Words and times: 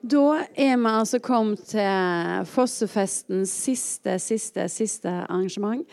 Da 0.00 0.46
er 0.56 0.78
vi 0.80 0.88
altså 0.88 1.18
kommet 1.20 1.66
til 1.68 2.46
Fossefestens 2.48 3.52
siste, 3.52 4.16
siste, 4.22 4.64
siste 4.72 5.12
arrangement. 5.26 5.84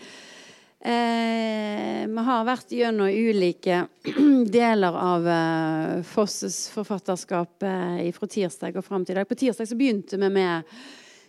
Eh, 0.79 2.05
vi 2.07 2.23
har 2.29 2.45
vært 2.47 2.71
gjennom 2.71 3.09
ulike 3.11 3.81
deler 4.57 4.95
av 5.01 5.27
eh, 5.27 6.05
Fosses 6.07 6.69
forfatterskap 6.71 7.67
eh, 7.67 8.07
fra 8.15 8.29
tirsdag 8.31 8.79
og 8.79 8.87
fram 8.87 9.03
til 9.03 9.17
i 9.17 9.19
dag. 9.19 9.27
På 9.27 9.35
tirsdag 9.35 9.67
så 9.67 9.75
begynte 9.75 10.21
vi 10.21 10.31
med 10.31 10.71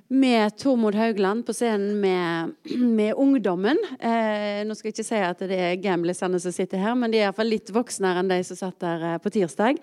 med 0.09 0.56
Tormod 0.56 0.95
Haugland 0.95 1.46
på 1.46 1.52
scenen 1.52 2.00
med, 2.00 2.52
med 2.79 3.14
ungdommen. 3.14 3.79
Eh, 4.00 4.64
nå 4.64 4.77
skal 4.77 4.88
jeg 4.88 4.96
ikke 4.96 5.08
si 5.11 5.20
at 5.20 5.43
det 5.50 5.58
er 5.58 5.82
gamlisene 5.82 6.40
som 6.40 6.54
sitter 6.54 6.80
her, 6.80 6.96
men 6.96 7.12
de 7.12 7.20
er 7.20 7.29
iallfall 7.29 7.52
litt 7.52 7.72
voksnere 7.75 8.22
enn 8.22 8.32
de 8.32 8.40
som 8.48 8.58
satt 8.58 8.80
der 8.84 9.04
eh, 9.12 9.18
på 9.21 9.32
tirsdag. 9.34 9.82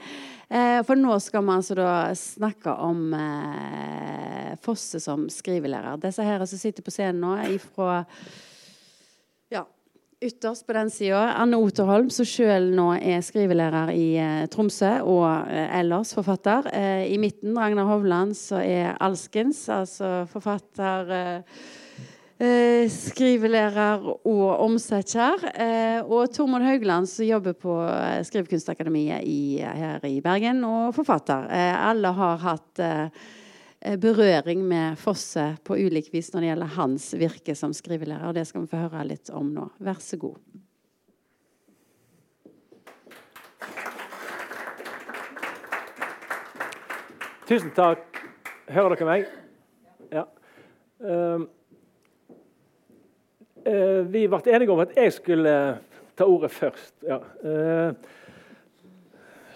Eh, 0.49 0.79
for 0.88 0.97
nå 0.97 1.19
skal 1.21 1.45
vi 1.45 1.55
altså 1.55 1.77
da 1.77 1.91
snakke 2.17 2.73
om 2.88 3.13
eh, 3.13 4.52
Fosse 4.66 5.02
som 5.03 5.27
skrivelærer. 5.30 6.02
Disse 6.02 6.25
her 6.25 6.41
som 6.49 6.61
sitter 6.61 6.85
på 6.85 6.94
scenen 6.94 7.21
nå, 7.21 7.35
er 7.45 7.57
fra 7.61 8.02
Ytterst 10.25 10.65
på 10.65 10.73
den 10.73 10.88
sida 10.89 11.20
Anne 11.38 11.57
Oterholm, 11.61 12.07
som 12.09 12.25
sjøl 12.25 12.71
nå 12.73 12.88
er 12.97 13.21
skrivelærer 13.21 13.91
i 13.93 14.05
eh, 14.17 14.47
Tromsø, 14.49 14.95
og 15.05 15.52
eh, 15.53 15.75
ellers 15.77 16.16
forfatter. 16.17 16.66
Eh, 16.73 17.03
I 17.13 17.20
midten 17.21 17.53
Ragnar 17.59 17.85
Hovland, 17.91 18.33
som 18.38 18.63
er 18.63 18.95
alskens, 19.05 19.67
altså 19.69 20.25
forfatter, 20.31 21.43
skrivelærer 22.91 24.02
og 24.27 24.47
omsetter. 24.66 25.45
Og 26.03 26.33
Tormod 26.35 26.66
Haugland, 26.66 27.07
som 27.07 27.23
jobber 27.23 27.53
på 27.55 27.77
Skrivekunstakademiet 28.27 29.23
i, 29.23 29.61
her 29.63 30.03
i 30.09 30.19
Bergen, 30.25 30.59
og 30.67 30.91
forfatter. 30.97 31.47
alle 31.53 32.11
har 32.17 32.44
hatt 32.44 32.83
berøring 34.02 34.63
med 34.66 34.98
Fosse 34.98 35.52
på 35.64 35.78
ulik 35.78 36.09
vis 36.14 36.31
når 36.33 36.41
det 36.41 36.47
gjelder 36.52 36.75
hans 36.78 37.09
virke 37.19 37.55
som 37.58 37.73
skrivelærer. 37.75 38.28
og 38.30 38.38
Det 38.38 38.47
skal 38.50 38.66
vi 38.66 38.72
få 38.72 38.86
høre 38.88 39.05
litt 39.11 39.30
om 39.30 39.52
nå. 39.53 39.69
Vær 39.78 40.00
så 40.02 40.17
god. 40.22 40.39
Tusen 47.45 47.69
takk. 47.78 48.16
Hører 48.73 48.95
dere 48.95 49.06
meg? 49.06 49.25
Ja. 50.09 50.23
Uh, 50.97 51.44
uh, 53.67 54.02
vi 54.09 54.23
ble 54.25 54.39
enige 54.50 54.73
om 54.73 54.81
at 54.81 54.95
jeg 54.97 55.13
skulle 55.13 55.53
ta 56.17 56.25
ordet 56.25 56.50
først. 56.56 56.95
Ja. 57.06 57.19
Uh, 57.45 57.94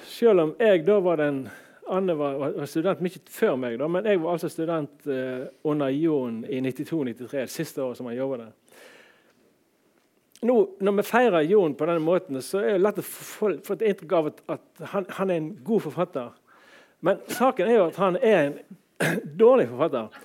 selv 0.06 0.44
om 0.44 0.54
jeg 0.62 0.86
da 0.86 1.00
var 1.02 1.18
den 1.18 1.48
Anne 1.90 2.16
var, 2.18 2.38
var, 2.38 2.66
student 2.70 3.02
mye 3.02 3.22
før 3.34 3.56
meg, 3.60 3.78
da, 3.82 3.88
men 3.92 4.06
jeg 4.06 4.22
var 4.22 4.36
altså 4.36 4.50
student 4.52 5.08
eh, 5.10 5.48
under 5.68 5.94
Jon 5.94 6.44
i 6.46 6.62
92-93, 6.62 7.46
siste 7.50 7.84
året 7.84 8.00
som 8.00 8.10
han 8.10 8.18
jobba 8.18 8.44
der. 8.44 8.52
Nå, 10.48 10.56
Når 10.80 10.96
vi 11.00 11.04
feirer 11.04 11.48
Jon 11.50 11.74
på 11.76 11.88
denne 11.90 12.04
måten, 12.04 12.42
så 12.42 12.62
er 12.62 12.78
det 12.78 12.84
lett 12.84 13.02
å 13.02 13.06
få, 13.06 13.50
et 13.58 13.88
inntrykk 13.90 14.14
av 14.16 14.30
at, 14.30 14.44
at 14.56 14.86
han, 14.94 15.08
han, 15.18 15.32
er 15.32 15.42
en 15.42 15.50
god 15.68 15.84
forfatter. 15.88 16.30
Men 17.04 17.20
saken 17.28 17.68
er 17.68 17.76
jo 17.76 17.88
at 17.90 18.00
han 18.00 18.20
er 18.22 18.38
en 18.44 18.54
dårlig 19.44 19.68
forfatter. 19.72 20.22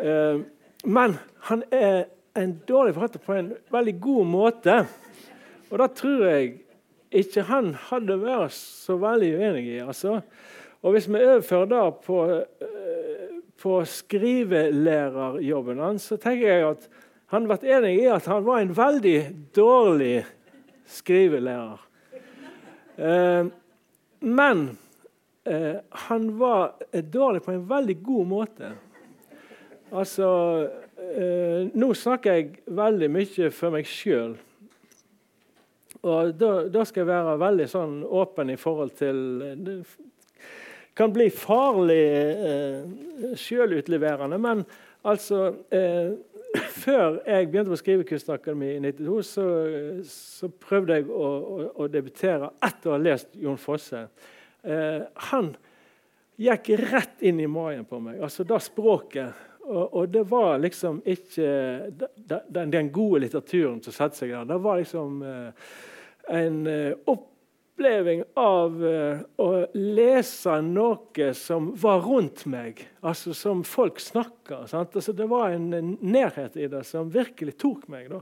Eh, 0.00 0.40
men 0.84 1.14
han 1.50 1.62
er 1.70 2.08
en 2.40 2.56
dårlig 2.66 2.96
forfatter 2.96 3.22
på 3.22 3.36
en 3.36 3.52
veldig 3.70 3.96
god 4.02 4.26
måte. 4.32 4.80
Og 5.70 5.78
da 5.78 5.86
tror 5.94 6.26
jeg 6.26 6.52
ikke 7.10 7.46
han 7.48 7.72
hadde 7.88 8.18
vært 8.22 8.54
så 8.54 8.96
veldig 8.98 9.30
uenig 9.38 9.64
i. 9.76 9.78
altså. 9.82 10.20
Og 10.82 10.92
Hvis 10.92 11.08
vi 11.08 11.20
overfører 11.20 11.64
det 11.68 11.94
på, 12.04 12.24
eh, 12.32 13.28
på 13.60 13.84
skrivelærerjobben 13.84 15.78
hans, 15.78 16.02
så 16.02 16.16
tenker 16.16 16.48
jeg 16.48 16.68
at 16.70 16.88
han 17.30 17.44
ble 17.46 17.58
enig 17.62 17.94
i 18.00 18.06
at 18.10 18.26
han 18.26 18.44
var 18.46 18.58
en 18.60 18.76
veldig 18.76 19.36
dårlig 19.56 20.24
skrivelærer. 20.88 21.80
Eh, 22.96 23.46
men 24.20 24.78
eh, 25.44 25.76
han 26.08 26.38
var 26.38 26.72
dårlig 27.12 27.42
på 27.42 27.52
en 27.52 27.68
veldig 27.68 28.02
god 28.02 28.26
måte. 28.26 28.72
Altså 29.92 30.68
Nå 31.74 31.94
snakker 31.96 32.32
jeg 32.36 32.60
veldig 32.68 33.08
mye 33.10 33.48
for 33.50 33.72
meg 33.74 33.88
sjøl. 33.88 34.36
Og 36.04 36.34
da, 36.38 36.50
da, 36.70 36.84
skal 36.86 37.00
jeg 37.02 37.08
være 37.08 37.38
veldig 37.40 37.66
sånn 37.72 37.96
åpen 38.04 38.52
i 38.52 38.58
forhold 38.60 38.92
til 39.00 39.16
kan 40.94 41.12
bli 41.14 41.28
farlig 41.32 42.02
eh, 42.14 43.34
sjølutleverende. 43.38 44.38
Men 44.40 44.64
altså 45.06 45.46
eh, 45.70 46.16
Før 46.82 47.20
jeg 47.26 47.46
begynte 47.46 47.70
på 47.70 47.78
Skrivekunstakademi 47.78 48.72
i 48.74 48.80
92, 48.82 49.18
så, 49.28 49.44
så, 50.10 50.48
prøvde 50.50 50.96
jeg 50.98 51.06
å, 51.06 51.28
å, 51.38 51.66
å, 51.84 51.86
debutere 51.86 52.48
etter 52.66 52.90
å 52.90 52.96
ha 52.96 53.02
lest 53.02 53.36
Jon 53.38 53.60
Fosse. 53.60 54.00
Eh, 54.66 55.04
han 55.30 55.52
gikk 56.40 56.72
rett 56.80 57.22
inn 57.26 57.38
i 57.38 57.46
magen 57.46 57.86
på 57.86 58.00
meg. 58.02 58.18
Altså 58.24 58.46
det 58.48 58.58
språket. 58.64 59.46
Og, 59.60 59.84
og, 59.84 60.04
det 60.10 60.24
var 60.26 60.58
liksom 60.58 60.98
ikke 61.06 61.48
den, 61.94 62.72
den, 62.72 62.90
gode 62.90 63.22
litteraturen 63.26 63.78
som 63.84 63.94
satte 63.94 64.18
seg 64.18 64.34
der. 64.34 64.48
Det 64.50 64.60
var 64.64 64.80
liksom 64.80 65.20
eh, 65.22 65.68
en 66.40 66.62
eh, 66.66 66.94
opp 67.12 67.29
oppleving 67.80 68.22
av 68.36 68.74
uh, 68.84 69.20
å 69.40 69.46
lese 69.72 70.58
noe 70.60 71.30
som 71.36 71.70
var 71.80 72.02
rundt 72.04 72.44
meg, 72.44 72.82
altså 73.00 73.32
som 73.32 73.62
folk 73.64 74.00
snakka. 74.00 74.66
Altså, 74.66 75.14
det 75.16 75.28
var 75.30 75.54
en, 75.54 75.96
nærhet 76.00 76.58
i 76.60 76.68
det 76.68 76.82
som 76.84 77.08
virkelig 77.08 77.56
tok 77.56 77.86
meg. 77.88 78.10
Da. 78.12 78.20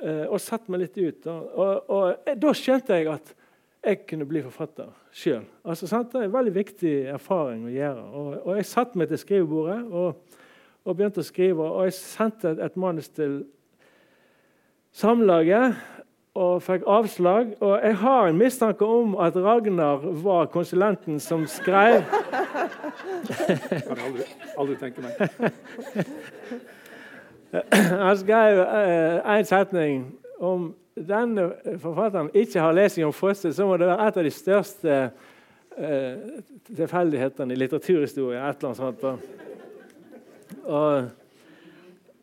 Uh, 0.00 0.24
og 0.32 0.40
satte 0.40 0.72
meg 0.72 0.86
litt 0.86 0.96
ut. 0.96 1.28
Og, 1.28 1.52
og, 1.52 1.92
og, 1.92 2.32
da 2.40 2.54
skjønte 2.56 2.96
jeg 2.96 3.10
at 3.12 3.34
jeg 3.82 4.04
kunne 4.08 4.28
bli 4.30 4.40
forfatter 4.46 4.88
sjøl. 5.12 5.44
Altså, 5.68 5.90
det 5.90 6.22
er 6.22 6.30
en 6.30 6.36
veldig 6.38 6.54
viktig 6.56 6.94
erfaring 7.12 7.66
å 7.68 7.74
gjøre. 7.74 8.06
Og, 8.08 8.30
og 8.40 8.56
jeg 8.56 8.70
satte 8.70 9.02
meg 9.02 9.12
til 9.12 9.20
skrivebordet 9.20 9.82
og, 9.90 10.38
og, 10.86 10.94
begynte 10.96 11.20
å 11.20 11.28
skrive. 11.28 11.68
Og 11.68 11.90
jeg 11.90 11.98
sendte 12.00 12.56
et 12.56 12.80
manus 12.80 13.12
til 13.12 13.42
Samlaget 14.96 15.76
og 16.34 16.62
fikk 16.64 16.82
avslag. 16.86 17.54
Og 17.60 17.80
jeg 17.82 17.96
har 17.96 18.26
en 18.28 18.38
mistanke 18.38 18.84
om 18.84 19.16
at 19.20 19.36
Ragnar 19.36 20.04
var 20.24 20.46
konsulenten 20.52 21.20
som 21.20 21.46
skrev 21.46 22.02
Kan 23.28 23.96
jeg 23.96 24.06
aldri, 24.06 24.24
aldri 24.58 24.76
tenke 24.80 25.04
meg. 25.04 25.12
Han 28.06 28.16
skrev 28.16 28.62
én 28.64 29.38
en 29.38 29.44
setning 29.44 30.06
om 30.40 30.70
denne 30.96 31.50
forfatteren 31.80 32.30
ikke 32.34 32.60
har 32.60 32.72
lest 32.76 32.98
om 33.04 33.12
Fosse, 33.12 33.52
så 33.52 33.66
må 33.66 33.76
det 33.76 33.86
være 33.88 34.08
et 34.08 34.16
av 34.16 34.24
de 34.26 34.32
største 34.32 34.96
uh, 35.78 36.14
tilfeldighetene 36.76 37.54
i 37.54 37.60
litteraturhistorie. 37.60 38.40
et 38.40 38.56
eller 38.56 38.68
annet 38.68 38.76
sånt. 38.76 39.04
Og, 40.64 41.08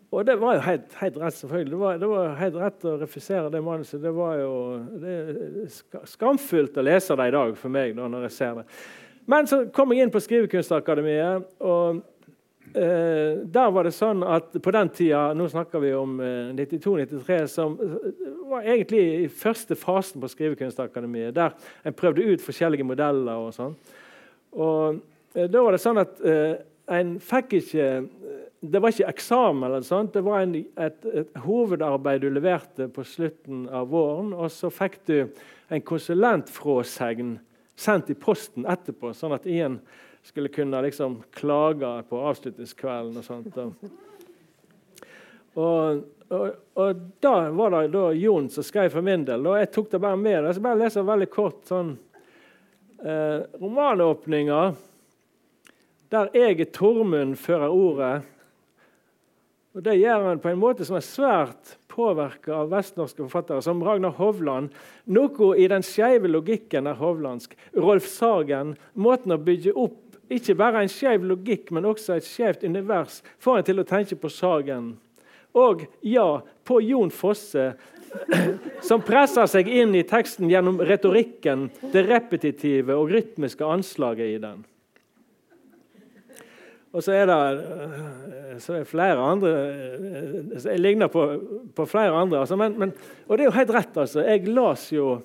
og 0.09 0.25
det 0.25 0.35
var 0.41 0.55
jo 0.57 0.61
helt, 0.65 0.93
helt 0.97 1.17
rett, 1.21 1.35
selvfølgelig. 1.37 1.71
Det 1.71 1.79
var, 1.79 1.97
det 2.01 2.07
var, 2.09 2.29
helt 2.39 2.55
rett 2.57 2.85
å 2.89 2.95
refusere 2.97 3.49
det 3.53 3.59
manuset. 3.61 4.01
Det 4.01 4.13
var 4.13 4.39
jo 4.41 4.53
det 5.03 5.17
skamfullt 6.09 6.79
å 6.81 6.85
lese 6.85 7.17
det 7.19 7.27
i 7.29 7.35
dag 7.35 7.51
for 7.57 7.73
meg 7.73 7.93
da, 7.97 8.07
når 8.09 8.25
jeg 8.25 8.35
ser 8.39 8.55
det. 8.57 8.63
Men 9.29 9.49
så 9.49 9.59
kom 9.73 9.93
jeg 9.93 10.07
inn 10.07 10.13
på 10.13 10.21
Skrivekunstakademiet, 10.25 11.45
og 11.61 11.99
eh, 12.73 13.37
der 13.53 13.69
var 13.75 13.85
det 13.85 13.93
sånn 13.93 14.25
at 14.25 14.57
på 14.57 14.73
den 14.73 14.89
tida 14.97 15.27
Nå 15.37 15.45
snakker 15.53 15.83
vi 15.83 15.93
om 15.93 16.17
eh, 16.25 16.49
92-93, 16.57 17.37
som 17.53 17.77
var 18.49 18.65
egentlig 18.65 19.03
i 19.19 19.29
første 19.29 19.77
fasen 19.77 20.25
på 20.25 20.31
Skrivekunstakademiet, 20.33 21.37
der 21.37 21.53
en 21.85 21.97
prøvde 21.97 22.25
ut 22.25 22.41
forskjellige 22.41 22.89
modeller 22.89 23.45
og 23.45 23.53
sånn. 23.53 23.77
Og 24.57 24.97
eh, 25.37 25.45
da 25.45 25.61
var 25.61 25.77
det 25.77 25.83
sånn 25.85 26.01
at 26.01 26.17
eh, 26.25 26.57
en 26.97 27.19
fikk 27.21 27.59
ikke 27.59 27.89
det 28.59 28.79
var 28.81 28.91
ikke 28.91 29.07
eksamen, 29.07 29.63
eller 29.63 29.85
sånt, 29.87 30.11
det 30.13 30.23
var 30.25 30.43
en, 30.43 30.55
et, 30.59 31.05
et, 31.05 31.29
hovedarbeid 31.45 32.25
du 32.25 32.29
leverte 32.33 32.89
på 32.91 33.05
slutten 33.07 33.63
av 33.71 33.87
våren. 33.93 34.33
Og 34.35 34.51
så 34.51 34.71
fikk 34.73 34.99
du 35.07 35.15
en 35.71 35.83
konsulentfråsegn 35.85 37.37
sendt 37.79 38.11
i 38.11 38.17
posten 38.19 38.67
etterpå, 38.67 39.13
sånn 39.15 39.37
at 39.37 39.47
ingen 39.47 39.79
skulle 40.27 40.51
kunne 40.51 40.81
liksom 40.83 41.21
klage 41.31 41.93
på 42.09 42.19
avslutningskvelden. 42.31 43.21
og 43.21 43.23
sånt. 43.23 43.59
Og, 45.55 46.01
og, 46.27 46.49
og, 46.75 47.05
da 47.23 47.33
var 47.55 47.77
det 47.77 47.85
da 47.95 48.09
Jon 48.13 48.49
som 48.51 48.65
skrev 48.67 48.91
for 48.91 49.05
min 49.05 49.23
del. 49.27 49.47
Og 49.47 49.55
jeg 49.61 49.71
tok 49.71 49.87
det 49.93 50.01
bare 50.03 50.19
med. 50.19 50.43
Jeg 50.43 50.57
skal 50.57 50.67
bare 50.67 50.81
lese 50.83 51.05
veldig 51.07 51.29
kort 51.31 51.63
sånn 51.71 51.95
eh, 52.99 53.47
romanåpninger 53.61 54.75
der 56.09 56.29
jeg 56.33 56.71
Tormund 56.73 57.35
fører 57.37 57.69
ordet 57.69 58.13
og 59.77 59.83
Det 59.85 59.99
gjør 59.99 60.25
han 60.25 60.41
på 60.41 60.49
en 60.49 60.59
måte 60.59 60.85
som 60.87 60.97
er 60.97 61.05
svært 61.05 61.75
påvirka 61.91 62.55
av 62.63 62.71
vestnorske 62.71 63.21
forfattere, 63.21 63.61
som 63.61 63.83
Ragnar 63.85 64.15
Hovland. 64.17 64.71
Noe 65.05 65.51
i 65.61 65.67
den 65.69 65.85
skeive 65.85 66.31
logikken 66.31 66.89
er 66.89 66.97
hovlandsk. 66.97 67.53
Rolf 67.77 68.07
Sagen. 68.09 68.73
Måten 68.93 69.35
å 69.35 69.37
bygge 69.37 69.75
opp 69.77 69.99
ikke 70.29 70.55
bare 70.57 70.83
en 70.83 70.91
skeiv 70.91 71.23
logikk, 71.25 71.71
men 71.73 71.87
også 71.89 72.17
et 72.17 72.27
skjevt 72.27 72.65
univers 72.65 73.21
får 73.41 73.59
en 73.59 73.69
til 73.69 73.81
å 73.81 73.87
tenke 73.89 74.17
på 74.19 74.29
Sagen. 74.33 74.91
Og 75.57 75.85
ja, 76.05 76.41
på 76.65 76.77
Jon 76.85 77.09
Fosse, 77.13 77.71
som 78.89 79.01
presser 79.05 79.49
seg 79.49 79.69
inn 79.69 79.95
i 79.97 80.05
teksten 80.05 80.49
gjennom 80.49 80.77
retorikken, 80.85 81.69
det 81.93 82.05
repetitive 82.09 82.97
og 82.97 83.09
rytmiske 83.13 83.65
anslaget 83.65 84.35
i 84.35 84.41
den. 84.41 84.61
Og 86.89 87.03
så 87.05 87.13
er 87.13 87.29
det 87.29 87.39
så 88.59 88.79
er 88.79 88.87
flere 88.87 89.21
andre 89.23 89.51
Jeg 90.65 90.79
ligner 90.79 91.07
på, 91.07 91.25
på 91.75 91.85
flere 91.85 92.15
andre. 92.17 92.39
Altså, 92.39 92.57
men, 92.59 92.79
men, 92.79 92.93
og 93.27 93.37
det 93.37 93.45
er 93.45 93.51
jo 93.51 93.57
helt 93.59 93.75
rett. 93.75 93.97
altså. 93.97 94.23
Jeg 94.25 94.47
las 94.47 94.89
jo 94.91 95.19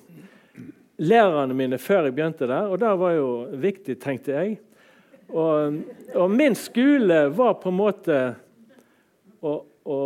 lærerne 0.97 1.57
mine 1.57 1.77
før 1.81 2.07
jeg 2.07 2.15
begynte 2.15 2.47
der, 2.47 2.69
og 2.71 2.79
det 2.79 2.93
var 2.99 3.11
jo 3.17 3.29
viktig, 3.59 3.97
tenkte 3.99 4.31
jeg. 4.31 4.55
Og, 5.33 5.81
og 6.15 6.31
min 6.31 6.55
skole 6.55 7.25
var 7.35 7.57
på 7.59 7.71
en 7.71 7.77
måte 7.79 8.19
å, 9.41 9.55
å, 9.83 9.99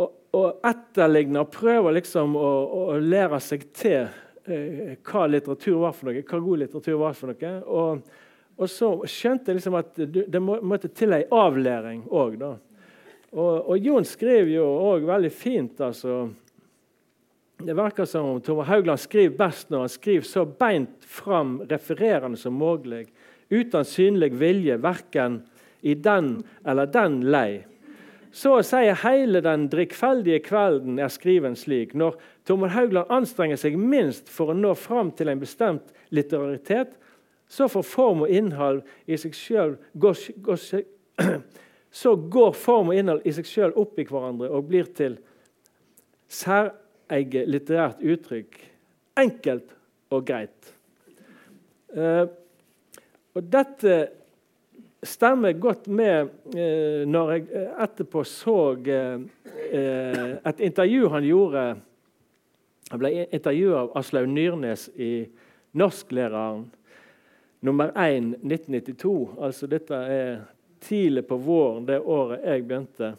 å 0.00 0.42
etterligne 0.66 1.44
og 1.44 1.52
prøve 1.52 1.92
liksom 1.98 2.34
å, 2.38 2.48
å, 2.80 2.82
lære 2.98 3.38
seg 3.44 3.68
til 3.76 4.08
eh, 4.48 4.96
hva 5.06 5.26
litteratur 5.28 5.78
var 5.84 5.94
for 5.94 6.10
noe, 6.10 6.24
hva 6.24 6.42
god 6.48 6.64
litteratur 6.64 6.98
var 7.04 7.16
for 7.18 7.32
noe. 7.32 7.54
Og, 7.68 8.18
og 8.60 8.68
så 8.68 8.90
skjønte 9.08 9.50
jeg 9.50 9.56
liksom 9.56 9.78
at 9.78 9.96
det 9.96 10.40
måtte 10.44 10.90
til 10.92 11.16
ei 11.16 11.24
avlæring 11.32 12.02
òg. 12.12 12.42
Og, 12.44 13.54
og 13.72 13.78
Jon 13.80 14.04
skriver 14.04 14.52
jo 14.58 14.66
òg 14.90 15.06
veldig 15.08 15.30
fint. 15.32 15.80
altså, 15.80 16.28
Det 17.56 17.76
virker 17.76 18.04
som 18.04 18.34
om 18.34 18.42
Tove 18.44 18.66
Haugland 18.68 19.00
skriver 19.00 19.38
best 19.38 19.70
når 19.72 19.86
han 19.86 19.94
skriver 19.94 20.28
så 20.28 20.44
beint 20.44 21.08
fram 21.08 21.62
refererende 21.70 22.36
som 22.36 22.58
mulig, 22.58 23.06
uten 23.50 23.84
synlig 23.84 24.34
vilje, 24.36 24.76
verken 24.82 25.40
i 25.80 25.94
den 25.94 26.42
eller 26.66 26.86
den 26.86 27.22
lei. 27.32 27.64
Så 28.30 28.58
å 28.60 28.62
si 28.62 28.84
hele 29.02 29.40
den 29.42 29.66
drikkfeldige 29.72 30.44
kvelden 30.44 31.00
er 31.02 31.10
skriven 31.10 31.56
slik. 31.58 31.96
Når 31.98 32.20
Tormod 32.46 32.70
Haugland 32.76 33.10
anstrenger 33.10 33.58
seg 33.58 33.78
minst 33.80 34.28
for 34.30 34.52
å 34.52 34.58
nå 34.58 34.76
fram 34.78 35.10
til 35.16 35.32
en 35.32 35.40
bestemt 35.40 35.90
litteraritet, 36.14 36.92
så 37.50 37.66
får 37.68 37.82
form 37.82 38.22
og 38.26 38.30
innhold 38.30 38.82
i 39.10 39.18
seg 39.18 39.34
sjøl 39.34 39.74
Så 42.00 42.12
går 42.30 42.52
form 42.54 42.92
og 42.92 42.98
innhold 43.00 43.24
i 43.26 43.32
seg 43.34 43.48
sjøl 43.50 43.72
opp 43.74 43.98
i 43.98 44.06
hverandre 44.06 44.46
og 44.54 44.68
blir 44.70 44.86
til 44.94 45.16
særeget 46.30 47.50
litterært 47.50 47.98
uttrykk. 48.06 48.60
Enkelt 49.18 49.74
og 50.14 50.22
greit. 50.28 50.70
Eh, 51.90 52.30
og 53.34 53.50
dette 53.50 53.98
stemmer 55.02 55.58
godt 55.58 55.88
med 55.90 56.30
eh, 56.54 57.02
når 57.10 57.34
jeg 57.34 57.46
eh, 57.50 57.68
etterpå 57.82 58.22
så 58.28 58.58
eh, 58.86 59.20
eh, 59.74 60.34
et 60.46 60.66
intervju 60.70 61.08
han 61.10 61.26
gjorde 61.26 61.68
Han 62.90 62.98
ble 62.98 63.10
intervjua 63.30 63.84
av 63.84 63.92
Aslaug 64.00 64.26
Nyrnes 64.26 64.88
i 64.98 65.28
Norsklæreren 65.78 66.64
nummer 67.60 67.90
1 67.96 68.34
1992. 68.42 69.28
Altså 69.40 69.66
dette 69.66 69.94
er 69.94 70.40
tidlig 70.80 71.26
på 71.28 71.36
våren 71.36 71.86
det 71.88 72.00
året 72.00 72.44
jeg 72.44 72.66
begynte. 72.68 73.14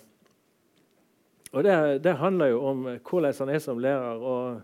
Og 1.52 1.64
Det, 1.64 2.04
det 2.04 2.14
handler 2.18 2.46
jo 2.46 2.62
om 2.66 2.84
hvordan 3.10 3.34
han 3.40 3.50
er 3.50 3.60
som 3.60 3.80
lærer. 3.80 4.24
og 4.24 4.62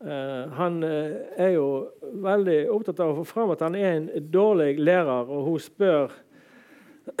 uh, 0.00 0.52
Han 0.56 0.82
uh, 0.82 1.12
er 1.36 1.48
jo 1.48 1.66
veldig 2.00 2.70
opptatt 2.72 3.00
av 3.00 3.12
å 3.12 3.20
få 3.20 3.24
fram 3.28 3.52
at 3.52 3.60
han 3.60 3.76
er 3.76 3.92
en 3.98 4.10
dårlig 4.32 4.78
lærer, 4.80 5.28
og 5.28 5.44
hun 5.44 5.58
spør 5.60 6.14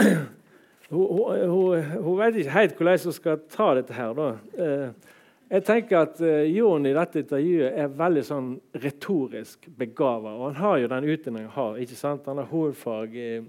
hun, 0.90 1.06
hun, 1.06 1.48
hun, 1.50 1.82
hun, 1.82 2.18
vet 2.18 2.40
ikke 2.40 2.56
helt 2.56 2.76
hvordan 2.78 3.04
hun 3.04 3.18
skal 3.20 3.42
ta 3.52 3.74
dette 3.76 3.94
her. 3.94 4.16
da. 4.16 4.30
Uh, 4.56 5.18
jeg 5.50 5.64
tenker 5.66 6.04
at 6.04 6.20
uh, 6.22 6.44
Jon 6.46 6.84
i 6.86 6.92
dette 6.94 7.24
intervjuet 7.24 7.74
er 7.82 7.96
veldig 7.98 8.22
sånn 8.22 8.52
retorisk 8.84 9.66
begava. 9.80 10.30
Og 10.36 10.44
han 10.46 10.60
har 10.60 10.76
jo 10.78 10.90
den 10.92 11.08
utdanningen 11.10 11.50
han 11.50 11.56
har. 11.56 11.80
ikke 11.82 11.98
sant? 11.98 12.28
Han 12.30 12.38
har 12.38 12.52
hovedfag 12.52 13.08
i 13.18 13.42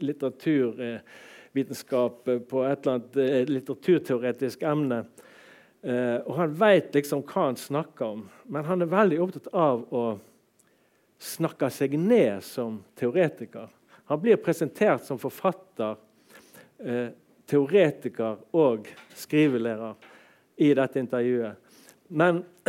litteraturvitenskap 0.00 2.28
eh, 2.32 2.40
på 2.50 2.58
et 2.64 2.80
eller 2.80 2.94
annet 2.96 3.16
eh, 3.20 3.44
litteraturteoretisk 3.50 4.58
emne. 4.66 4.98
Og 5.80 6.34
han 6.36 6.52
vet 6.60 6.92
liksom 6.92 7.24
hva 7.24 7.42
han 7.46 7.56
snakker 7.56 8.04
om, 8.04 8.28
men 8.52 8.68
han 8.68 8.84
er 8.84 8.92
veldig 8.92 9.16
opptatt 9.24 9.48
av 9.56 9.88
å 9.96 10.20
snakke 11.16 11.72
seg 11.72 11.96
ned 11.96 12.44
som 12.44 12.84
teoretiker. 13.00 13.64
Han 14.12 14.20
blir 14.20 14.36
presentert 14.44 15.00
som 15.06 15.16
forfatter, 15.16 15.96
teoretiker 17.48 18.44
og 18.52 18.92
skrivelærer 19.16 19.96
i 20.60 20.74
dette 20.76 21.00
intervjuet. 21.00 21.56
Men 22.12 22.44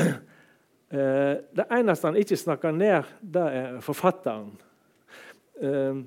eh, 0.89 1.35
det 1.51 1.67
eneste 1.69 2.07
han 2.07 2.19
ikke 2.19 2.39
snakker 2.39 2.75
ned, 2.75 3.09
det 3.21 3.45
er 3.59 3.77
forfatteren. 3.83 4.53
Eh, 5.61 6.01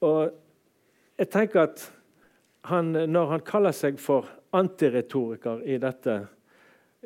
og 0.00 1.20
jeg 1.20 1.30
tenker 1.30 1.66
at 1.68 1.86
han, 2.70 2.92
når 2.92 3.32
han 3.34 3.46
kaller 3.46 3.76
seg 3.76 4.00
for 4.00 4.28
antiretoriker 4.56 5.62
i 5.68 5.78
dette 5.80 6.16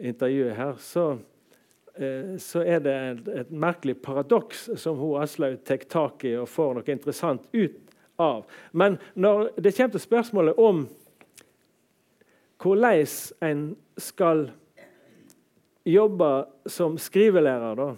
intervjuet 0.01 0.57
her, 0.57 0.75
så, 0.81 1.07
eh, 1.99 2.35
så 2.41 2.65
er 2.65 2.83
det 2.83 2.95
et, 2.95 3.33
et, 3.43 3.51
merkelig 3.51 3.99
paradoks 4.03 4.69
som 4.81 4.99
hun 4.99 5.21
Aslaug 5.23 5.61
tar 5.67 5.85
tak 5.91 6.25
i 6.25 6.37
og 6.39 6.49
får 6.51 6.79
noe 6.79 6.95
interessant 6.95 7.47
ut 7.53 7.81
av. 8.17 8.45
Men 8.73 8.99
når 9.15 9.53
det 9.59 9.75
kommer 9.77 9.97
til 9.97 10.07
spørsmålet 10.07 10.59
om 10.59 10.87
hvordan 12.63 13.07
en 13.41 13.65
skal 13.99 14.49
jobbe 15.85 16.31
som 16.67 16.99
skrivelærer, 16.99 17.75
da, 17.77 17.89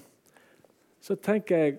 så 1.00 1.14
tenker 1.14 1.58
jeg 1.58 1.76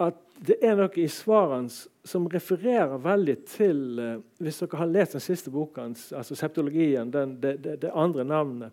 at 0.00 0.18
det 0.40 0.56
er 0.64 0.78
noe 0.78 1.02
i 1.02 1.08
svarene 1.10 1.68
som 2.06 2.28
refererer 2.32 2.96
veldig 3.02 3.34
til 3.50 3.80
eh, 4.00 4.20
Hvis 4.40 4.62
dere 4.62 4.78
har 4.80 4.88
lest 4.88 5.16
den 5.18 5.24
siste 5.24 5.52
boka, 5.52 5.84
altså 6.16 6.36
septologien, 6.38 7.10
den, 7.12 7.34
det, 7.42 7.58
det, 7.64 7.76
det, 7.82 7.90
andre 7.92 8.24
navnet. 8.24 8.72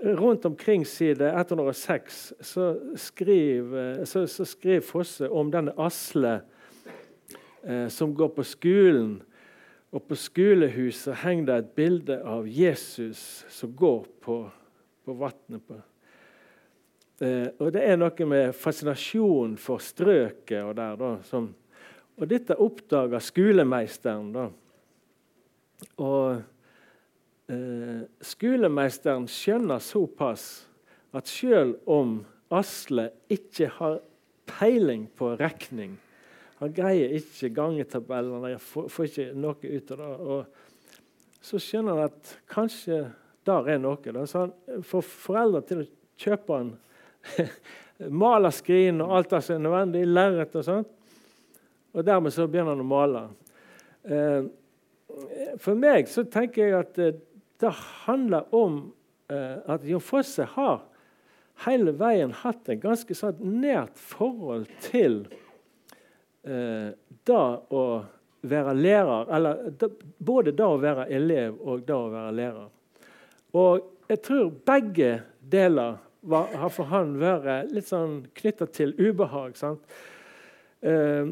Rundt 0.00 0.46
omkring 0.48 0.86
side 0.86 1.28
106 1.28 2.32
så 2.40 2.70
skriver, 2.96 4.04
så, 4.04 4.24
så 4.26 4.46
skriver 4.48 4.86
Fosse 4.86 5.28
om 5.28 5.50
denne 5.52 5.74
Asle 5.76 6.38
eh, 7.62 7.88
som 7.92 8.14
går 8.16 8.32
på 8.38 8.46
skolen 8.48 9.18
og 9.90 10.04
på 10.06 10.16
skolehuset 10.18 11.18
henger 11.24 11.46
det 11.48 11.54
et 11.58 11.70
bilde 11.74 12.16
av 12.22 12.46
Jesus 12.46 13.44
som 13.50 13.72
går 13.74 14.04
på, 14.22 14.36
på 15.04 15.14
vannet. 15.18 15.72
Eh, 17.20 17.48
og 17.58 17.72
det 17.74 17.82
er 17.84 17.98
noe 17.98 18.28
med 18.30 18.54
fascinasjon 18.54 19.56
for 19.60 19.82
strøket 19.82 20.62
og 20.62 20.76
der. 20.78 20.94
Da, 21.00 21.10
som, 21.26 21.50
og 22.16 22.30
dette 22.30 22.54
oppdager 22.62 23.22
skolemeisteren. 23.24 24.30
Da. 24.36 24.46
Og 25.98 26.38
eh, 27.50 28.04
skolemeisteren 28.30 29.26
skjønner 29.30 29.82
såpass 29.82 30.46
at 31.18 31.26
selv 31.26 31.80
om 31.90 32.20
Asle 32.54 33.08
ikke 33.30 33.68
har 33.76 33.98
peiling 34.50 35.08
på 35.18 35.34
regning, 35.38 35.98
han 36.60 36.72
greier 36.76 37.14
ikke 37.16 37.48
gangetabellen. 37.56 38.44
Han 38.44 38.60
får, 38.60 39.06
ikke 39.08 39.28
noe 39.32 39.56
ut 39.64 39.92
av 39.94 40.00
det. 40.00 40.08
Og 40.20 41.44
så 41.48 41.60
skjønner 41.62 41.96
han 41.96 42.10
at 42.10 42.32
kanskje 42.52 42.98
der 43.48 43.70
er 43.72 43.80
noe. 43.80 44.00
Da. 44.04 44.26
Så 44.28 44.44
han 44.44 44.84
får 44.84 45.06
foreldre 45.08 45.62
til 45.68 45.82
å 45.82 45.88
kjøpe 46.20 46.58
han 46.58 46.74
malerskrin 48.22 49.00
og 49.04 49.16
alt 49.16 49.32
det 49.32 49.42
som 49.46 49.56
er 49.56 49.64
nødvendig, 49.64 50.04
lerret 50.08 50.56
og 50.60 50.66
sånt. 50.66 50.92
Og 51.96 52.06
dermed 52.06 52.34
så 52.34 52.46
begynner 52.46 52.76
han 52.76 52.84
å 52.84 52.90
male. 52.90 53.24
Eh, 54.04 54.44
for 55.60 55.80
meg 55.80 56.08
så 56.12 56.24
tenker 56.28 56.62
jeg 56.68 56.76
at 56.78 57.00
eh, 57.02 57.16
det 57.60 57.72
handler 58.04 58.52
om 58.56 58.82
eh, 59.32 59.56
at 59.64 59.84
Jon 59.88 60.04
Fosse 60.04 60.46
har 60.54 60.84
hele 61.66 61.92
veien 61.96 62.32
hatt 62.44 62.68
et 62.70 62.80
ganske 62.80 63.16
sånn 63.16 63.40
nært 63.60 63.98
forhold 64.00 64.68
til 64.84 65.24
det 66.42 67.40
å 67.70 67.84
være 68.40 68.72
lærer 68.72 69.32
Eller 69.36 69.58
både 70.18 70.54
det 70.56 70.64
å 70.64 70.78
være 70.80 71.04
elev 71.12 71.58
og 71.60 71.82
det 71.84 71.96
å 71.96 72.06
være 72.12 72.36
lærer. 72.36 72.70
Og 73.52 73.90
jeg 74.08 74.22
tror 74.24 74.52
begge 74.66 75.10
deler 75.40 75.98
var, 76.20 76.50
har 76.56 76.72
for 76.72 76.90
han 76.90 77.14
vært 77.20 77.70
litt 77.74 77.88
sånn 77.88 78.22
knytta 78.36 78.68
til 78.72 78.94
ubehag. 78.98 79.56
sant? 79.56 79.84
Eh, 80.80 80.92
eh, 80.92 81.28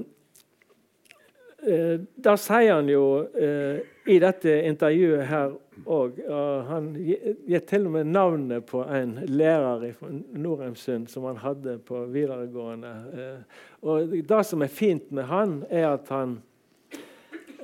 da 1.59 2.37
sier 2.38 2.75
han 2.77 2.88
jo 2.88 3.05
eh, 3.35 3.81
i 4.09 4.19
dette 4.23 4.53
intervjuet 4.69 5.25
her 5.27 5.57
òg 5.87 6.21
Han 6.69 6.93
gir 6.97 7.65
til 7.67 7.87
og 7.87 7.95
med 7.97 8.11
navnet 8.11 8.67
på 8.67 8.83
en 8.83 9.17
lærer 9.27 9.93
fra 9.99 10.11
Norheimsund 10.11 11.09
som 11.11 11.27
han 11.29 11.41
hadde 11.43 11.79
på 11.87 12.05
videregående. 12.12 12.93
Eh, 13.15 13.59
og 13.83 14.15
Det 14.29 14.45
som 14.47 14.62
er 14.62 14.73
fint 14.73 15.11
med 15.12 15.29
han, 15.29 15.65
er 15.71 15.88
at 15.93 16.09
han, 16.09 16.38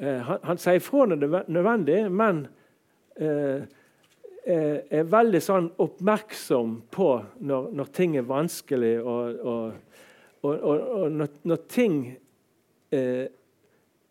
eh, 0.00 0.20
han, 0.20 0.42
han 0.42 0.58
sier 0.58 0.82
ifra 0.82 1.06
når 1.06 1.22
det 1.22 1.30
er 1.30 1.50
nødvendig, 1.56 1.98
men 2.10 2.46
eh, 3.16 3.64
er 4.44 5.06
veldig 5.08 5.40
sånn 5.40 5.70
oppmerksom 5.80 6.76
på 6.92 7.08
når, 7.40 7.70
når 7.72 7.94
ting 7.96 8.18
er 8.20 8.26
vanskelig, 8.28 8.98
og, 9.00 9.38
og, 9.40 9.94
og, 10.44 10.66
og 10.68 11.06
når, 11.12 11.32
når, 11.48 11.62
ting 11.72 11.96
eh, 12.92 13.24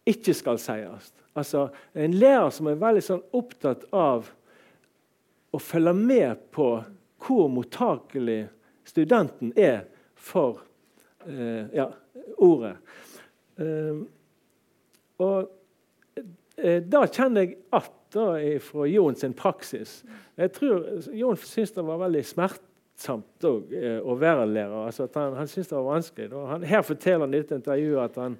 ikke 0.09 0.35
skal 0.35 0.59
sies. 0.61 1.11
Altså, 1.33 1.67
en 1.95 2.13
lærer 2.13 2.51
som 2.53 2.69
er 2.69 2.81
veldig 2.81 3.03
sånn 3.03 3.23
opptatt 3.33 3.87
av 3.95 4.29
å 5.53 5.61
følge 5.61 5.93
med 5.97 6.43
på 6.53 6.67
hvor 7.23 7.49
mottakelig 7.51 8.43
studenten 8.85 9.53
er 9.57 9.85
for 10.19 10.59
eh, 11.25 11.69
ja, 11.73 11.87
ordet. 12.37 12.75
Eh, 13.57 14.03
og 15.23 16.17
eh, 16.57 16.79
da 16.83 17.05
kjenner 17.07 17.47
jeg 17.47 17.59
att 17.71 17.91
fra 18.61 18.85
Jon 18.85 19.15
sin 19.15 19.33
praksis. 19.33 20.03
Jeg 20.35 20.51
tror 20.53 20.85
Jon 21.13 21.37
syntes 21.37 21.73
det 21.73 21.85
var 21.85 21.97
veldig 22.03 22.21
smertsomt 22.27 23.47
eh, 23.47 23.97
å 23.97 24.15
være 24.19 24.45
lærer. 24.45 24.75
Altså 24.85 25.07
han, 25.15 25.37
han 25.39 25.49
syntes 25.49 25.71
det 25.71 25.77
var 25.79 25.87
vanskelig. 25.87 26.43
Han, 26.51 26.67
her 26.67 26.83
forteller 26.85 27.25
han 27.25 27.33
i 27.33 27.41
dette 27.41 27.57
intervjuet 27.57 28.03
at 28.03 28.19
han 28.21 28.37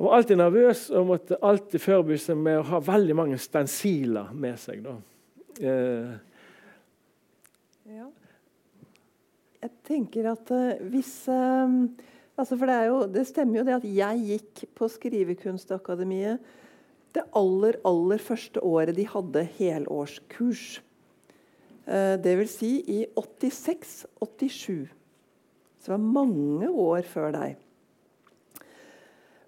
var 0.00 0.16
alltid 0.16 0.40
nervøs 0.40 0.86
og 0.96 1.06
måtte 1.12 1.38
alltid 1.44 1.82
forberede 1.82 2.22
seg 2.22 2.38
med 2.40 2.60
å 2.60 2.66
ha 2.72 2.80
veldig 2.82 3.16
mange 3.18 3.38
stensiler 3.40 4.32
med 4.34 4.58
seg. 4.60 4.86
Eh. 5.60 6.14
Ja. 7.92 8.08
Jeg 9.62 9.74
tenker 9.86 10.32
at 10.32 10.48
uh, 10.50 10.80
hvis 10.90 11.12
uh, 11.30 11.84
altså 12.34 12.56
For 12.58 12.66
det, 12.66 12.78
jo, 12.88 12.96
det, 13.14 13.26
stemmer 13.28 13.60
jo 13.60 13.66
det 13.68 13.76
at 13.76 13.86
jeg 13.86 14.24
gikk 14.32 14.64
på 14.74 14.88
Skrivekunstakademiet 14.90 16.42
det 17.12 17.26
aller, 17.36 17.76
aller 17.84 18.22
første 18.24 18.62
året 18.64 18.96
de 18.96 19.04
hadde 19.04 19.44
helårskurs. 19.58 20.80
Uh, 21.84 22.16
det 22.24 22.32
vil 22.40 22.50
si 22.50 22.72
i 22.90 23.02
86-87. 23.20 24.88
Så 25.78 25.90
det 25.90 25.94
var 25.94 26.06
mange 26.16 26.70
år 26.70 27.04
før 27.06 27.34
deg. 27.36 27.61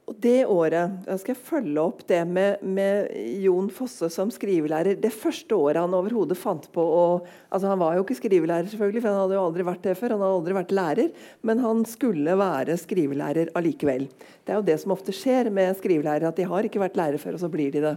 Og 0.04 0.16
det 0.20 0.44
året 0.52 0.98
da 1.06 1.14
skal 1.16 1.32
jeg 1.32 1.46
følge 1.46 1.80
opp 1.80 2.02
det 2.10 2.18
med, 2.28 2.60
med, 2.60 3.08
Jon 3.40 3.70
Fosse 3.72 4.10
som 4.12 4.28
skrivelærer. 4.32 4.98
Det 5.00 5.12
første 5.14 5.56
året 5.56 5.80
han 5.80 5.96
overhodet 5.96 6.36
fant 6.36 6.66
på 6.74 6.84
å 6.84 7.04
altså 7.48 7.70
Han 7.70 7.80
var 7.80 7.96
jo 7.96 8.04
ikke 8.04 8.18
skrivelærer, 8.18 8.68
selvfølgelig, 8.68 9.00
for 9.00 9.14
han 9.14 9.22
hadde 9.22 9.38
jo 9.38 9.46
aldri 9.46 9.66
vært 9.70 9.86
det 9.86 9.96
før. 9.96 10.16
Han 10.16 10.24
hadde 10.26 10.38
aldri 10.42 10.58
vært 10.58 10.76
lærer, 10.76 11.26
men 11.40 11.64
han 11.64 11.82
skulle 11.88 12.36
være 12.36 12.76
skrivelærer 12.84 13.54
allikevel. 13.56 14.06
Det 14.44 14.52
er 14.52 14.60
jo 14.60 14.68
det 14.68 14.78
som 14.82 14.92
ofte 14.92 15.14
skjer 15.16 15.48
med 15.54 15.78
skrivelærere, 15.80 16.28
at 16.28 16.40
de 16.40 16.50
har 16.52 16.68
ikke 16.68 16.84
vært 16.84 17.00
lærer 17.00 17.22
før, 17.22 17.38
og 17.38 17.46
så 17.46 17.52
blir 17.52 17.72
de 17.72 17.86
det. 17.86 17.96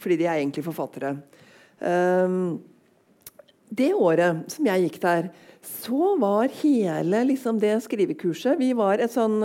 Fordi 0.00 0.20
de 0.20 0.28
er 0.28 0.38
egentlig 0.38 0.64
forfattere. 0.64 1.16
Um, 1.84 2.62
det 3.68 3.92
året 3.92 4.46
som 4.52 4.64
jeg 4.70 4.86
gikk 4.86 5.02
der, 5.02 5.34
så 5.64 6.14
var 6.20 6.52
hele 6.62 7.24
liksom, 7.28 7.58
det 7.60 7.78
skrivekurset 7.84 8.60
Vi 8.60 8.74
var 8.76 9.00
et 9.00 9.12
sånn 9.12 9.40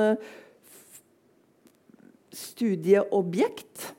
studieobjekt 2.32 3.94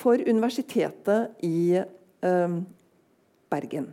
for 0.00 0.20
universitetet 0.28 1.42
i 1.44 1.76
eh, 1.76 2.60
Bergen. 3.50 3.90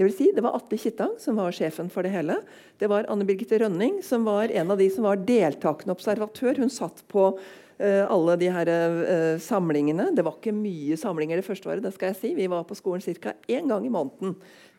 Det, 0.00 0.04
vil 0.06 0.14
si, 0.16 0.30
det 0.32 0.40
var 0.40 0.54
Atle 0.56 0.78
Kittang 0.80 1.18
som 1.20 1.36
var 1.36 1.52
sjefen 1.52 1.90
for 1.92 2.06
det 2.06 2.14
hele. 2.14 2.38
Det 2.80 2.88
var 2.88 3.04
Anne 3.12 3.26
Birgitte 3.28 3.58
Rønning 3.60 3.98
som 4.06 4.24
var 4.24 4.48
en 4.48 4.72
av 4.72 4.80
de 4.80 4.86
som 4.88 5.04
var 5.04 5.20
deltakende 5.28 5.92
observatør. 5.92 6.56
Hun 6.62 6.72
satt 6.72 7.02
på 7.12 7.26
uh, 7.34 8.04
alle 8.06 8.38
de 8.40 8.48
her 8.48 8.70
uh, 8.72 9.36
samlingene. 9.44 10.08
Det 10.16 10.24
var 10.24 10.38
ikke 10.38 10.56
mye 10.56 10.96
samlinger 10.96 11.36
det 11.36 11.44
første 11.44 11.68
året. 11.68 11.84
det 11.84 11.92
skal 11.92 12.14
jeg 12.14 12.20
si. 12.22 12.32
Vi 12.38 12.48
var 12.48 12.64
på 12.64 12.78
skolen 12.78 13.04
ca. 13.04 13.34
én 13.44 13.68
gang 13.68 13.84
i 13.84 13.92
måneden. 13.92 14.38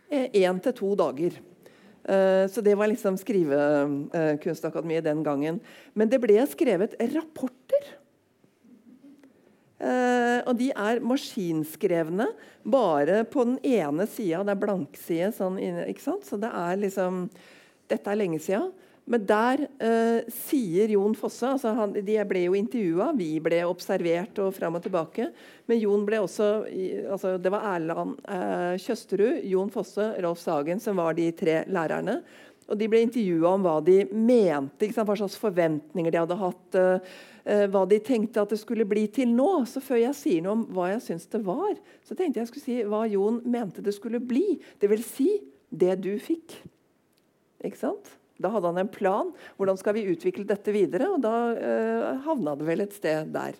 Én 0.09 0.63
til 0.65 0.73
to 0.79 0.95
dager. 0.97 1.37
Uh, 2.01 2.49
så 2.49 2.65
det 2.65 2.73
var 2.73 2.89
liksom 2.89 3.21
Skrivekunstakademiet 3.21 5.05
den 5.05 5.21
gangen. 5.21 5.61
Men 5.93 6.09
det 6.09 6.17
ble 6.25 6.41
skrevet 6.49 6.97
rapporter 7.13 7.60
Uh, 9.81 10.45
og 10.45 10.53
de 10.59 10.67
er 10.69 11.01
maskinskrevne 11.01 12.27
bare 12.69 13.23
på 13.25 13.47
den 13.47 13.57
ene 13.65 14.05
sida. 14.05 14.43
Det 14.45 14.53
er 14.53 14.61
blankside. 14.61 15.31
Sånn? 15.33 15.57
Så 16.27 16.37
det 16.41 16.51
er 16.53 16.77
liksom 16.83 17.25
Dette 17.91 18.07
er 18.07 18.19
lenge 18.21 18.37
sida. 18.39 18.67
Men 19.09 19.23
der 19.25 19.63
uh, 19.81 20.21
sier 20.31 20.91
Jon 20.93 21.15
Fosse 21.17 21.49
altså 21.55 21.73
han, 21.75 21.95
De 22.05 22.19
ble 22.29 22.43
jo 22.45 22.53
intervjua, 22.55 23.09
vi 23.17 23.33
ble 23.43 23.63
observert 23.65 24.37
og 24.43 24.53
fram 24.55 24.77
og 24.77 24.85
tilbake. 24.85 25.31
Men 25.67 25.81
Jon 25.81 26.05
ble 26.07 26.21
også 26.21 26.51
altså 27.09 27.33
Det 27.41 27.51
var 27.51 27.65
Erland 27.73 28.21
uh, 28.29 28.77
Kjøsterud, 28.79 29.41
Jon 29.49 29.73
Fosse, 29.73 30.11
Rolf 30.21 30.43
Sagen 30.43 30.83
som 30.83 31.01
var 31.01 31.17
de 31.17 31.31
tre 31.35 31.63
lærerne. 31.67 32.21
Og 32.69 32.77
De 32.79 32.87
ble 32.87 33.01
intervjua 33.03 33.55
om 33.55 33.65
hva 33.65 33.79
de 33.83 34.03
mente, 34.13 34.91
hva 34.93 35.17
slags 35.17 35.37
forventninger 35.41 36.13
de 36.13 36.19
hadde 36.21 36.37
hatt. 36.39 36.77
Uh, 36.77 37.15
eh, 37.43 37.65
hva 37.71 37.83
de 37.89 37.97
tenkte 38.05 38.43
at 38.43 38.53
det 38.53 38.61
skulle 38.61 38.87
bli 38.87 39.07
til 39.11 39.33
nå. 39.35 39.65
Så 39.67 39.83
før 39.83 39.99
jeg 40.03 40.17
sier 40.17 40.45
noe 40.45 40.59
om 40.59 40.63
hva 40.75 40.91
jeg 40.93 41.03
syns 41.09 41.27
det 41.33 41.41
var, 41.47 41.73
så 42.07 42.15
tenkte 42.15 42.43
jeg 42.43 42.51
skulle 42.51 42.67
si 42.67 42.77
hva 42.87 43.03
Jon 43.11 43.41
mente 43.43 43.83
det 43.83 43.95
skulle 43.97 44.21
bli. 44.23 44.59
Det 44.79 44.91
vil 44.91 45.03
si 45.05 45.29
det 45.71 45.97
du 46.03 46.13
fikk. 46.21 46.59
Ikke 47.65 47.79
sant? 47.79 48.15
Da 48.41 48.49
hadde 48.49 48.71
han 48.71 48.81
en 48.81 48.93
plan. 48.93 49.33
Hvordan 49.57 49.77
skal 49.77 49.97
vi 49.97 50.07
utvikle 50.13 50.47
dette 50.49 50.73
videre? 50.73 51.11
Og 51.13 51.21
da 51.21 51.35
eh, 51.53 52.07
havna 52.25 52.55
det 52.57 52.67
vel 52.67 52.85
et 52.87 52.95
sted 52.95 53.29
der. 53.35 53.59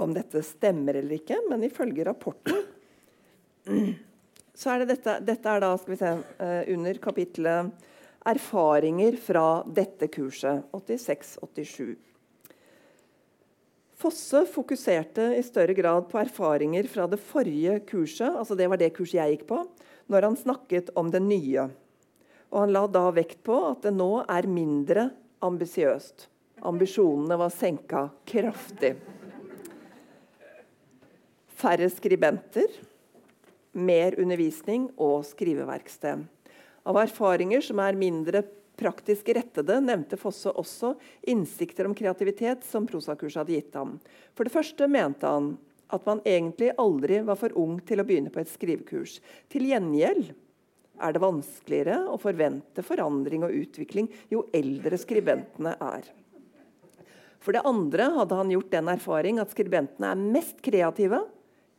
Om 0.00 0.14
dette 0.16 0.42
stemmer 0.44 0.96
eller 1.00 1.18
ikke, 1.18 1.40
men 1.50 1.64
ifølge 1.66 2.04
rapporten 2.06 2.64
så 4.56 4.72
er 4.72 4.82
det 4.82 4.94
dette, 4.94 5.18
dette 5.26 5.52
er 5.52 5.60
da, 5.60 5.74
skal 5.76 5.92
vi 5.92 6.00
se, 6.00 6.12
eh, 6.40 6.62
under 6.72 6.98
kapittelet 7.02 7.86
erfaringer 8.26 9.18
fra 9.20 9.62
dette 9.68 10.08
kurset, 10.08 10.64
86-87. 10.72 11.96
Fosse 13.96 14.42
fokuserte 14.52 15.30
i 15.36 15.42
større 15.44 15.76
grad 15.76 16.08
på 16.10 16.18
erfaringer 16.20 16.88
fra 16.90 17.06
det 17.08 17.20
forrige 17.22 17.78
kurset, 17.88 18.28
altså 18.28 18.56
det 18.58 18.68
var 18.68 18.80
det 18.80 18.90
kurset 18.96 19.20
jeg 19.20 19.36
gikk 19.36 19.46
på, 19.52 19.60
når 20.12 20.28
han 20.28 20.40
snakket 20.40 20.90
om 20.96 21.12
det 21.12 21.22
nye. 21.24 21.68
Og 22.52 22.58
han 22.62 22.74
la 22.74 22.84
da 22.92 23.06
vekt 23.14 23.40
på 23.46 23.56
at 23.70 23.86
det 23.86 23.94
nå 23.96 24.10
er 24.24 24.48
mindre 24.50 25.08
ambisiøst. 25.44 26.28
Ambisjonene 26.66 27.38
var 27.40 27.52
senka 27.52 28.08
kraftig. 28.28 28.94
Færre 31.56 31.88
skribenter, 31.92 32.68
mer 33.76 34.16
undervisning 34.20 34.88
og 34.96 35.22
skriveverksted. 35.28 36.24
Av 36.86 36.98
erfaringer 37.00 37.64
som 37.64 37.80
er 37.82 37.98
mindre 37.98 38.42
praktisk 38.76 39.28
rettede, 39.32 39.78
nevnte 39.80 40.18
Fosse 40.20 40.52
også 40.52 40.94
innsikter 41.28 41.88
om 41.88 41.94
kreativitet 41.96 42.64
som 42.68 42.86
prosakurset 42.88 43.42
hadde 43.42 43.56
gitt 43.56 43.78
ham. 43.78 43.96
For 44.36 44.46
det 44.46 44.54
første 44.54 44.88
mente 44.90 45.28
han 45.28 45.54
at 45.92 46.06
man 46.06 46.20
egentlig 46.26 46.72
aldri 46.82 47.20
var 47.26 47.38
for 47.38 47.54
ung 47.58 47.78
til 47.86 48.02
å 48.02 48.06
begynne 48.06 48.32
på 48.34 48.42
et 48.42 48.50
skrivekurs. 48.50 49.20
Til 49.52 49.68
gjengjeld 49.70 50.32
er 50.96 51.12
det 51.12 51.22
vanskeligere 51.22 51.98
å 52.10 52.18
forvente 52.20 52.84
forandring 52.84 53.44
og 53.46 53.54
utvikling 53.54 54.08
jo 54.32 54.46
eldre 54.56 54.98
skribentene 54.98 55.76
er. 55.76 56.08
For 57.42 57.54
det 57.54 57.62
andre 57.68 58.08
hadde 58.16 58.38
han 58.40 58.50
gjort 58.50 58.72
den 58.72 58.88
erfaring 58.90 59.38
at 59.38 59.52
skribentene 59.54 60.10
er 60.10 60.24
mest 60.34 60.58
kreative 60.64 61.22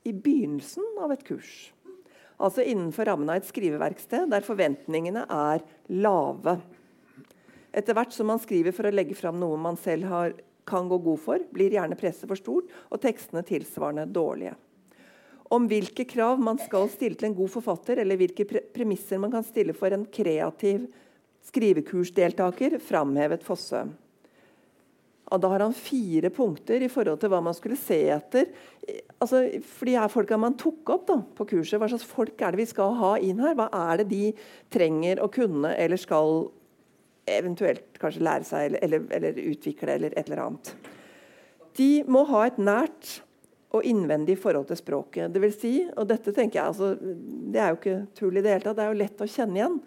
i 0.07 0.13
begynnelsen 0.13 0.85
av 1.03 1.11
et 1.11 1.25
kurs. 1.27 1.73
Altså 2.37 2.61
innenfor 2.61 3.09
rammen 3.09 3.29
av 3.31 3.39
et 3.39 3.47
skriveverksted 3.49 4.29
der 4.29 4.45
forventningene 4.45 5.23
er 5.25 5.63
lave. 5.89 6.59
Etter 7.73 7.97
hvert 7.97 8.13
som 8.13 8.29
man 8.29 8.41
skriver 8.41 8.75
for 8.75 8.89
å 8.89 8.93
legge 8.93 9.17
fram 9.17 9.39
noe 9.41 9.57
man 9.61 9.77
selv 9.81 10.09
har, 10.11 10.37
kan 10.67 10.89
gå 10.91 10.97
god 10.99 11.19
for, 11.23 11.43
blir 11.55 11.71
gjerne 11.71 11.95
presset 11.95 12.27
for 12.27 12.39
stort 12.39 12.71
og 12.91 12.99
tekstene 13.01 13.45
tilsvarende 13.47 14.03
dårlige. 14.11 14.57
Om 15.47 15.67
hvilke 15.71 16.03
krav 16.03 16.41
man 16.43 16.59
skal 16.59 16.89
stille 16.91 17.15
til 17.15 17.29
en 17.29 17.37
god 17.37 17.53
forfatter, 17.53 18.01
eller 18.03 18.19
hvilke 18.19 18.43
pre 18.49 18.65
premisser 18.75 19.21
man 19.21 19.31
kan 19.31 19.45
stille 19.47 19.75
for 19.77 19.95
en 19.95 20.03
kreativ 20.11 20.89
skrivekursdeltaker, 21.47 22.75
framhevet 22.83 23.45
Fosse. 23.47 23.85
Og 25.27 25.41
da 25.43 25.49
har 25.51 25.65
han 25.65 25.75
fire 25.75 26.29
punkter 26.31 26.83
i 26.85 26.89
forhold 26.91 27.19
til 27.19 27.31
hva 27.33 27.41
man 27.43 27.55
skulle 27.55 27.75
se 27.79 27.97
etter. 28.15 28.47
Altså, 29.19 29.41
for 29.65 29.89
de 29.89 29.97
her 29.99 30.11
folka 30.11 30.37
man 30.39 30.55
tok 30.59 30.93
opp 30.93 31.07
da, 31.09 31.17
på 31.35 31.49
kurset, 31.49 31.79
Hva 31.81 31.89
slags 31.91 32.07
folk 32.07 32.39
er 32.39 32.55
det 32.55 32.61
vi 32.61 32.69
skal 32.69 32.95
ha 32.95 33.17
inn 33.19 33.41
her? 33.43 33.57
Hva 33.57 33.67
er 33.91 34.01
det 34.01 34.07
de 34.13 34.29
trenger 34.71 35.19
å 35.19 35.27
kunne 35.33 35.73
eller 35.75 35.99
skal 35.99 36.47
eventuelt 37.27 37.97
kanskje 37.99 38.23
lære 38.23 38.47
seg 38.47 38.69
eller, 38.69 38.83
eller, 38.87 39.07
eller 39.17 39.39
utvikle 39.51 39.95
eller 39.97 40.15
et 40.15 40.29
eller 40.29 40.43
annet. 40.45 40.73
De 41.77 41.91
må 42.09 42.23
ha 42.31 42.45
et 42.47 42.59
nært 42.61 43.17
og 43.75 43.83
innvendig 43.85 44.37
forhold 44.39 44.69
til 44.69 44.79
språket. 44.79 45.33
Det 45.33 45.43
vil 45.43 45.53
si, 45.53 45.73
og 45.91 46.07
dette 46.09 46.31
tenker 46.33 46.61
jeg, 46.61 46.71
altså, 46.71 46.93
det 47.51 47.61
er 47.61 47.73
jo 47.73 47.79
ikke 47.81 47.97
tull 48.17 48.39
i 48.39 48.43
det 48.43 48.53
hele 48.53 48.63
tatt, 48.63 48.77
det 48.79 48.85
er 48.85 48.93
jo 48.93 49.01
lett 49.03 49.23
å 49.23 49.29
kjenne 49.29 49.59
igjen. 49.59 49.77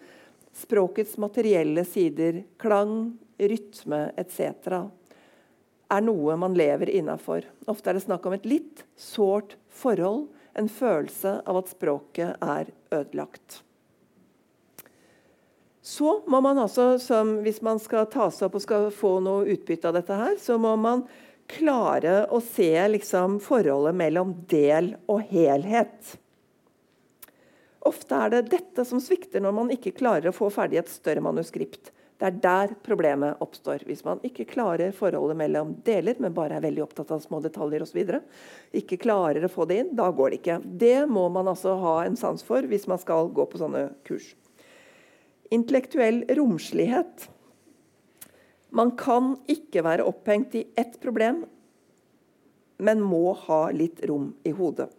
Språkets 0.61 1.17
materielle 1.23 1.83
sider, 1.87 2.43
klang, 2.61 2.95
rytme 3.41 4.03
etc. 4.21 4.77
er 5.91 6.05
noe 6.05 6.37
man 6.39 6.55
lever 6.57 6.89
innafor. 6.89 7.47
Ofte 7.71 7.91
er 7.91 7.97
det 7.97 8.05
snakk 8.05 8.25
om 8.27 8.35
et 8.37 8.47
litt 8.47 8.85
sårt 8.99 9.57
forhold, 9.81 10.29
en 10.57 10.67
følelse 10.71 11.37
av 11.47 11.61
at 11.61 11.71
språket 11.71 12.39
er 12.43 12.71
ødelagt. 12.91 13.61
Så 15.81 16.19
må 16.29 16.41
man 16.45 16.59
altså, 16.61 16.99
som, 17.01 17.39
Hvis 17.41 17.61
man 17.65 17.79
skal 17.81 18.05
ta 18.11 18.29
seg 18.29 18.47
opp 18.47 18.59
og 18.59 18.63
skal 18.63 18.89
få 18.93 19.15
noe 19.23 19.47
utbytte 19.49 19.89
av 19.89 19.97
dette, 19.97 20.17
her, 20.17 20.35
så 20.37 20.59
må 20.61 20.75
man 20.77 21.05
klare 21.51 22.27
å 22.31 22.39
se 22.43 22.69
liksom, 22.93 23.39
forholdet 23.43 23.97
mellom 23.97 24.35
del 24.51 24.93
og 25.11 25.23
helhet. 25.31 26.13
Ofte 27.87 28.15
er 28.15 28.35
det 28.35 28.43
dette 28.51 28.85
som 28.85 29.01
svikter 29.01 29.41
når 29.41 29.55
man 29.57 29.73
ikke 29.73 29.95
klarer 29.97 30.29
å 30.29 30.35
få 30.35 30.51
ferdig 30.53 30.83
et 30.83 30.91
større 30.91 31.23
manuskript. 31.25 31.89
Det 32.21 32.27
er 32.27 32.35
der 32.37 32.73
problemet 32.85 33.39
oppstår. 33.41 33.81
Hvis 33.89 34.03
man 34.05 34.19
ikke 34.21 34.45
klarer 34.45 34.91
forholdet 34.93 35.39
mellom 35.39 35.71
deler, 35.81 36.19
men 36.21 36.35
bare 36.35 36.59
er 36.59 36.61
veldig 36.61 36.83
opptatt 36.83 37.09
av 37.15 37.23
små 37.23 37.39
detaljer 37.41 37.81
osv., 37.81 37.97
ikke 38.77 38.99
klarer 39.01 39.41
å 39.41 39.49
få 39.49 39.65
det 39.65 39.79
inn, 39.81 39.89
da 39.97 40.11
går 40.13 40.29
det 40.29 40.37
ikke. 40.37 40.59
Det 40.83 40.99
må 41.09 41.23
man 41.33 41.49
altså 41.49 41.73
ha 41.81 41.95
en 42.05 42.19
sans 42.19 42.45
for 42.45 42.69
hvis 42.69 42.85
man 42.91 43.01
skal 43.01 43.31
gå 43.33 43.47
på 43.49 43.63
sånne 43.63 43.87
kurs. 44.05 44.35
Intellektuell 45.49 46.21
romslighet. 46.37 47.25
Man 48.69 48.93
kan 49.01 49.33
ikke 49.49 49.81
være 49.89 50.05
opphengt 50.05 50.53
i 50.61 50.67
ett 50.77 51.01
problem, 51.01 51.41
men 52.77 53.01
må 53.01 53.33
ha 53.47 53.63
litt 53.73 54.05
rom 54.05 54.35
i 54.45 54.53
hodet. 54.53 54.91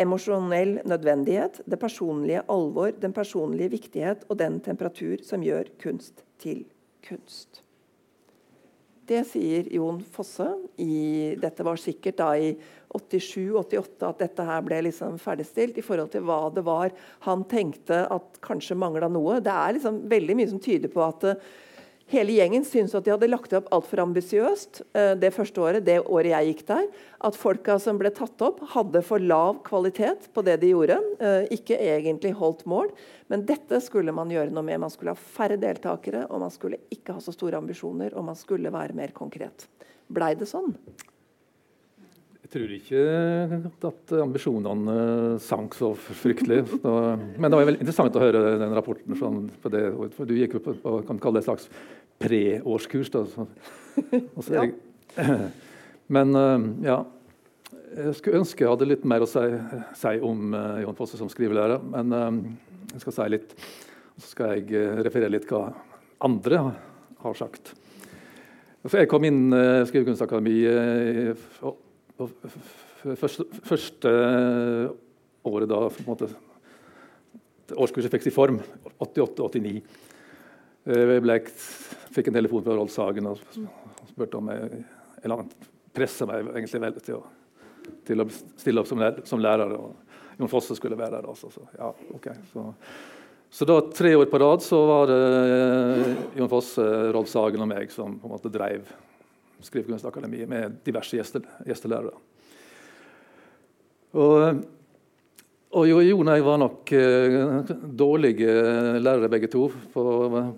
Emosjonell 0.00 0.78
nødvendighet, 0.88 1.60
det 1.68 1.78
personlige 1.80 2.44
alvor, 2.48 2.94
den 2.96 3.12
personlige 3.12 3.74
viktighet 3.76 4.24
og 4.28 4.38
den 4.40 4.60
temperatur 4.64 5.20
som 5.26 5.44
gjør 5.44 5.68
kunst 5.82 6.24
til 6.40 6.64
kunst. 7.04 7.60
Det 9.10 9.24
sier 9.26 9.66
Jon 9.74 9.98
Fosse. 10.14 10.46
I, 10.78 11.34
dette 11.40 11.64
var 11.66 11.80
sikkert 11.82 12.20
da 12.20 12.28
i 12.38 12.52
87-88 12.94 14.06
at 14.06 14.22
dette 14.22 14.46
her 14.46 14.62
ble 14.66 14.78
liksom 14.86 15.16
ferdigstilt 15.18 15.80
i 15.80 15.84
forhold 15.84 16.12
til 16.14 16.22
hva 16.26 16.44
det 16.54 16.62
var 16.66 16.94
han 17.26 17.42
tenkte 17.50 18.04
at 18.06 18.38
kanskje 18.44 18.78
mangla 18.78 19.10
noe. 19.10 19.40
Det 19.42 19.50
er 19.50 19.74
liksom 19.76 20.04
veldig 20.10 20.38
mye 20.38 20.52
som 20.52 20.62
tyder 20.62 20.92
på 20.94 21.02
at 21.02 21.26
uh, 21.26 21.50
hele 22.10 22.34
gjengen 22.36 22.64
syntes 22.66 22.94
at 22.98 23.06
de 23.06 23.12
hadde 23.14 23.28
lagt 23.30 23.52
det 23.52 23.60
opp 23.60 23.70
altfor 23.74 24.02
ambisiøst 24.04 24.82
uh, 24.96 25.14
det 25.20 25.32
første 25.34 25.62
året, 25.62 25.86
det 25.86 25.98
året 26.02 26.32
jeg 26.32 26.50
gikk 26.50 26.64
der. 26.70 26.88
At 27.26 27.38
folka 27.38 27.78
som 27.82 28.00
ble 28.00 28.12
tatt 28.14 28.42
opp, 28.44 28.62
hadde 28.74 29.02
for 29.06 29.22
lav 29.22 29.60
kvalitet 29.66 30.30
på 30.34 30.44
det 30.46 30.58
de 30.62 30.72
gjorde. 30.72 30.98
Uh, 31.22 31.44
ikke 31.54 31.78
egentlig 31.78 32.34
holdt 32.38 32.66
mål. 32.70 32.92
Men 33.32 33.46
dette 33.48 33.82
skulle 33.84 34.14
man 34.16 34.32
gjøre 34.32 34.54
noe 34.54 34.66
med. 34.66 34.82
Man 34.82 34.92
skulle 34.92 35.14
ha 35.14 35.28
færre 35.38 35.58
deltakere, 35.60 36.26
og 36.28 36.42
man 36.42 36.54
skulle 36.54 36.82
ikke 36.92 37.16
ha 37.16 37.22
så 37.22 37.34
store 37.36 37.60
ambisjoner, 37.60 38.16
og 38.16 38.26
man 38.30 38.38
skulle 38.38 38.72
være 38.74 38.96
mer 38.98 39.14
konkret. 39.16 39.68
Blei 40.10 40.34
det 40.38 40.50
sånn? 40.50 40.74
Jeg 42.50 42.56
tror 42.56 42.70
ikke 42.74 43.86
at 43.86 44.12
ambisjonene 44.24 44.94
sank 45.38 45.76
så 45.78 45.92
fryktelig. 45.94 46.64
Men 46.82 47.46
det 47.46 47.54
var 47.54 47.68
veldig 47.68 47.78
interessant 47.78 48.16
å 48.18 48.22
høre 48.24 48.40
den 48.58 48.72
rapporten. 48.74 49.14
Sånn, 49.14 49.44
det, 49.70 49.82
du 50.26 50.32
gikk 50.34 50.56
jo 50.56 50.62
på, 50.64 50.72
kan 51.06 51.20
kalle 51.22 51.38
det 51.38 51.44
et 51.44 51.46
slags 51.46 51.68
pre-årskurs. 52.18 53.12
ja. 54.50 54.64
Men 56.16 56.34
ja. 56.82 56.96
Jeg 57.90 58.16
skulle 58.18 58.40
ønske 58.40 58.64
jeg 58.64 58.70
hadde 58.72 58.88
litt 58.88 59.04
mer 59.06 59.22
å 59.22 59.28
si, 59.30 59.44
si 59.98 60.12
om 60.26 60.54
uh, 60.54 60.80
Jon 60.82 60.98
Fosse 60.98 61.20
som 61.20 61.30
skrivelærer. 61.30 61.84
Men 61.92 62.14
um, 62.14 62.40
jeg 62.96 63.04
skal 63.04 63.14
si 63.14 63.28
litt. 63.36 63.54
Så 64.16 64.32
skal 64.32 64.56
jeg 64.58 64.98
referere 65.06 65.30
litt 65.36 65.46
hva 65.50 65.68
andre 66.26 66.64
har 67.22 67.38
sagt. 67.38 67.76
For 68.88 68.98
jeg 68.98 69.10
kom 69.12 69.26
inn 69.30 69.54
uh, 69.54 69.86
Skrivekunstakademiet 69.86 71.46
første, 73.20 73.46
første 73.64 74.14
året 75.46 75.70
da 75.70 75.82
på 75.88 76.04
en 76.04 76.08
måte, 76.08 76.30
årskurset 77.76 78.12
fikk 78.12 78.26
sin 78.26 78.34
form, 78.34 78.60
88-89. 78.98 79.82
Jeg 80.90 81.42
fikk 82.14 82.30
en 82.30 82.40
telefon 82.40 82.64
fra 82.64 82.76
Rolf 82.76 82.92
Sagen 82.94 83.28
og 83.30 83.42
spurte 84.10 84.40
om 84.40 84.48
jeg 84.50 84.82
eller 85.22 85.42
han 85.42 85.50
pressa 85.94 86.26
meg 86.28 86.48
egentlig 86.54 86.82
veldig 86.82 87.02
til 87.04 87.18
å, 87.18 87.22
til 88.06 88.22
å 88.22 88.26
stille 88.30 88.82
opp 88.82 88.88
som, 88.88 89.00
lærer, 89.00 89.24
som 89.28 89.42
lærer. 89.42 89.74
og 89.76 90.38
Jon 90.40 90.50
Fosse 90.50 90.76
skulle 90.78 90.98
være 90.98 91.18
der. 91.18 91.28
også. 91.28 91.50
så, 91.52 91.66
ja, 91.76 91.90
okay, 92.16 92.36
så. 92.52 92.70
så, 93.50 93.68
da, 93.68 93.80
tre 93.96 94.14
år 94.16 94.30
på 94.32 94.40
rad, 94.40 94.64
så 94.64 94.80
var 94.88 95.10
det 95.10 95.20
Jon 96.38 96.50
Fosse, 96.52 96.86
Rolf 97.12 97.28
Sagen 97.32 97.64
og 97.64 97.70
meg 97.70 97.92
som 97.92 98.16
på 98.20 98.30
en 98.30 98.36
måte 98.36 98.52
drev 98.52 98.88
Skrivekunstakademiet 99.64 100.48
med 100.50 100.78
diverse 100.86 101.18
gjeste, 101.18 101.42
gjestelærere. 101.68 102.14
Og, 104.20 104.62
og 105.78 105.86
Jon 105.86 106.30
og 106.30 106.34
jeg 106.34 106.46
var 106.46 106.58
nok 106.58 106.92
eh, 106.96 107.74
dårlige 108.02 108.54
lærere 108.98 109.30
begge 109.30 109.50
to 109.52 109.68
på, 109.92 110.04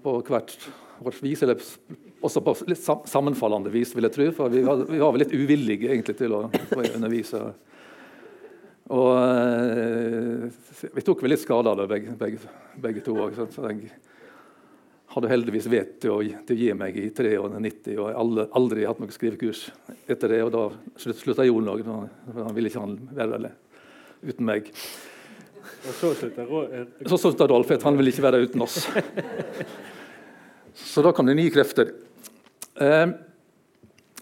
på 0.04 0.14
hvert 0.30 0.56
vårt 1.02 1.20
vis. 1.22 1.42
Eller 1.42 1.60
også 2.22 2.42
på 2.44 2.54
litt 2.70 2.82
sammenfallende 3.10 3.72
vis, 3.74 3.94
vil 3.96 4.08
jeg 4.08 4.16
tro. 4.16 4.30
For 4.38 4.52
vi 4.52 4.62
var, 4.66 4.86
vi 4.88 5.02
var 5.02 5.12
vel 5.14 5.24
litt 5.24 5.36
uvillige 5.36 5.90
egentlig 5.90 6.16
til 6.20 6.36
å, 6.38 6.46
å 6.48 6.86
undervise. 6.94 7.42
Og 8.92 9.12
eh, 9.16 10.88
vi 10.92 11.04
tok 11.06 11.22
vel 11.24 11.34
litt 11.34 11.42
skade 11.44 11.70
av 11.70 11.82
det, 11.82 11.88
begge, 11.90 12.16
begge, 12.18 12.54
begge 12.82 13.04
to. 13.04 13.16
Også, 13.26 13.48
så 13.54 13.70
jeg, 13.70 13.92
hadde 15.12 15.28
heldigvis 15.28 15.68
vett 15.68 15.96
til 16.02 16.14
å, 16.14 16.18
til 16.22 16.56
å 16.56 16.60
gi 16.60 16.74
meg 16.76 16.96
i 16.96 17.08
93 17.12 17.96
og 18.00 18.06
jeg 18.08 18.46
aldri 18.60 18.86
hatt 18.88 19.00
noe 19.02 19.12
skrivekurs 19.12 19.66
etter 20.10 20.32
det. 20.32 20.40
og 20.46 20.52
Da 20.54 20.62
slutta 21.00 21.46
Jon 21.46 21.68
òg. 21.68 21.82
Han 21.84 22.54
ville 22.56 22.72
ikke 22.72 22.84
han 22.84 22.96
være 23.12 23.40
der 23.44 23.56
uten 24.30 24.48
meg. 24.48 24.70
Og 25.82 25.98
så 25.98 26.12
slutta 26.16 26.46
Rolf, 26.48 27.18
slutta 27.20 27.48
Rolf. 27.50 27.74
Han 27.84 27.98
ville 27.98 28.14
ikke 28.14 28.24
være 28.24 28.40
uten 28.46 28.64
oss. 28.64 28.86
Så 30.92 31.04
da 31.04 31.12
kom 31.12 31.28
det 31.28 31.36
nye 31.36 31.52
krefter. 31.52 31.92
Eh, 32.80 33.06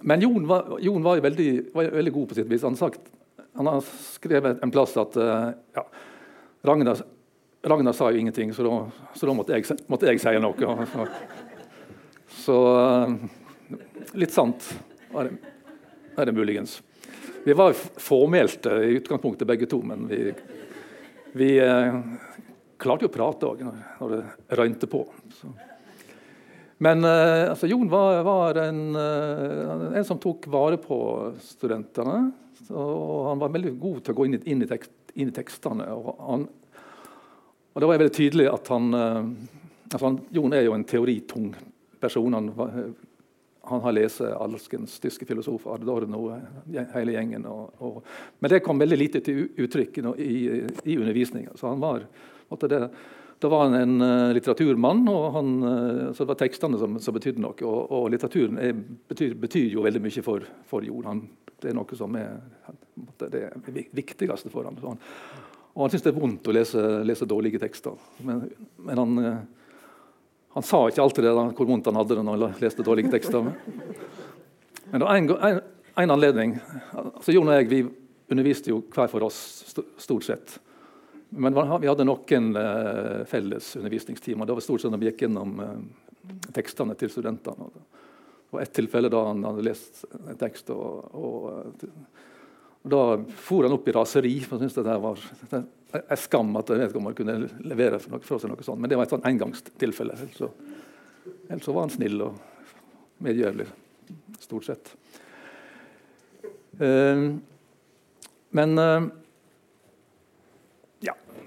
men 0.00 0.24
Jon 0.24 0.46
var, 0.48 0.76
Jon 0.82 1.04
var, 1.04 1.20
veldig, 1.22 1.48
var 1.74 1.92
veldig, 1.94 2.12
god 2.14 2.28
på 2.30 2.38
sitt 2.38 2.50
vis. 2.50 2.66
Han, 2.66 2.78
sagt, 2.78 3.06
han 3.58 3.68
har 3.70 3.84
skrevet 3.84 4.62
en 4.64 4.72
plass 4.74 4.96
at 5.00 5.18
eh, 5.20 5.50
ja, 5.76 5.86
Ragnar 6.66 7.04
Ragnar 7.62 7.92
sa 7.92 8.10
jo 8.10 8.18
ingenting, 8.18 8.54
så 8.54 8.62
da, 8.62 8.90
så 9.14 9.26
da 9.26 9.34
måtte, 9.36 9.52
jeg, 9.52 9.76
måtte, 9.86 10.08
jeg, 10.08 10.20
si 10.22 10.32
noe. 10.40 10.86
Så, 10.88 11.06
så 12.40 12.56
eh, 12.80 13.10
litt 14.16 14.32
sant 14.32 14.64
er 15.12 15.28
det, 15.28 15.50
er 16.16 16.30
det, 16.30 16.34
muligens. 16.36 16.78
Vi 17.44 17.52
var 17.56 17.76
formelte 17.76 18.78
i 18.86 18.94
utgangspunktet 18.96 19.48
begge 19.48 19.68
to, 19.68 19.82
men 19.84 20.06
vi, 20.08 20.30
vi 21.36 21.50
eh, 21.60 21.98
klarte 22.80 23.04
jo 23.04 23.10
å 23.10 23.16
prate 23.18 23.50
òg 23.50 23.60
når, 23.66 23.82
når, 23.98 24.14
det 24.14 24.60
røynte 24.60 24.88
på. 24.88 25.02
Så. 25.36 25.52
Men 26.80 27.04
eh, 27.04 27.50
altså, 27.50 27.68
Jon 27.68 27.92
var, 27.92 28.22
var 28.24 28.62
en, 28.62 28.80
eh, 28.96 29.84
en, 30.00 30.06
som 30.08 30.22
tok 30.22 30.48
vare 30.48 30.80
på 30.80 30.98
studentene. 31.44 32.22
og 32.70 33.28
Han 33.34 33.44
var 33.44 33.52
veldig 33.52 33.74
god 33.84 34.00
til 34.06 34.16
å 34.16 34.18
gå 34.22 34.30
inn 34.30 34.38
i, 34.38 34.42
inn 34.48 34.64
i, 34.64 34.70
tekst, 34.70 34.96
inn 35.12 35.28
i 35.28 35.36
tekstene. 35.36 35.90
og 35.92 36.24
han 36.24 36.48
og 37.72 37.80
Det 37.80 37.86
var 37.86 37.98
veldig 37.98 38.14
tydelig 38.14 38.48
at 38.50 38.68
han, 38.72 38.94
eh, 38.94 39.20
altså 39.92 40.06
han 40.06 40.18
Jon 40.34 40.56
er 40.56 40.66
jo 40.66 40.74
en 40.74 40.84
teoritung 40.84 41.52
person. 42.00 42.34
Han, 42.34 42.50
han 43.70 43.84
har 43.84 43.94
lest 43.94 44.24
alskens 44.24 44.96
tyske 45.02 45.26
filosofer, 45.28 45.76
Adorno, 45.76 46.24
hele 46.94 47.14
gjengen. 47.14 47.46
Og, 47.46 47.70
og, 47.78 48.02
men 48.40 48.50
det 48.50 48.62
kom 48.64 48.80
veldig 48.80 48.98
lite 48.98 49.22
til 49.22 49.44
uttrykk 49.60 50.00
i, 50.16 50.34
i 50.84 50.96
undervisninga. 50.98 51.54
Så 51.60 51.68
han 51.68 51.82
var, 51.82 52.06
det, 52.64 52.80
da 53.38 53.52
var 53.52 53.68
han 53.68 53.76
en 53.78 54.02
uh, 54.02 54.32
litteraturmann, 54.34 55.04
og 55.12 55.28
han, 55.36 55.52
så 56.10 56.24
det 56.24 56.30
var 56.32 56.40
tekstene 56.40 56.80
som, 56.80 56.98
som 57.04 57.14
betydde 57.14 57.44
noe. 57.44 57.54
Og, 57.60 57.94
og 58.00 58.08
litteraturen 58.10 58.58
er, 58.58 58.74
betyr, 59.12 59.36
betyr, 59.44 59.68
jo 59.76 59.86
veldig 59.86 60.02
mye 60.08 60.26
for, 60.26 60.48
for 60.72 60.88
Jon. 60.88 61.06
Han, 61.12 61.22
det 61.60 61.70
er 61.70 61.76
noe 61.76 62.00
som 62.00 62.16
er 62.18 62.40
det 63.30 63.46
viktigste 63.94 64.50
for 64.52 64.66
ham. 64.66 64.98
Og 65.74 65.84
han 65.84 65.92
syntes 65.92 66.06
det 66.08 66.12
er 66.12 66.20
vondt 66.20 66.48
å 66.50 66.54
lese, 66.54 66.84
lese 67.06 67.28
dårlige 67.28 67.60
tekster. 67.62 67.98
Men, 68.26 68.42
men 68.82 69.00
han, 69.00 69.18
eh, 69.22 69.68
han, 70.56 70.66
sa 70.66 70.82
ikke 70.88 71.04
alltid 71.04 71.28
det, 71.28 71.34
da, 71.36 71.44
hvor 71.56 71.68
vondt 71.68 71.90
han 71.90 72.00
hadde 72.00 72.18
det 72.18 72.24
når 72.26 72.40
han 72.42 72.62
leste 72.62 72.86
dårlige 72.86 73.12
tekster. 73.12 73.46
Men 74.90 74.96
det 74.98 75.06
var 75.06 75.20
en, 75.20 75.30
en, 75.30 75.60
en 76.02 76.14
anledning 76.16 76.56
altså 76.98 77.34
Jon 77.34 77.48
og 77.52 77.60
jeg 77.60 77.70
vi 77.70 77.84
underviste 78.30 78.72
jo 78.72 78.80
hver 78.94 79.10
for 79.10 79.26
oss, 79.26 79.38
stort 79.98 80.26
sett. 80.26 80.58
Men 81.30 81.54
vi 81.54 81.88
hadde 81.90 82.06
noen 82.06 82.50
uh, 82.54 83.22
felles 83.30 83.72
undervisningstimer. 83.78 84.46
Det 84.46 84.56
var 84.58 84.64
stort 84.64 84.82
sett 84.82 84.94
når 84.94 85.02
vi 85.02 85.08
gikk 85.10 85.24
gjennom 85.26 85.56
uh, 85.62 86.38
tekstene 86.54 86.94
til 86.98 87.10
studentene. 87.10 87.70
Og 88.50 88.58
et 88.62 88.72
tilfelle 88.74 89.10
da 89.10 89.22
han 89.28 89.42
hadde 89.46 89.66
lest 89.66 90.04
en 90.18 90.38
tekst, 90.38 90.70
og, 90.74 91.10
og, 91.14 91.50
og 91.50 92.29
da 92.82 93.02
for 93.36 93.66
han 93.66 93.74
opp 93.76 93.88
i 93.88 93.92
raseri. 93.92 94.34
for 94.40 94.56
han 94.58 94.68
syntes 94.68 94.84
det 94.84 94.98
var 95.02 95.20
en 96.00 96.16
skam 96.16 96.56
at 96.56 96.72
han 96.72 97.14
kunne 97.14 97.36
levere 97.60 97.98
for, 98.00 98.14
noe, 98.14 98.24
for 98.24 98.40
seg 98.40 98.52
noe 98.52 98.66
sånt. 98.66 98.80
Men 98.80 98.90
det 98.90 98.98
var 98.98 99.08
et 99.08 99.14
sånn 99.14 99.28
engangstilfelle. 99.28 100.16
Ellers 100.16 100.40
så, 100.40 100.50
ellers 101.48 101.68
så 101.68 101.76
var 101.76 101.86
han 101.86 101.94
snill 101.94 102.24
og 102.24 102.40
medgjørlig, 103.20 103.68
stort 104.40 104.70
sett. 104.70 104.92
Uh, 106.80 107.36
men 108.56 108.78
uh, 108.80 109.10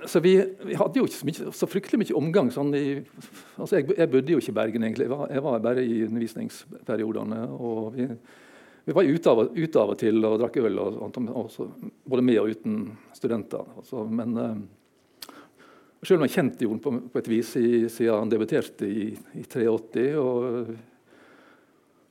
så 0.06 0.20
vi, 0.20 0.34
vi, 0.64 0.76
hadde 0.76 1.00
jo 1.00 1.06
ikke 1.08 1.16
så, 1.16 1.28
mye, 1.28 1.52
så 1.56 1.70
fryktelig 1.70 2.00
mye 2.02 2.18
omgang. 2.18 2.50
Sånn 2.54 2.74
i, 2.76 2.86
altså 3.58 3.80
jeg, 3.80 3.90
jeg, 3.96 4.10
bodde 4.12 4.36
jo 4.36 4.42
ikke 4.42 4.54
i 4.54 4.58
Bergen, 4.58 4.86
egentlig. 4.88 5.08
Jeg 5.08 5.14
var, 5.14 5.28
jeg 5.32 5.44
var 5.46 5.64
bare 5.64 5.86
i 5.86 6.02
undervisningsperiodene. 6.08 7.44
og 7.54 7.96
Vi, 7.98 8.08
vi 8.86 8.96
var 8.96 9.04
ute 9.04 9.32
av, 9.32 9.42
ute 9.56 9.80
av, 9.80 9.94
og 9.94 10.00
til 10.00 10.26
og 10.28 10.40
drakk 10.42 10.58
øl, 10.60 10.80
og, 10.84 11.20
og, 11.24 11.92
både 12.04 12.26
med 12.26 12.40
og 12.42 12.52
uten 12.52 12.80
studenter. 13.16 13.70
Altså, 13.80 14.04
men 14.12 14.34
uh, 14.36 14.58
selv 16.04 16.20
om 16.20 16.28
jeg 16.28 16.36
kjente 16.36 16.68
Jon 16.68 16.82
på, 16.84 16.92
på 17.14 17.22
et 17.22 17.30
vis 17.32 17.54
i, 17.60 17.68
siden 17.88 18.26
han 18.26 18.32
debuterte 18.32 18.90
i, 18.90 19.14
i 19.40 19.46
83 19.48 20.08
og, 20.20 20.74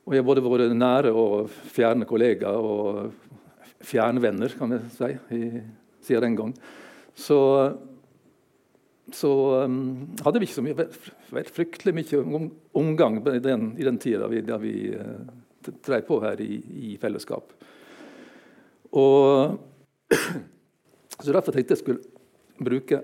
og 0.03 0.15
jeg 0.15 0.23
har 0.23 0.27
både 0.27 0.43
vært 0.43 0.73
nære 0.75 1.13
og 1.15 1.51
fjerne 1.71 2.07
kollegaer 2.09 2.65
og 2.67 3.13
fjernvenner, 3.83 4.55
kan 4.57 4.73
jeg 4.73 4.89
si, 4.97 5.11
i, 5.37 5.61
siden 6.03 6.25
den 6.25 6.39
gang 6.39 6.55
så, 7.13 7.37
så 9.13 9.31
um, 9.67 9.77
hadde 10.25 10.41
vi 10.41 10.49
ikke 10.49 10.57
så 10.57 10.65
mye, 10.65 10.87
fryktelig 11.53 11.93
mye 11.99 12.23
omgang 12.73 13.21
i 13.29 13.39
den, 13.43 13.69
i 13.77 13.85
den 13.85 14.01
tida 14.01 14.27
vi, 14.31 14.41
da 14.47 14.57
vi 14.61 14.73
uh, 14.97 15.42
drev 15.71 16.05
på 16.07 16.19
her 16.23 16.41
i, 16.43 16.57
i 16.93 16.95
fellesskap. 17.01 17.53
Og, 18.93 19.57
så 21.23 21.31
Derfor 21.31 21.55
tenkte 21.55 21.75
jeg 21.75 21.81
skulle 21.81 22.63
bruke 22.63 23.01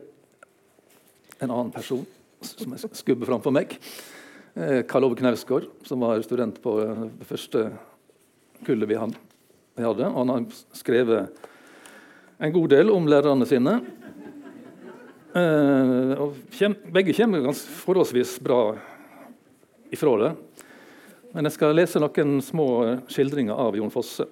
en 1.39 1.52
annen 1.52 1.72
person 1.74 2.06
som 2.45 2.76
jeg 2.76 2.91
skubber 3.00 3.28
framfor 3.30 3.54
meg. 3.56 3.76
Eh, 4.56 4.82
Karl 4.88 5.08
Ove 5.08 5.17
Knausgård, 5.19 5.67
som 5.88 6.04
var 6.04 6.22
student 6.24 6.60
på 6.63 6.76
eh, 6.84 7.06
det 7.19 7.28
første 7.28 7.65
kullet 8.67 8.89
vi 8.89 9.00
hadde. 9.00 9.17
Og 9.80 10.19
han 10.19 10.34
har 10.34 10.45
skrevet 10.76 11.48
en 12.39 12.56
god 12.56 12.69
del 12.72 12.91
om 12.91 13.08
lærerne 13.08 13.48
sine. 13.48 13.80
og 16.19 16.36
kjem, 16.56 16.76
begge 16.91 17.13
kommer 17.13 17.54
forholdsvis 17.54 18.39
bra 18.43 18.62
ifra 19.93 20.15
det. 20.24 20.32
Men 21.34 21.46
jeg 21.46 21.56
skal 21.56 21.76
lese 21.78 22.02
noen 22.02 22.39
små 22.42 22.68
skildringer 23.12 23.54
av 23.54 23.78
Jon 23.78 23.92
Fosse. 23.94 24.26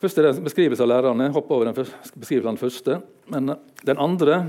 Først 0.00 0.18
er 0.18 0.26
det 0.26 0.34
en 0.34 0.44
beskrivelse 0.44 0.84
av 0.84 0.90
lærerne. 0.92 1.30
Hopp 1.32 1.50
over 1.52 1.68
den 1.68 1.76
første, 1.76 2.40
den 2.44 2.60
første. 2.60 3.00
Men 3.32 3.54
den 3.84 4.00
andre, 4.00 4.42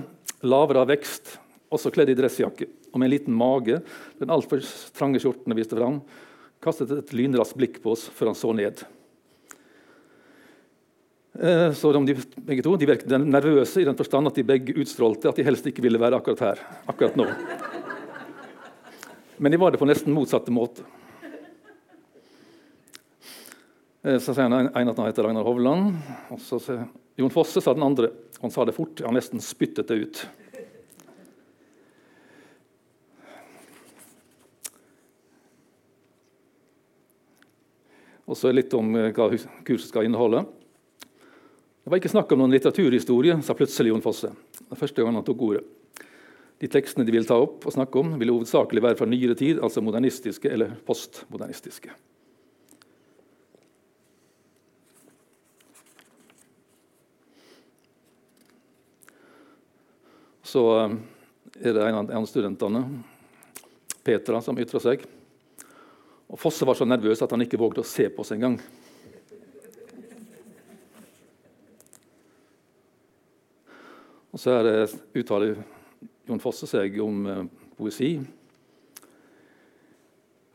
lavere 0.43 0.83
av 0.83 0.91
vekst, 0.91 1.37
også 1.71 1.91
kledd 1.95 2.11
i 2.11 2.17
dressjakke 2.17 2.67
og 2.91 2.99
med 2.99 3.07
en 3.07 3.13
liten 3.13 3.35
mage, 3.35 3.77
den 4.19 4.31
altfor 4.33 4.63
trange 4.97 5.21
skjortene 5.23 5.55
viste 5.55 5.77
fram, 5.77 6.01
kastet 6.63 6.91
et 6.91 7.13
lynraskt 7.15 7.55
blikk 7.55 7.79
på 7.83 7.93
oss 7.95 8.03
før 8.11 8.33
han 8.33 8.37
så 8.37 8.51
ned. 8.57 8.83
Eh, 11.39 11.69
så 11.77 11.93
de, 11.95 12.17
begge 12.43 12.65
to, 12.65 12.75
de 12.75 12.89
virket 12.89 13.15
nervøse 13.23 13.79
i 13.79 13.87
den 13.87 13.95
forstand 13.95 14.27
at 14.27 14.35
de 14.35 14.43
begge 14.47 14.75
utstrålte 14.83 15.31
at 15.31 15.39
de 15.39 15.47
helst 15.47 15.69
ikke 15.71 15.85
ville 15.85 16.01
være 16.01 16.19
akkurat 16.19 16.43
her. 16.49 16.65
akkurat 16.91 17.15
nå. 17.15 17.29
Men 19.41 19.51
de 19.51 19.57
var 19.57 19.71
det 19.71 19.77
på 19.81 19.85
nesten 19.89 20.13
motsatte 20.13 20.53
måte. 20.53 20.83
Eh, 24.05 24.19
så 24.21 24.35
sier 24.35 24.45
han 24.45 24.67
en 24.69 24.91
at 24.91 24.99
han 25.01 25.07
heter 25.07 25.25
Ragnar 25.25 25.47
Hovland. 25.49 25.95
og 26.29 26.43
så 26.45 26.59
sier 26.61 26.83
Jon 27.17 27.33
Fosse 27.33 27.57
sa 27.57 27.73
den 27.73 27.87
andre. 27.87 28.11
Han 28.43 28.53
sa 28.53 28.67
det 28.69 28.77
fort. 28.77 29.01
Han 29.01 29.17
nesten 29.17 29.41
spyttet 29.41 29.89
det 29.89 29.97
ut. 29.97 30.21
Og 38.29 38.37
så 38.37 38.53
litt 38.53 38.77
om 38.77 38.93
eh, 38.93 39.09
hva 39.09 39.31
kurset 39.65 39.89
skal 39.89 40.05
inneholde. 40.05 40.45
Det 41.81 41.89
var 41.89 41.97
ikke 41.97 42.13
snakk 42.13 42.29
om 42.29 42.45
noen 42.45 42.53
litteraturhistorie, 42.53 43.41
sa 43.41 43.57
plutselig 43.57 43.89
Jon 43.89 44.05
Fosse. 44.05 44.35
Det 44.61 44.77
første 44.77 45.01
gang 45.01 45.17
han 45.17 45.25
tok 45.25 45.47
ordet. 45.49 45.65
De 46.61 46.67
tekstene 46.69 47.07
de 47.07 47.13
vil 47.15 47.25
ta 47.25 47.39
opp 47.41 47.63
og 47.65 47.73
snakke 47.73 47.97
om, 47.97 48.11
vil 48.21 48.29
hovedsakelig 48.35 48.83
være 48.85 48.97
fra 48.99 49.07
nyere 49.09 49.33
tid, 49.33 49.57
altså 49.65 49.81
modernistiske 49.81 50.45
eller 50.45 50.75
postmodernistiske. 50.85 51.89
Så 60.51 60.63
eh, 60.83 60.93
er 61.65 61.79
det 61.79 61.89
en 61.89 62.13
av 62.19 62.29
studentene, 62.29 62.83
Petra, 64.05 64.43
som 64.45 64.61
ytrer 64.61 64.85
seg. 64.85 65.09
Og 66.29 66.37
Fosse 66.39 66.65
var 66.67 66.77
så 66.77 66.85
nervøs 66.85 67.25
at 67.25 67.33
han 67.33 67.41
ikke 67.41 67.59
vågde 67.61 67.81
å 67.81 67.89
se 67.89 68.05
på 68.13 68.21
oss 68.21 68.35
engang. 68.37 68.61
Og 74.29 74.39
så 74.39 74.59
er 74.59 74.67
det, 74.67 74.79
uttaler 75.17 75.57
Jon 76.29 76.41
Fosse 76.41 76.69
seg 76.69 76.99
om 77.01 77.25
eh, 77.27 77.43
poesi. 77.77 78.11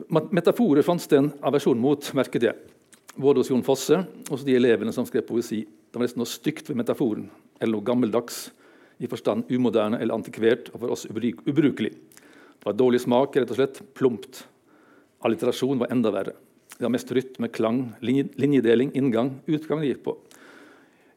Metaforer 0.06 0.84
fantes 0.86 1.08
det 1.10 1.18
en 1.18 1.32
aversjon 1.48 1.80
mot, 1.80 2.12
merket 2.14 2.46
jeg. 2.46 2.74
Både 3.16 3.40
hos 3.40 3.50
Jon 3.50 3.64
Fosse 3.66 4.02
og 4.04 4.34
hos 4.34 4.44
de 4.46 4.54
elevene 4.58 4.92
som 4.94 5.06
skrev 5.08 5.24
poesi. 5.26 5.62
Det 5.64 5.96
var 5.96 6.04
nesten 6.04 6.20
noe 6.20 6.30
stygt 6.30 6.68
ved 6.68 6.78
metaforen, 6.82 7.30
eller 7.58 7.78
noe 7.78 7.86
gammeldags, 7.86 8.50
i 8.96 9.08
forstand 9.10 9.50
umoderne 9.52 9.98
eller 10.00 10.16
antikvert 10.16 10.70
og 10.72 10.80
for 10.80 10.94
oss 10.94 11.04
ubrukelig. 11.08 11.90
Det 11.92 12.64
var 12.64 12.76
dårlig 12.76 13.02
smak, 13.02 13.36
rett 13.36 13.50
og 13.52 13.58
slett. 13.58 13.80
Plumpt. 13.96 14.40
Alliterasjon 15.26 15.82
var 15.82 15.92
enda 15.92 16.12
verre. 16.14 16.32
Det 16.76 16.84
var 16.84 16.92
mest 16.92 17.12
rytme, 17.12 17.50
klang, 17.52 17.82
linjedeling, 18.04 18.94
inngang, 18.96 19.34
utgang 19.48 19.82
det 19.82 19.90
gikk 19.90 20.02
på. 20.06 20.16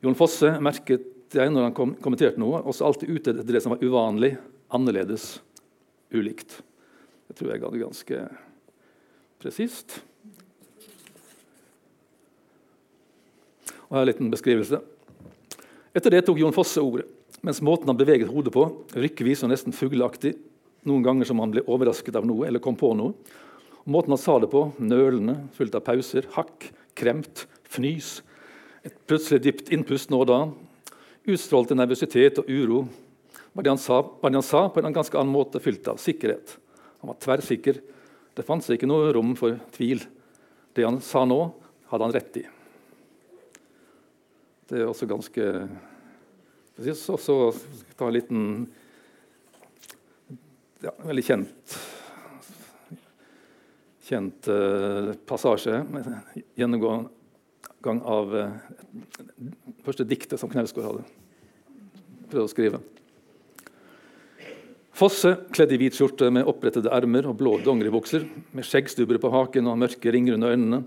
Jon 0.04 0.16
Fosse 0.16 0.54
merket 0.64 1.08
jeg 1.38 1.52
når 1.54 1.68
han 1.68 1.76
kom, 1.78 1.94
kommenterte 2.02 2.42
noe, 2.42 2.62
også 2.64 2.88
alltid 2.88 3.12
ute 3.12 3.34
etter 3.36 3.54
det 3.54 3.62
som 3.62 3.76
var 3.76 3.84
uvanlig, 3.86 4.34
annerledes, 4.74 5.36
ulikt. 6.16 6.62
Det 7.30 7.38
tror 7.38 7.52
jeg 7.54 7.62
hadde 7.62 7.82
ganske 7.84 8.22
presist. 9.42 10.00
Og 13.90 13.98
her 13.98 14.02
er 14.02 14.08
en 14.08 14.12
liten 14.12 14.34
beskrivelse. 14.34 14.82
Etter 15.98 16.14
det 16.14 16.24
tok 16.28 16.42
Jon 16.42 16.54
Fosse 16.54 16.82
ordet. 16.82 17.08
Mens 17.46 17.62
måten 17.64 17.88
han 17.88 17.98
beveget 17.98 18.30
hodet 18.30 18.52
på, 18.54 18.66
rykkevis 19.00 19.46
og 19.46 19.54
nesten 19.54 19.74
fugleaktig, 19.76 20.34
noen 20.88 21.06
ganger 21.06 21.30
som 21.30 21.40
han 21.40 21.54
ble 21.54 21.64
overrasket 21.72 22.18
av 22.20 22.26
noe 22.28 22.48
eller 22.48 22.62
kom 22.64 22.76
på 22.80 22.92
noe, 22.98 23.14
og 23.80 23.94
måten 23.94 24.12
han 24.12 24.22
sa 24.22 24.36
det 24.44 24.50
på, 24.52 24.66
nølende, 24.82 25.38
fullt 25.56 25.78
av 25.80 25.86
pauser, 25.88 26.28
hakk, 26.36 26.68
kremt, 27.00 27.46
fnys, 27.72 28.20
et 28.84 28.96
plutselig 29.08 29.42
dypt 29.46 29.72
innpust 29.76 30.12
nå 30.12 30.20
og 30.24 30.28
da, 30.30 30.40
utstrålte 31.28 31.76
nervøsitet 31.78 32.40
og 32.42 32.50
uro. 32.50 32.84
Hva 33.54 33.66
det, 33.66 33.76
sa, 33.82 34.00
hva 34.04 34.30
det 34.30 34.40
han 34.40 34.46
sa, 34.46 34.68
på 34.72 34.82
en 34.82 34.96
ganske 34.96 35.18
annen 35.20 35.34
måte 35.34 35.62
fylt 35.64 35.88
av 35.92 36.00
sikkerhet. 36.02 36.56
Han 37.02 37.12
var 37.12 37.20
tverrsikker. 37.24 37.82
Det 38.38 38.46
fantes 38.48 38.72
ikke 38.76 38.88
noe 38.90 39.12
rom 39.16 39.34
for 39.40 39.58
tvil. 39.76 40.04
Det 40.76 40.86
han 40.86 41.02
sa 41.04 41.26
nå, 41.28 41.42
hadde 41.92 42.08
han 42.08 42.16
rett 42.16 42.40
i. 42.40 42.46
Det 44.70 44.84
er 44.84 44.90
også 44.90 45.10
ganske 45.10 45.46
Så, 46.94 47.18
så 47.18 47.36
ta 47.98 48.06
en 48.08 48.14
liten 48.14 48.44
ja, 50.80 50.94
Veldig 51.04 51.24
kjent 51.26 51.80
kjent 54.10 54.48
uh, 54.50 55.14
passasje. 55.30 55.84
Gjennomgang 57.80 58.02
av 58.12 58.34
uh, 58.36 58.50
første 59.86 60.04
diktet 60.04 60.40
som 60.40 60.50
Knausgård 60.52 60.84
hadde 60.84 61.04
prøvd 62.28 62.44
å 62.44 62.52
skrive. 62.52 62.80
Fosse, 64.92 65.32
kledd 65.56 65.72
i 65.72 65.78
hvit 65.80 65.96
skjorte 65.96 66.28
med 66.28 66.44
opprettede 66.44 66.92
ermer 66.92 67.30
og 67.30 67.38
blå 67.40 67.54
dongeribukser, 67.64 68.26
med 68.52 68.68
skjeggstubber 68.68 69.22
på 69.24 69.32
haken 69.32 69.70
og 69.72 69.80
mørke 69.80 70.12
ringer 70.12 70.36
under 70.36 70.52
øynene, 70.52 70.82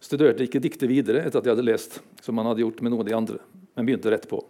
studerte 0.00 0.46
ikke 0.46 0.62
diktet 0.64 0.88
videre 0.88 1.26
etter 1.26 1.42
at 1.42 1.44
de 1.44 1.52
hadde 1.52 1.66
lest, 1.66 1.98
som 2.24 2.40
han 2.40 2.48
hadde 2.48 2.64
gjort 2.64 2.80
med 2.80 2.94
noen 2.94 3.04
av 3.04 3.10
de 3.10 3.16
andre, 3.18 3.42
men 3.76 3.90
begynte 3.90 4.14
rett 4.14 4.24
på. 4.30 4.40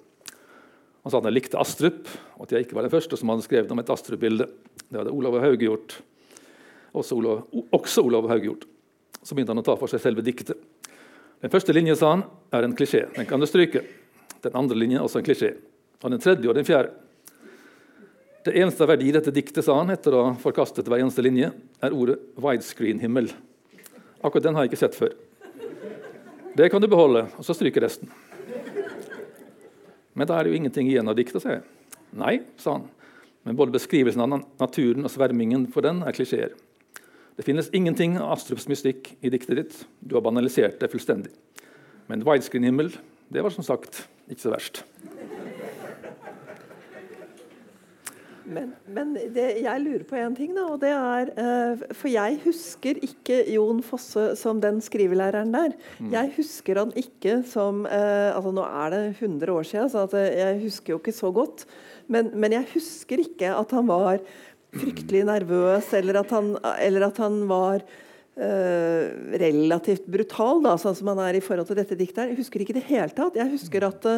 Han 1.02 1.10
sa 1.10 1.18
at 1.18 1.26
han 1.26 1.34
likte 1.34 1.58
Astrup, 1.58 2.06
og 2.38 2.46
at 2.46 2.54
jeg 2.54 2.68
ikke 2.68 2.78
var 2.78 2.86
den 2.86 2.94
første 2.94 3.18
som 3.18 3.34
hadde 3.34 3.48
skrevet 3.48 3.74
om 3.74 3.82
et 3.82 3.90
Astrup-bilde. 3.90 4.46
Det 4.86 5.00
hadde 5.00 5.16
Olav 5.16 5.40
Hauge 5.42 5.66
gjort. 5.66 5.98
Også 6.94 7.18
Olav, 7.18 7.42
også 7.74 8.06
Olav 8.06 8.30
Hauge 8.30 8.46
gjort. 8.52 8.64
Så 9.24 9.34
begynte 9.34 9.56
han 9.56 9.64
å 9.64 9.66
ta 9.66 9.74
for 9.80 9.90
seg 9.90 10.06
selve 10.06 10.22
diktet. 10.22 10.54
Den 11.44 11.52
første 11.52 11.74
linjen 11.76 11.96
sa 12.00 12.08
han, 12.14 12.22
er 12.56 12.64
en 12.64 12.72
klisjé. 12.72 13.02
Den 13.12 13.26
kan 13.28 13.42
du 13.42 13.44
stryke. 13.44 13.82
Den 14.40 14.54
andre 14.56 14.78
linjen 14.80 15.02
er 15.02 15.04
også 15.04 15.20
en 15.20 15.26
klisjé. 15.26 15.50
Og 16.00 16.14
den 16.14 16.22
tredje 16.24 16.48
og 16.48 16.56
den 16.56 16.64
fjerde. 16.64 16.94
Det 18.48 18.54
eneste 18.62 18.80
av 18.86 18.88
verdi 18.94 19.10
i 19.10 19.12
dette 19.12 19.32
diktet, 19.32 19.60
sa 19.66 19.76
han 19.76 19.92
etter 19.92 20.16
å 20.16 20.22
ha 20.24 20.32
forkastet 20.40 20.88
hver 20.88 21.02
eneste 21.04 21.20
linje, 21.20 21.50
er 21.84 21.92
ordet 21.92 22.16
'widescreen-himmel'. 22.40 23.34
Akkurat 24.24 24.46
den 24.46 24.56
har 24.56 24.64
jeg 24.64 24.72
ikke 24.72 24.80
sett 24.86 24.96
før. 24.96 25.12
Det 26.56 26.70
kan 26.72 26.80
du 26.80 26.88
beholde, 26.88 27.26
og 27.36 27.44
så 27.44 27.52
stryke 27.52 27.80
resten. 27.84 28.08
Men 30.14 30.26
da 30.26 30.38
er 30.38 30.44
det 30.44 30.52
jo 30.54 30.56
ingenting 30.62 30.88
igjen 30.88 31.08
av 31.08 31.16
diktet, 31.16 31.42
sa 31.42 31.58
jeg. 31.58 31.64
Nei, 32.16 32.40
sa 32.56 32.78
han. 32.78 32.88
Men 33.44 33.56
både 33.56 33.76
beskrivelsen 33.76 34.24
av 34.24 34.40
naturen 34.60 35.04
og 35.04 35.12
svermingen 35.12 35.68
for 35.68 35.84
den 35.84 36.00
er 36.08 36.16
klisjeer. 36.16 36.56
Det 37.36 37.42
finnes 37.42 37.70
ingenting 37.74 38.14
av 38.20 38.36
Astrups 38.36 38.68
mystikk 38.70 39.16
i 39.20 39.30
diktet 39.32 39.58
ditt. 39.58 39.78
Du 39.98 40.14
har 40.14 40.22
banalisert 40.22 40.78
det 40.78 40.90
fullstendig. 40.92 41.32
Men 42.06 42.22
widescreen-himmel, 42.22 42.92
det 43.32 43.42
var 43.42 43.50
som 43.50 43.66
sagt 43.66 44.04
ikke 44.30 44.44
så 44.44 44.52
verst. 44.54 44.84
Men, 48.44 48.74
men 48.92 49.14
det, 49.32 49.44
jeg 49.64 49.80
lurer 49.80 50.02
på 50.04 50.18
én 50.20 50.34
ting, 50.36 50.52
da, 50.52 50.66
og 50.74 50.82
det 50.82 50.90
er 50.92 51.30
uh, 51.32 51.84
For 51.96 52.10
jeg 52.12 52.36
husker 52.44 53.00
ikke 53.04 53.38
Jon 53.54 53.80
Fosse 53.84 54.34
som 54.36 54.60
den 54.60 54.82
skrivelæreren 54.84 55.54
der. 55.54 55.72
Mm. 55.96 56.10
Jeg 56.12 56.32
husker 56.36 56.82
han 56.82 56.92
ikke 57.00 57.38
som 57.48 57.86
uh, 57.88 58.34
altså 58.36 58.52
Nå 58.54 58.66
er 58.68 58.94
det 58.94 59.02
100 59.16 59.54
år 59.54 59.68
siden, 59.70 59.90
så 59.90 60.04
jeg 60.20 60.60
husker 60.60 60.94
jo 60.94 61.00
ikke 61.00 61.16
så 61.16 61.32
godt. 61.32 61.64
Men, 62.06 62.34
men, 62.36 62.52
jeg 62.52 62.68
husker 62.74 63.24
ikke 63.24 63.54
at 63.56 63.72
han 63.72 63.88
var 63.88 64.20
fryktelig 64.80 65.24
nervøs, 65.28 65.92
eller 65.98 66.20
at 66.22 66.34
han, 66.34 66.54
eller 66.78 67.08
at 67.08 67.20
han 67.22 67.38
var 67.50 67.84
uh, 67.84 69.04
relativt 69.40 70.08
brutal, 70.10 70.62
da, 70.64 70.74
sånn 70.80 70.98
som 70.98 71.12
han 71.12 71.22
er 71.26 71.38
i 71.38 71.44
forhold 71.44 71.70
til 71.70 71.80
dette 71.80 71.98
diktet. 71.98 72.32
Jeg 72.32 72.40
husker 72.42 72.64
ikke 72.64 72.76
det 72.76 72.86
hele 72.90 73.10
tatt. 73.14 73.38
Jeg 73.38 73.54
husker 73.54 73.86
at 73.88 74.10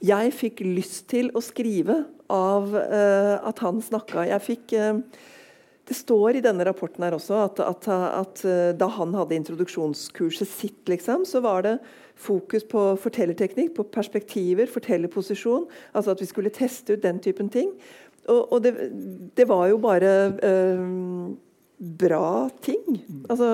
jeg 0.00 0.32
fikk 0.32 0.62
lyst 0.64 1.10
til 1.12 1.28
å 1.36 1.42
skrive 1.44 2.02
av 2.32 2.72
uh, 2.72 3.36
at 3.44 3.60
han 3.64 3.82
snakka. 3.84 4.24
Jeg 4.30 4.44
fikk 4.46 4.74
uh, 4.80 5.02
Det 5.90 5.96
står 5.98 6.38
i 6.38 6.42
denne 6.44 6.64
rapporten 6.64 7.02
her 7.04 7.16
også 7.16 7.40
at, 7.42 7.60
at, 7.60 7.88
at 7.90 8.44
uh, 8.46 8.70
da 8.78 8.88
han 8.96 9.12
hadde 9.18 9.36
introduksjonskurset 9.36 10.48
sitt, 10.48 10.80
liksom, 10.88 11.26
så 11.28 11.42
var 11.44 11.66
det 11.66 11.74
fokus 12.20 12.64
på 12.68 12.84
fortellerteknikk, 13.00 13.74
på 13.76 13.86
perspektiver, 13.92 14.68
fortellerposisjon. 14.70 15.66
Altså 15.92 16.14
at 16.14 16.22
vi 16.22 16.28
skulle 16.28 16.52
teste 16.54 16.96
ut 16.96 17.04
den 17.04 17.20
typen 17.20 17.48
ting. 17.52 17.72
Og, 18.28 18.40
og 18.52 18.62
det, 18.62 18.74
det, 19.36 19.46
var 19.48 19.68
jo 19.70 19.78
bare 19.82 20.12
bra 21.78 22.48
ting. 22.62 23.00
Altså 23.30 23.48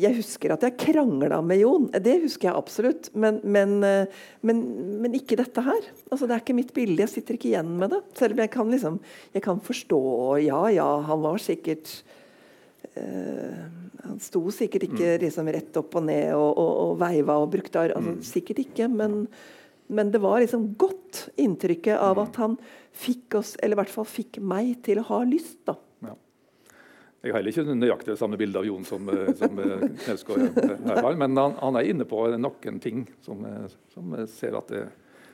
jeg 0.00 0.16
husker 0.18 0.52
at 0.54 0.64
jeg 0.64 0.76
krangla 0.80 1.40
med 1.44 1.60
Jon. 1.62 1.88
Det 1.92 2.16
husker 2.22 2.48
jeg 2.48 2.58
absolutt. 2.58 3.10
Men, 3.14 3.40
men, 3.42 3.76
eh, 3.86 4.22
men, 4.46 4.62
men, 5.02 5.14
ikke 5.16 5.38
dette 5.40 5.64
her. 5.64 5.90
Altså, 6.10 6.26
det 6.26 6.36
er 6.36 6.44
ikke 6.44 6.56
mitt 6.56 6.72
bilde. 6.76 7.02
Jeg 7.04 7.12
sitter 7.14 7.36
ikke 7.36 7.50
igjen 7.52 7.74
med 7.80 7.92
det. 7.94 8.00
Selv 8.18 8.36
om 8.36 8.42
jeg 8.44 8.52
kan, 8.54 8.72
liksom, 8.72 8.98
jeg 9.36 9.44
kan 9.46 9.62
forstå 9.64 10.00
Ja, 10.46 10.62
ja, 10.72 10.88
han 11.06 11.22
var 11.24 11.40
sikkert 11.42 11.90
uh, 12.96 13.62
Han 14.06 14.20
sto 14.22 14.42
sikkert 14.54 14.86
ikke 14.88 15.16
mm. 15.16 15.22
liksom, 15.24 15.50
rett 15.52 15.80
opp 15.80 15.96
og 15.98 16.06
ned 16.06 16.34
og, 16.36 16.50
og, 16.50 16.70
og 16.84 16.92
veiva 17.00 17.38
og 17.42 17.50
brukte 17.52 17.82
altså, 17.88 18.14
mm. 18.14 18.20
Sikkert 18.26 18.62
ikke, 18.62 18.88
men, 18.92 19.24
men 19.90 20.12
det 20.14 20.22
var 20.22 20.40
liksom 20.42 20.70
godt 20.80 21.26
inntrykket 21.40 21.98
av 21.98 22.16
mm. 22.16 22.22
at 22.24 22.40
han 22.44 22.56
fikk 22.96 23.38
oss, 23.38 23.54
eller 23.60 23.78
i 23.78 23.80
hvert 23.82 23.92
fall 23.92 24.08
fikk 24.08 24.40
meg, 24.42 24.76
til 24.86 25.00
å 25.02 25.06
ha 25.10 25.22
lyst. 25.28 25.60
da. 25.68 25.76
Jeg 27.20 27.34
har 27.34 27.42
heller 27.42 27.52
ikke 27.52 27.74
nøyaktig 27.76 28.14
det 28.14 28.16
samme 28.16 28.38
bildet 28.40 28.62
av 28.62 28.64
Jon 28.64 28.84
som, 28.88 29.08
eh, 29.12 29.28
som 29.36 29.58
eh, 29.60 29.82
Knausgård 30.06 30.56
har, 30.88 31.18
men 31.20 31.36
han, 31.36 31.56
han, 31.60 31.76
er 31.76 31.90
inne 31.92 32.06
på 32.08 32.22
noen 32.40 32.80
ting 32.80 33.02
som, 33.26 33.42
eh, 33.44 33.66
som 33.92 34.14
ser 34.32 34.56
at 34.56 34.72
det 34.72 34.86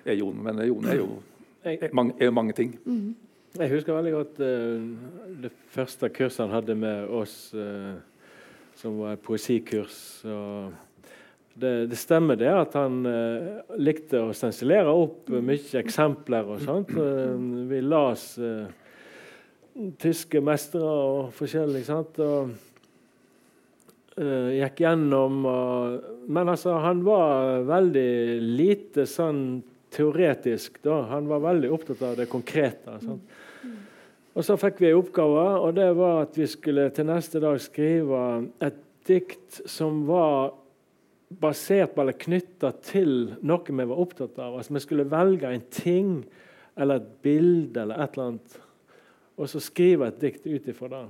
er 0.02 0.18
Jon. 0.18 0.40
Men 0.42 0.64
Jon 0.66 0.88
er 0.90 0.98
jo 0.98 1.06
er 1.62 1.94
mange, 1.94 2.16
er 2.18 2.34
mange 2.34 2.56
ting. 2.58 2.74
Mm. 2.86 3.14
Jeg 3.56 3.70
husker 3.70 3.94
veldig 3.96 4.12
godt 4.12 4.40
uh, 4.44 4.82
det 5.40 5.48
første 5.72 6.10
kurset 6.12 6.42
han 6.44 6.52
hadde 6.52 6.74
med 6.76 7.06
oss, 7.08 7.54
uh, 7.56 7.94
som 8.76 8.98
var 9.00 9.14
et 9.16 9.22
poesikurs. 9.24 9.96
Det, 11.56 11.86
det, 11.88 11.96
stemmer 11.96 12.36
det 12.36 12.50
at 12.52 12.74
han 12.76 12.98
uh, 13.08 13.62
likte 13.80 14.20
å 14.20 14.34
stensilere 14.36 14.92
opp 14.92 15.30
mye 15.32 15.80
eksempler 15.80 16.50
og 16.52 16.60
sånt. 16.60 16.92
vi 17.70 17.78
las 17.80 18.34
tyske 20.00 20.40
mestere 20.44 20.84
og 20.84 21.30
forskjellig. 21.36 21.82
sant? 21.86 22.20
Og 22.20 22.52
uh, 24.20 24.50
gikk 24.56 24.84
gjennom 24.84 25.40
og, 25.48 26.12
Men 26.28 26.52
altså, 26.52 26.76
han 26.82 27.02
var 27.06 27.64
veldig 27.68 28.10
lite 28.42 29.06
sånn 29.08 29.62
teoretisk 29.96 30.80
da. 30.84 31.02
Han 31.12 31.28
var 31.30 31.44
veldig 31.44 31.72
opptatt 31.72 32.02
av 32.04 32.16
det 32.20 32.28
konkrete. 32.30 32.98
Sant? 33.00 33.36
Og 34.36 34.44
så 34.44 34.58
fikk 34.60 34.82
vi 34.82 34.90
en 34.90 35.00
oppgave, 35.00 35.44
og 35.64 35.70
det 35.78 35.88
var 35.96 36.26
at 36.26 36.34
vi 36.36 36.44
skulle 36.50 36.90
til 36.92 37.06
neste 37.08 37.40
dag 37.40 37.56
skrive 37.62 38.18
et 38.60 38.82
dikt 39.08 39.62
som 39.70 40.02
var 40.08 40.50
basert 41.28 41.94
på 41.94 42.04
eller 42.04 42.18
knytta 42.18 42.70
til 42.86 43.16
noe 43.42 43.64
vi 43.66 43.88
var 43.88 44.02
opptatt 44.02 44.38
av. 44.38 44.58
Altså 44.58 44.76
Vi 44.76 44.84
skulle 44.84 45.10
velge 45.10 45.50
en 45.50 45.66
ting 45.70 46.12
eller 46.76 47.00
et 47.00 47.10
bilde 47.24 47.82
eller 47.82 48.02
et 48.04 48.14
eller 48.14 48.30
annet 48.30 48.60
og 49.36 49.48
så 49.52 49.60
skrive 49.60 50.08
et 50.08 50.20
dikt 50.20 50.46
ut 50.48 50.68
ifra 50.70 50.90
det. 50.92 51.04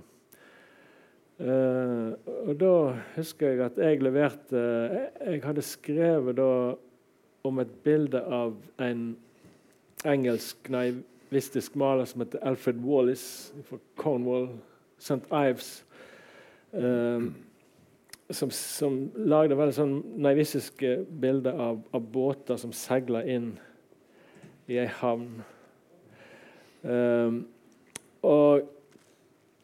Uh, 1.37 2.17
og 2.49 2.55
da 2.59 2.73
husker 3.19 3.53
jeg 3.53 3.61
at 3.67 3.77
jeg 3.77 4.01
leverte 4.01 4.61
Jeg 5.21 5.43
hadde 5.45 5.65
skrevet 5.69 6.39
da 6.39 6.53
om 7.45 7.61
et 7.61 7.75
bilde 7.85 8.23
av 8.25 8.55
en 8.81 9.03
engelsk 10.09 10.71
naivistisk 10.73 11.77
maler 11.77 12.09
som 12.09 12.25
heter 12.25 12.41
Alfred 12.41 12.81
Wallis 12.81 13.53
fra 13.69 13.79
Cornwall, 14.01 14.49
St. 14.99 15.21
Ives. 15.29 15.85
Uh, 16.73 17.29
som, 18.31 18.51
som, 18.51 18.99
lagde 19.15 19.59
veldig 19.59 19.77
sånn 19.77 19.97
naivistiske 20.23 20.97
bilder 21.23 21.59
av, 21.63 21.83
av, 21.95 22.07
båter 22.13 22.59
som 22.61 22.73
seiler 22.75 23.29
inn 23.31 23.53
i 24.67 24.81
ei 24.83 24.89
havn. 24.99 25.45
Um, 26.83 27.45
og 28.27 28.67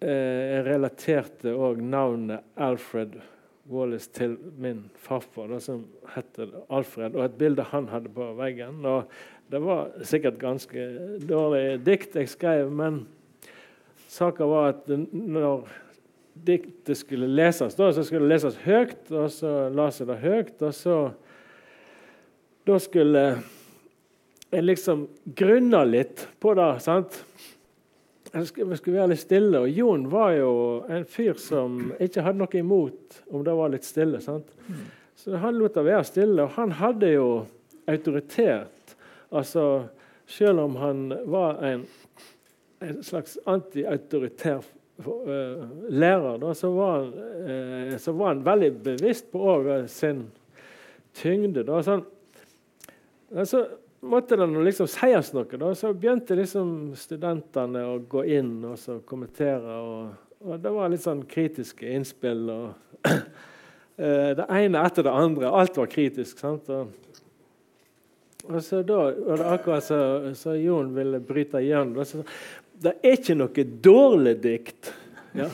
eh, 0.02 0.42
jeg 0.52 0.64
relaterte 0.68 1.54
òg 1.54 1.82
navnet 1.82 2.46
Alfred 2.54 3.18
Wallace 3.70 4.10
til 4.14 4.36
min 4.58 4.84
farfar, 4.98 5.50
da, 5.50 5.58
som 5.62 5.84
het 6.14 6.38
Alfred, 6.70 7.16
og 7.16 7.24
et 7.26 7.38
bilde 7.38 7.66
han 7.72 7.88
hadde 7.90 8.10
på 8.14 8.28
veggen. 8.38 8.82
Og 8.86 9.10
det 9.50 9.62
var 9.62 9.90
sikkert 10.06 10.40
ganske 10.42 10.86
dårlig 11.26 11.80
dikt 11.86 12.16
jeg 12.18 12.30
skrev, 12.30 12.70
men 12.70 13.04
saka 14.10 14.46
var 14.46 14.74
at 14.74 14.90
når 15.12 15.66
diktet 16.44 16.98
skulle 16.98 17.28
leses, 17.30 17.76
da, 17.78 17.90
så 17.92 18.04
skulle 18.04 18.26
det 18.26 18.34
leses 18.34 18.58
høyt, 18.64 19.10
og 19.10 19.30
så 19.32 19.52
las 19.74 20.00
jeg 20.00 20.08
det 20.10 20.20
høyt, 20.22 20.56
og 20.62 20.74
så 20.76 20.96
Da 22.62 22.76
skulle 22.78 23.22
jeg 24.52 24.62
liksom 24.62 25.08
grunne 25.34 25.80
litt 25.88 26.28
på 26.38 26.52
det. 26.54 26.68
sant? 26.84 27.16
Vi 28.32 28.44
skulle 28.46 29.00
være 29.00 29.08
litt 29.10 29.22
stille. 29.24 29.64
Og 29.64 29.72
Jon 29.74 30.04
var 30.12 30.30
jo 30.36 30.52
en 30.86 31.02
fyr 31.10 31.34
som 31.42 31.90
ikke 31.98 32.22
hadde 32.22 32.38
noe 32.38 32.60
imot 32.60 33.18
om 33.32 33.42
det 33.42 33.56
var 33.58 33.72
litt 33.72 33.88
stille. 33.88 34.20
sant? 34.22 34.46
Så 35.18 35.40
han 35.42 35.58
lot 35.58 35.74
det 35.74 35.84
være 35.88 36.04
stille. 36.06 36.44
Og 36.44 36.54
han 36.54 36.76
hadde 36.78 37.10
jo 37.16 37.26
autoritet. 37.90 38.94
Altså, 39.32 39.88
selv 40.30 40.68
om 40.68 40.78
han 40.78 41.02
var 41.32 41.58
en, 41.66 41.82
en 42.78 43.02
slags 43.02 43.40
antiautoritær 43.42 44.62
lærer, 45.04 46.38
da, 46.42 46.54
så, 46.54 46.70
var 46.74 46.96
han, 46.98 47.12
uh, 47.46 47.94
så, 47.98 48.14
var 48.16 48.32
han, 48.32 48.42
veldig 48.46 48.72
bevisst 48.84 49.30
på 49.32 49.46
sin 49.90 50.26
tyngde. 51.18 51.64
Da. 51.68 51.82
Sånn, 51.86 52.04
så 53.48 53.64
måtte 54.02 54.36
det 54.36 54.46
liksom 54.46 54.88
sies 54.90 55.30
noe, 55.34 55.58
da, 55.58 55.72
så 55.78 55.92
begynte 55.94 56.36
liksom 56.36 56.92
studentene 56.98 57.84
å 57.86 57.98
gå 58.10 58.24
inn 58.38 58.56
og 58.66 58.78
så 58.80 58.98
kommentere. 59.06 59.78
Og, 59.78 60.40
og 60.42 60.58
det 60.62 60.72
var 60.74 60.90
litt 60.92 61.04
sånn 61.04 61.22
kritiske 61.30 61.92
innspill. 61.96 62.48
og 62.50 63.06
eh, 64.02 64.32
Det 64.38 64.48
ene 64.48 64.82
etter 64.82 65.06
det 65.06 65.14
andre. 65.14 65.52
Alt 65.52 65.78
var 65.78 65.90
kritisk. 65.92 66.42
sant? 66.42 66.68
Og, 66.68 66.90
og 68.48 68.58
så 68.66 68.82
da 68.82 68.98
og 69.12 69.36
det 69.38 69.50
akkurat 69.54 69.86
så, 69.86 70.00
så 70.34 70.56
Jon 70.58 70.90
ville 70.96 71.22
bryte 71.22 71.62
igjennom. 71.62 72.02
Så, 72.04 72.24
det 72.82 72.96
er 73.02 73.16
ikke 73.18 73.38
noe 73.38 73.64
dårlig 73.84 74.36
dikt. 74.42 74.92
Ja. 75.36 75.48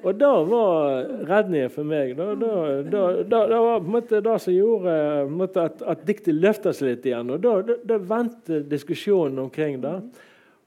Og 0.00 0.16
det 0.16 0.28
var 0.48 1.04
redningen 1.28 1.72
for 1.72 1.84
meg. 1.84 2.14
Det 2.16 2.24
var 2.24 3.80
på 3.80 3.84
en 3.84 3.92
måte 3.92 4.20
det 4.24 4.36
som 4.40 4.54
gjorde 4.54 5.60
at, 5.60 5.82
at 5.92 6.04
diktet 6.08 6.38
løfta 6.40 6.72
seg 6.76 6.94
litt 6.94 7.08
igjen. 7.10 7.32
Og 7.34 7.68
Da 7.88 7.98
vendte 7.98 8.62
diskusjonen 8.68 9.42
omkring 9.44 9.80
det. 9.82 9.98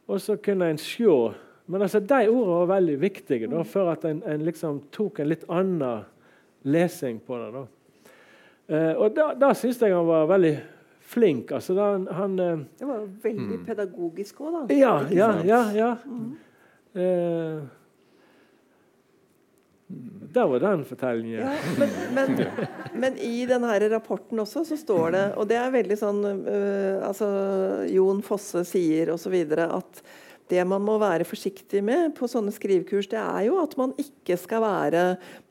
Og 0.06 0.22
så 0.22 0.38
kunne 0.38 0.70
en 0.74 0.78
se 0.78 1.10
Men 1.66 1.82
altså, 1.82 2.00
de 2.00 2.28
ordene 2.28 2.58
var 2.60 2.76
veldig 2.76 2.98
viktige 3.00 3.48
da, 3.48 3.62
for 3.64 3.88
at 3.94 4.04
en, 4.06 4.18
en 4.28 4.42
liksom 4.44 4.82
tok 4.92 5.22
en 5.24 5.30
litt 5.32 5.46
annen 5.48 6.04
lesing 6.68 7.22
på 7.24 7.38
det. 7.40 7.52
da. 7.54 7.64
Eh, 8.68 8.92
og 8.98 9.16
Da, 9.16 9.30
da 9.40 9.54
syns 9.56 9.80
jeg 9.82 9.96
han 9.96 10.08
var 10.08 10.28
veldig 10.28 10.58
flink. 11.04 11.52
Altså, 11.52 11.76
da, 11.78 11.92
han, 12.16 12.40
eh, 12.40 12.58
Det 12.80 12.88
var 12.90 13.04
jo 13.04 13.08
veldig 13.24 13.60
Mm. 13.60 13.66
pedagogisk 13.68 14.42
òg, 14.42 14.52
da. 14.68 14.76
Ja, 14.76 14.96
ja, 15.12 15.30
ja, 15.44 15.62
ja. 15.74 15.96
ja. 16.08 17.02
Eh, 17.02 17.62
der 20.34 20.48
var 20.50 20.60
den 20.60 20.84
fortellingen. 20.86 21.40
Ja, 21.40 21.52
men, 21.78 21.90
men, 22.16 22.46
men 23.02 23.18
i 23.22 23.46
denne 23.46 23.76
rapporten 23.92 24.40
også 24.42 24.64
så 24.66 24.78
står 24.80 25.12
det, 25.14 25.24
og 25.38 25.48
det 25.52 25.58
er 25.60 25.74
veldig 25.76 25.98
sånn 26.00 26.24
uh, 26.26 27.04
altså 27.06 27.28
Jon 27.92 28.24
Fosse 28.26 28.64
sier 28.66 29.12
osv. 29.14 29.36
at 29.54 30.02
det 30.52 30.64
man 30.68 30.84
må 30.84 30.98
være 31.02 31.26
forsiktig 31.28 31.80
med 31.86 32.14
på 32.18 32.28
sånne 32.30 32.52
skrivekurs, 32.54 33.08
det 33.12 33.20
er 33.22 33.46
jo 33.48 33.60
at 33.62 33.76
man 33.80 33.94
ikke 34.02 34.36
skal 34.40 34.64
være 34.64 35.04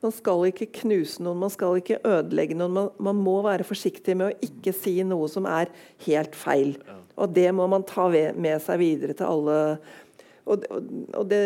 Man 0.03 0.13
skal 0.13 0.45
ikke 0.49 0.69
knuse 0.81 1.23
noen, 1.23 1.41
man 1.41 1.51
skal 1.53 1.79
ikke 1.79 2.01
ødelegge 2.03 2.57
noen. 2.59 2.75
Man, 2.75 2.89
man 2.99 3.19
må 3.23 3.39
være 3.45 3.65
forsiktig 3.67 4.15
med 4.19 4.29
å 4.29 4.45
ikke 4.45 4.73
si 4.75 4.97
noe 5.07 5.29
som 5.31 5.47
er 5.49 5.71
helt 6.05 6.37
feil. 6.37 6.75
Og 7.15 7.33
det 7.33 7.49
må 7.55 7.67
man 7.71 7.85
ta 7.87 8.07
ved, 8.11 8.37
med 8.37 8.61
seg 8.63 8.81
videre 8.81 9.17
til 9.17 9.29
alle 9.29 9.59
og, 10.43 10.65
og, 10.75 10.87
og 11.15 11.27
det 11.31 11.43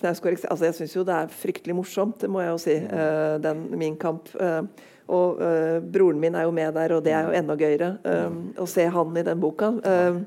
Knausgård 0.00 0.40
altså 0.50 0.66
Jeg 0.66 0.78
syns 0.80 0.96
jo 0.96 1.04
det 1.06 1.14
er 1.14 1.28
fryktelig 1.30 1.76
morsomt, 1.78 2.16
det 2.18 2.30
må 2.32 2.40
jeg 2.42 2.50
jo 2.50 2.62
si, 2.64 2.74
eh, 2.74 3.36
den 3.42 3.68
Min 3.78 3.98
kamp. 4.00 4.32
eh, 4.34 4.64
og 5.10 5.40
eh, 5.42 5.80
broren 5.82 6.20
min 6.22 6.36
er 6.38 6.46
jo 6.46 6.54
med 6.54 6.74
der, 6.76 6.94
og 6.94 7.04
det 7.04 7.14
er 7.16 7.26
jo 7.26 7.34
enda 7.34 7.56
gøyere 7.58 7.90
eh, 8.06 8.34
å 8.62 8.66
se 8.70 8.86
han 8.94 9.16
i 9.18 9.24
den 9.26 9.40
boka. 9.42 9.72
Eh, 9.82 10.20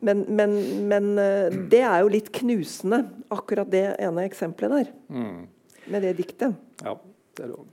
men 0.00 0.24
men, 0.28 0.54
men 0.88 1.10
eh, 1.18 1.58
det 1.70 1.80
er 1.82 2.02
jo 2.04 2.10
litt 2.12 2.30
knusende, 2.34 3.02
akkurat 3.34 3.70
det 3.72 3.84
ene 3.98 4.24
eksempelet 4.28 4.74
der. 4.84 4.92
Mm. 5.10 5.46
Med 5.88 6.04
det 6.04 6.12
diktet. 6.18 6.54
Ja, 6.84 6.94
det 7.36 7.44
er 7.46 7.52
det 7.52 7.56
òg. 7.58 7.66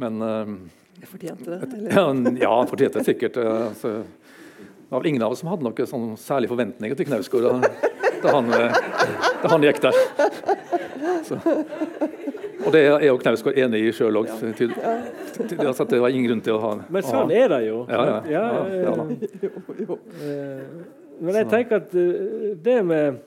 Men 0.00 0.22
uh, 0.24 0.54
Jeg 1.00 1.10
fortjente 1.10 1.50
det. 1.50 1.60
Eller? 1.76 1.90
ja, 1.92 2.04
ja, 2.46 2.54
fortjente 2.70 2.98
det 3.02 3.04
sikkert. 3.10 3.36
eh, 3.36 3.66
altså, 3.68 3.88
det 4.00 4.94
var 4.94 5.02
vel 5.04 5.10
ingen 5.12 5.22
av 5.22 5.34
oss 5.36 5.42
som 5.44 5.50
hadde 5.52 5.66
noen 5.68 5.86
sånn 5.86 6.06
særlige 6.18 6.50
forventninger 6.50 6.96
til 6.98 7.06
Knausgård 7.06 7.44
da, 7.46 7.52
da, 8.24 8.32
han, 8.34 8.48
da 8.50 9.50
han 9.52 9.66
gikk 9.68 9.78
der. 9.84 9.94
Så. 11.28 11.38
Og 12.66 12.72
det 12.74 12.80
er 12.88 13.04
jo 13.06 13.18
Knausgård 13.20 13.60
enig 13.60 13.84
i 13.86 13.92
sjøl 13.94 14.18
òg. 14.18 14.32
Altså, 14.34 15.86
det 15.86 16.00
var 16.02 16.10
ingen 16.10 16.26
grunn 16.26 16.42
til 16.44 16.56
å 16.56 16.62
ha 16.64 16.72
Men 16.90 17.06
sånn 17.06 17.30
er 17.32 17.46
det 17.54 17.60
jo. 17.68 17.84
Ja, 17.88 18.02
ja. 18.10 18.18
Ja, 18.34 18.96
men 21.20 21.36
jeg 21.36 21.48
tenker 21.50 21.82
at 21.82 21.94
eh, 21.98 22.52
det 22.64 22.76
med, 22.86 23.18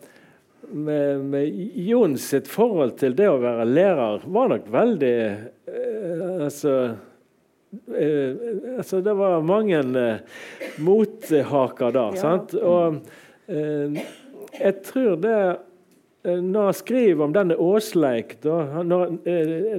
med, 0.69 1.25
med 1.33 1.63
Jon 1.85 2.17
sitt 2.21 2.49
forhold 2.49 2.95
til 3.01 3.15
det 3.17 3.29
å 3.29 3.39
være 3.41 3.67
lærer 3.69 4.23
var 4.25 4.53
nok 4.53 4.69
veldig 4.73 5.17
eh, 5.23 6.23
Altså 6.43 6.73
eh, 7.93 8.41
altså 8.77 9.01
Det 9.05 9.13
var 9.17 9.45
mange 9.45 9.81
eh, 9.99 10.39
mothaker 10.83 11.93
da. 11.93 12.07
Ja. 12.15 12.23
sant? 12.23 12.57
Og 12.57 12.99
eh, 13.47 14.01
jeg 14.59 14.81
tror 14.89 15.21
det 15.21 15.37
når 16.23 16.69
han 16.69 16.75
skriver 16.77 17.25
om 17.25 17.33
denne 17.35 17.57
Åsleik, 17.59 18.37
da, 18.45 18.79
når, 18.87 19.09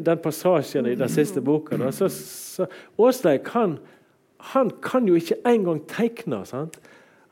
den 0.04 0.18
passasjen 0.20 0.84
i 0.90 0.96
den 1.00 1.08
siste 1.08 1.40
boka 1.40 1.78
da, 1.80 1.88
så, 1.88 2.10
så 2.12 2.66
Åsleik 3.00 3.48
han, 3.54 3.78
han 4.52 4.68
kan 4.84 5.08
jo 5.08 5.16
ikke 5.16 5.38
engang 5.48 5.80
tegne. 5.88 6.42
sant? 6.44 6.76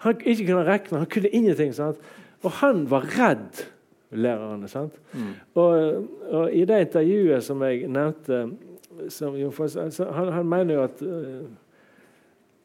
Han 0.02 0.20
ikke 0.20 0.46
kunne 0.48 0.66
regne, 0.66 0.98
han 0.98 1.10
kunne 1.10 1.30
ingenting. 1.30 1.74
sant? 1.74 1.96
Og 2.42 2.50
han 2.60 2.84
var 2.90 3.06
redd 3.18 3.64
lærerne. 4.10 4.68
sant? 4.68 4.98
Og, 5.54 6.06
og 6.30 6.52
i 6.52 6.64
det 6.68 6.80
intervjuet 6.88 7.44
som 7.44 7.62
jeg 7.62 7.88
nevnte 7.88 8.44
som 9.08 9.34
altså, 9.34 10.10
han, 10.12 10.32
han 10.32 10.46
mener 10.46 10.74
jo 10.74 10.82
at 10.84 11.02
eh, 11.02 11.44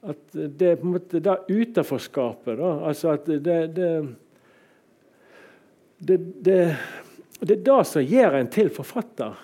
at 0.07 0.33
det 0.33 0.67
er 0.67 0.77
på 0.79 0.87
en 0.87 0.93
måte 0.93 1.19
det 1.23 1.35
utenforskapet 1.49 2.59
da, 2.59 2.71
altså 2.87 3.11
at 3.15 3.25
det, 3.27 3.55
det, 3.75 3.87
det, 5.99 6.19
det, 6.45 6.59
det 7.41 7.55
er 7.57 7.63
det 7.65 7.79
som 7.89 8.05
gjør 8.05 8.37
en 8.39 8.51
til 8.53 8.69
forfatter, 8.73 9.39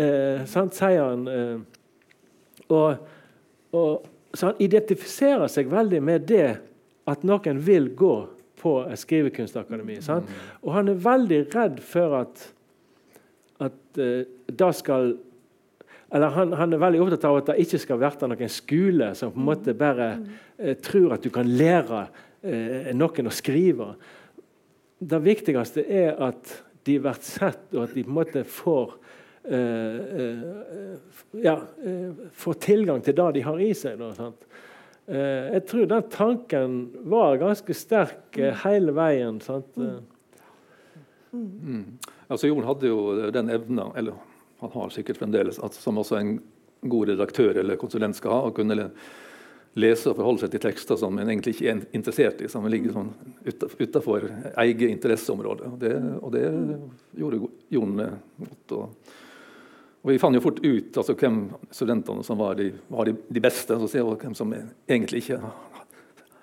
eh, 0.00 0.42
sant, 0.48 0.74
sier 0.76 1.04
han. 1.04 1.28
Eh, 1.28 2.66
og, 2.72 3.06
og, 3.76 4.08
så 4.32 4.50
han 4.50 4.62
identifiserer 4.64 5.50
seg 5.52 5.70
veldig 5.70 6.00
med 6.02 6.26
det 6.28 6.48
at 7.10 7.24
noen 7.26 7.60
vil 7.62 7.90
gå 7.98 8.14
på 8.62 8.76
et 8.86 9.00
skrivekunstakademi. 9.00 9.98
sant? 10.04 10.30
Og 10.62 10.72
han 10.76 10.92
er 10.92 11.02
veldig 11.02 11.42
redd 11.54 11.82
for 11.84 12.18
at, 12.20 12.46
at 13.66 13.98
uh, 13.98 14.22
det 14.48 14.72
skal 14.78 15.16
eller 16.12 16.28
han, 16.34 16.50
han 16.52 16.74
er 16.74 16.80
veldig 16.82 16.98
opptatt 17.00 17.22
av 17.24 17.38
at 17.38 17.46
det 17.48 17.62
ikke 17.64 17.78
skal 17.80 18.00
være 18.02 18.28
noen 18.28 18.50
skole 18.52 19.06
som 19.16 19.30
på 19.32 19.40
en 19.40 19.46
måte 19.46 19.72
bare 19.72 20.08
eh, 20.60 20.74
tror 20.76 21.14
at 21.16 21.24
du 21.24 21.30
kan 21.32 21.48
lære 21.48 22.02
eh, 22.44 22.90
noen 22.92 23.30
å 23.30 23.32
skrive. 23.32 23.86
Det 25.00 25.20
viktigste 25.24 25.86
er 25.88 26.20
at 26.20 26.52
de 26.84 26.98
blir 27.00 27.16
sett, 27.24 27.64
og 27.72 27.86
at 27.86 27.94
de 27.96 28.04
på 28.04 28.12
en 28.12 28.18
måte 28.18 28.44
får 28.44 28.98
ja, 31.42 31.54
får 32.44 32.58
tilgang 32.62 33.00
til 33.02 33.16
det 33.18 33.24
de 33.34 33.40
har 33.42 33.58
i 33.64 33.72
seg. 33.74 33.96
Da, 33.98 34.12
sant? 34.14 34.44
Eh, 35.10 35.52
jeg 35.56 35.66
tror 35.66 35.88
den 35.90 36.08
tanken 36.12 36.76
var 37.10 37.40
ganske 37.40 37.74
sterk 37.74 38.38
eh, 38.38 38.54
hele 38.64 38.94
veien. 38.96 39.40
Sant? 39.44 39.78
Eh, 39.78 40.00
Mm. 41.32 41.98
Altså 42.28 42.46
Jon 42.46 42.66
hadde 42.68 42.90
jo 42.90 43.30
den 43.32 43.48
evna, 43.48 43.86
eller 43.96 44.18
han 44.60 44.70
har 44.74 44.90
sikkert 44.92 45.16
fremdeles, 45.16 45.58
at, 45.64 45.72
som 45.72 45.96
også 45.96 46.18
en 46.18 46.34
god 46.82 47.08
redaktør 47.08 47.56
eller 47.62 47.78
konsulent 47.80 48.18
skal 48.18 48.34
ha, 48.34 48.40
å 48.48 48.52
kunne 48.52 48.90
lese 49.80 50.10
og 50.10 50.18
forholde 50.18 50.42
seg 50.42 50.52
til 50.52 50.62
tekster 50.66 50.98
som 51.00 51.16
en 51.16 51.30
egentlig 51.30 51.54
ikke 51.56 51.70
er 51.70 51.80
interessert 51.96 52.42
i, 52.44 52.50
som 52.52 52.68
ligger 52.68 52.92
sånn 52.92 53.12
utafor 53.80 54.28
eget 54.60 54.90
interesseområde. 54.90 55.70
Og 55.72 55.78
det, 55.80 55.94
og 56.20 56.34
det 56.34 56.44
gjorde 57.16 57.40
Jon 57.72 57.96
godt. 57.96 58.76
Og, 58.76 59.14
og 60.02 60.10
vi 60.10 60.18
fant 60.18 60.34
jo 60.34 60.42
fort 60.42 60.58
ut 60.64 60.96
altså, 60.98 61.14
hvem 61.14 61.36
studentene 61.70 62.24
som 62.26 62.38
var 62.40 62.56
de, 62.58 62.72
var 62.90 63.06
de, 63.06 63.14
de 63.30 63.42
beste, 63.42 63.76
og 63.78 64.18
hvem 64.18 64.34
som 64.34 64.50
egentlig 64.90 65.22
ikke 65.22 65.38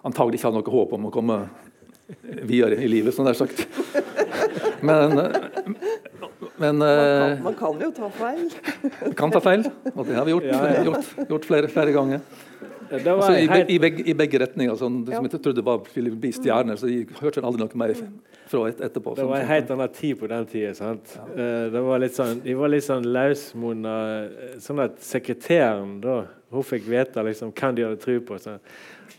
antagelig 0.08 0.40
ikke 0.40 0.48
hadde 0.48 0.62
noe 0.62 0.76
håp 0.78 0.94
om 0.96 1.10
å 1.10 1.12
komme 1.12 1.40
videre 2.48 2.80
i 2.80 2.88
livet, 2.90 3.14
som 3.14 3.28
det 3.28 3.36
er 3.36 3.42
sagt. 3.42 3.66
Men, 4.82 5.18
men 6.56 6.80
Man 6.80 6.86
eh, 6.88 7.36
kan, 7.36 7.44
man 7.50 7.58
kan 7.60 7.82
jo 7.84 7.90
ta 7.96 8.08
feil. 8.16 8.46
kan 9.20 9.34
ta 9.36 9.42
feil, 9.44 9.66
og 9.92 10.06
det 10.08 10.16
har 10.16 10.24
vi 10.28 10.34
gjort, 10.38 10.48
Ja, 10.48 10.62
ja. 10.72 10.86
gjort, 10.88 11.12
gjort 11.34 11.48
flere, 11.52 11.72
flere 11.72 11.92
ganger. 11.96 12.24
Det 12.90 13.08
Altså, 13.08 13.32
i, 13.38 13.48
helt, 13.48 13.70
i, 13.70 13.78
begge, 13.80 14.04
I 14.10 14.14
begge 14.18 14.40
retninger. 14.42 14.76
Sånn, 14.80 15.04
det 15.06 15.14
som 15.16 15.26
Ja. 15.26 15.30
jeg 15.32 15.42
trodde 15.44 15.64
var 15.66 15.80
ville 15.94 16.12
bli 16.12 16.32
stjerner, 16.34 16.76
så 16.80 16.90
jeg 16.90 17.08
hørte 17.22 17.44
aldri 17.44 17.62
noe 17.62 17.78
mer 17.78 17.94
fra 18.50 18.64
et, 18.68 18.80
etterpå. 18.82 19.16
det 19.16 19.26
var 19.30 19.38
en 19.44 19.48
helt 19.48 19.72
annen 19.72 19.90
tid 19.94 20.18
på 20.20 20.28
den 20.28 20.46
tida. 20.50 20.74
Ja. 20.74 20.94
Uh, 21.30 21.70
det 21.72 21.82
var 21.86 22.00
litt 22.00 22.16
sånn, 22.18 22.42
de 22.44 22.54
var 22.58 22.68
litt 22.74 22.84
sånn 22.88 23.06
løsmunna. 23.06 23.96
eh, 24.26 24.60
Sånn 24.60 24.80
at 24.84 24.98
sekretæren 25.06 26.00
da, 26.02 26.24
hun 26.52 26.64
fikk 26.64 26.88
vite 26.90 27.24
liksom, 27.24 27.52
hvem 27.54 27.76
de 27.76 27.84
hadde 27.84 28.02
tro 28.02 28.20
på. 28.20 28.40
Sånn. 28.42 28.60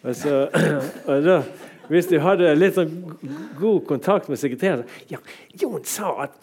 Og 0.02 0.14
så, 0.16 0.48
og 1.11 1.22
da, 1.24 1.42
hvis 1.90 2.06
de 2.11 2.18
hadde 2.22 2.50
litt 2.59 2.74
sånn 2.74 2.90
god 3.59 3.87
kontakt 3.87 4.28
med 4.28 4.38
sekretæren 4.38 4.83
så, 4.85 5.14
ja, 5.14 5.18
'Jon 5.54 5.85
sa 5.85 6.22
at 6.22 6.35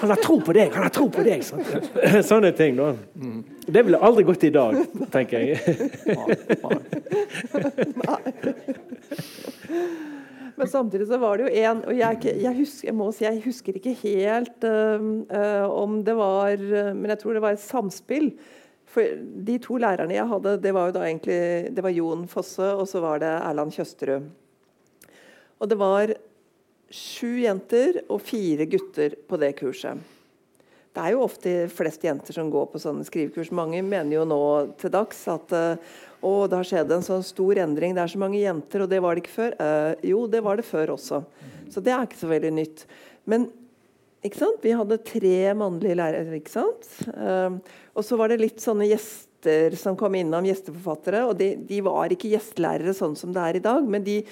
han 0.00 0.10
har 0.10 0.16
tro 0.22 0.40
på 0.40 0.52
deg, 0.56 0.72
han 0.74 0.82
har 0.86 0.92
tro 0.94 1.08
på 1.12 1.22
deg!' 1.26 1.42
Sant? 1.44 1.66
Sånne 2.30 2.52
ting. 2.56 2.76
da. 2.78 2.94
Det 3.66 3.82
ville 3.86 3.98
aldri 4.00 4.22
gått 4.24 4.44
i 4.48 4.50
dag, 4.54 4.74
tenker 5.12 5.38
jeg. 5.44 5.58
Men 10.60 10.68
samtidig 10.68 11.06
så 11.08 11.16
var 11.20 11.38
det 11.38 11.46
jo 11.46 11.62
en 11.62 11.78
Og 11.88 11.94
jeg, 11.96 12.32
jeg, 12.42 12.54
husker, 12.58 12.88
jeg 12.90 12.96
må 12.96 13.06
si 13.16 13.24
jeg 13.24 13.40
husker 13.46 13.76
ikke 13.78 13.94
helt 14.02 14.66
øh, 14.68 15.62
om 15.72 16.00
det 16.04 16.16
var 16.18 16.60
Men 16.92 17.08
jeg 17.14 17.20
tror 17.22 17.36
det 17.36 17.42
var 17.44 17.56
et 17.56 17.62
samspill. 17.62 18.32
For 18.90 19.06
de 19.46 19.56
to 19.62 19.78
lærerne 19.80 20.16
jeg 20.16 20.28
hadde, 20.28 20.56
det 20.60 20.72
var 20.74 20.90
jo 20.90 20.96
da 20.98 21.06
egentlig 21.06 21.70
Det 21.76 21.84
var 21.86 21.94
Jon 21.94 22.26
Fosse, 22.28 22.72
og 22.74 22.88
så 22.90 23.00
var 23.04 23.22
det 23.22 23.30
Erland 23.38 23.72
Tjøsterud. 23.76 24.26
Og 25.60 25.70
det 25.70 25.78
var 25.78 26.12
sju 26.90 27.38
jenter 27.44 28.02
og 28.10 28.20
fire 28.26 28.66
gutter 28.70 29.14
på 29.28 29.38
det 29.40 29.54
kurset. 29.60 30.00
Det 30.90 31.02
er 31.06 31.14
jo 31.14 31.22
ofte 31.22 31.52
flest 31.70 32.02
jenter 32.02 32.34
som 32.34 32.48
går 32.50 32.66
på 32.72 32.80
sånne 32.82 33.06
skrivekurs. 33.06 33.52
Mange 33.54 33.78
mener 33.86 34.16
jo 34.16 34.24
nå 34.26 34.40
til 34.80 34.90
dags 34.90 35.20
at 35.30 35.54
eh, 35.54 35.92
å, 36.18 36.32
det 36.50 36.58
har 36.58 36.66
skjedd 36.66 36.90
en 36.96 37.06
sånn 37.06 37.22
stor 37.24 37.60
endring. 37.62 37.94
Det 37.94 38.02
er 38.02 38.10
så 38.10 38.20
mange 38.20 38.40
jenter, 38.42 38.82
og 38.82 38.90
det 38.90 38.98
var 39.04 39.14
det 39.14 39.22
ikke 39.22 39.36
før. 39.36 39.54
Eh, 39.62 40.08
jo, 40.10 40.24
det 40.30 40.42
var 40.42 40.58
det 40.58 40.66
før 40.66 40.96
også. 40.96 41.22
Så 41.70 41.82
det 41.86 41.94
er 41.94 42.08
ikke 42.08 42.18
så 42.18 42.32
veldig 42.32 42.52
nytt. 42.58 42.84
Men 43.30 43.46
ikke 44.26 44.42
sant? 44.42 44.58
vi 44.66 44.74
hadde 44.76 44.98
tre 45.06 45.36
mannlige 45.56 45.96
lærere, 46.02 46.40
ikke 46.40 46.58
sant? 46.58 46.90
Eh, 47.14 47.60
og 47.94 48.04
så 48.06 48.18
var 48.18 48.34
det 48.34 48.42
litt 48.42 48.58
sånne 48.60 48.90
gjester 48.90 49.78
som 49.78 49.94
kom 49.96 50.18
innom, 50.18 50.50
gjesteforfattere. 50.50 51.22
Og 51.30 51.38
de, 51.38 51.52
de 51.70 51.78
var 51.86 52.10
ikke 52.10 52.34
gjestelærere 52.34 52.98
sånn 52.98 53.14
som 53.16 53.30
det 53.32 53.46
er 53.46 53.60
i 53.60 53.64
dag, 53.70 53.86
men 53.86 54.02
de, 54.04 54.24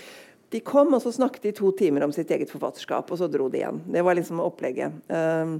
de 0.53 0.61
kom 0.64 0.94
og 0.96 1.03
så 1.05 1.12
snakket 1.12 1.49
de 1.49 1.55
to 1.59 1.70
timer 1.76 2.07
om 2.07 2.12
sitt 2.14 2.30
eget 2.32 2.51
forfatterskap, 2.53 3.11
og 3.12 3.20
så 3.20 3.28
dro 3.30 3.51
de 3.53 3.61
igjen. 3.61 3.82
Det 3.92 4.05
var 4.05 4.16
liksom 4.16 4.40
opplegget. 4.40 4.94
Eh, 5.12 5.57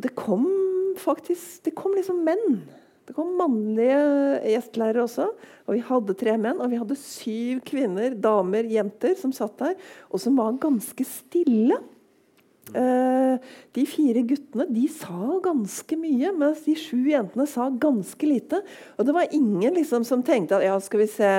det 0.00 0.14
kom 0.16 0.48
faktisk 0.96 1.64
Det 1.64 1.72
kom 1.76 1.94
liksom 1.96 2.18
menn 2.24 2.62
Det 3.08 3.14
kom 3.16 3.30
mannlige 3.36 3.98
gjestelærere 4.44 5.04
også. 5.04 5.26
Og 5.66 5.74
vi 5.74 5.80
hadde 5.84 6.16
tre 6.16 6.36
menn, 6.38 6.60
og 6.62 6.70
vi 6.70 6.78
hadde 6.78 6.98
syv 7.00 7.62
kvinner, 7.66 8.14
damer, 8.14 8.68
jenter, 8.70 9.16
som 9.18 9.32
satt 9.34 9.56
der, 9.58 9.74
og 10.08 10.22
som 10.22 10.36
var 10.38 10.54
ganske 10.62 11.04
stille. 11.08 11.80
Uh, 12.72 13.42
de 13.74 13.82
fire 13.90 14.22
guttene 14.24 14.68
de 14.70 14.84
sa 14.86 15.40
ganske 15.42 15.98
mye, 15.98 16.30
mens 16.38 16.62
de 16.64 16.76
sju 16.78 17.10
jentene 17.10 17.48
sa 17.50 17.66
ganske 17.74 18.28
lite. 18.28 18.62
Og 18.96 19.08
det 19.08 19.16
var 19.16 19.34
ingen 19.34 19.74
liksom, 19.74 20.06
som 20.06 20.22
tenkte 20.22 20.60
at 20.60 20.68
ja, 20.68 20.78
skal 20.80 21.02
vi 21.02 21.10
se 21.10 21.32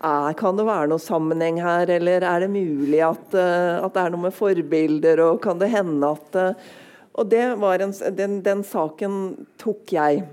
er, 0.00 0.32
Kan 0.38 0.58
det 0.58 0.66
være 0.68 0.90
noe 0.90 1.02
sammenheng 1.02 1.60
her, 1.62 1.90
eller 1.96 2.24
er 2.24 2.44
det 2.44 2.50
mulig 2.52 3.00
at, 3.04 3.28
uh, 3.34 3.84
at 3.84 3.94
det 3.94 4.02
er 4.02 4.14
noe 4.14 4.26
med 4.26 4.36
forbilder, 4.36 5.22
og 5.24 5.40
kan 5.44 5.60
det 5.62 5.72
hende 5.72 6.12
at 6.16 6.40
uh, 6.40 6.66
Og 7.16 7.30
det 7.32 7.44
var 7.56 7.80
en, 7.80 7.94
den, 8.12 8.40
den 8.44 8.64
saken 8.64 9.46
tok 9.56 9.92
jeg. 9.92 10.26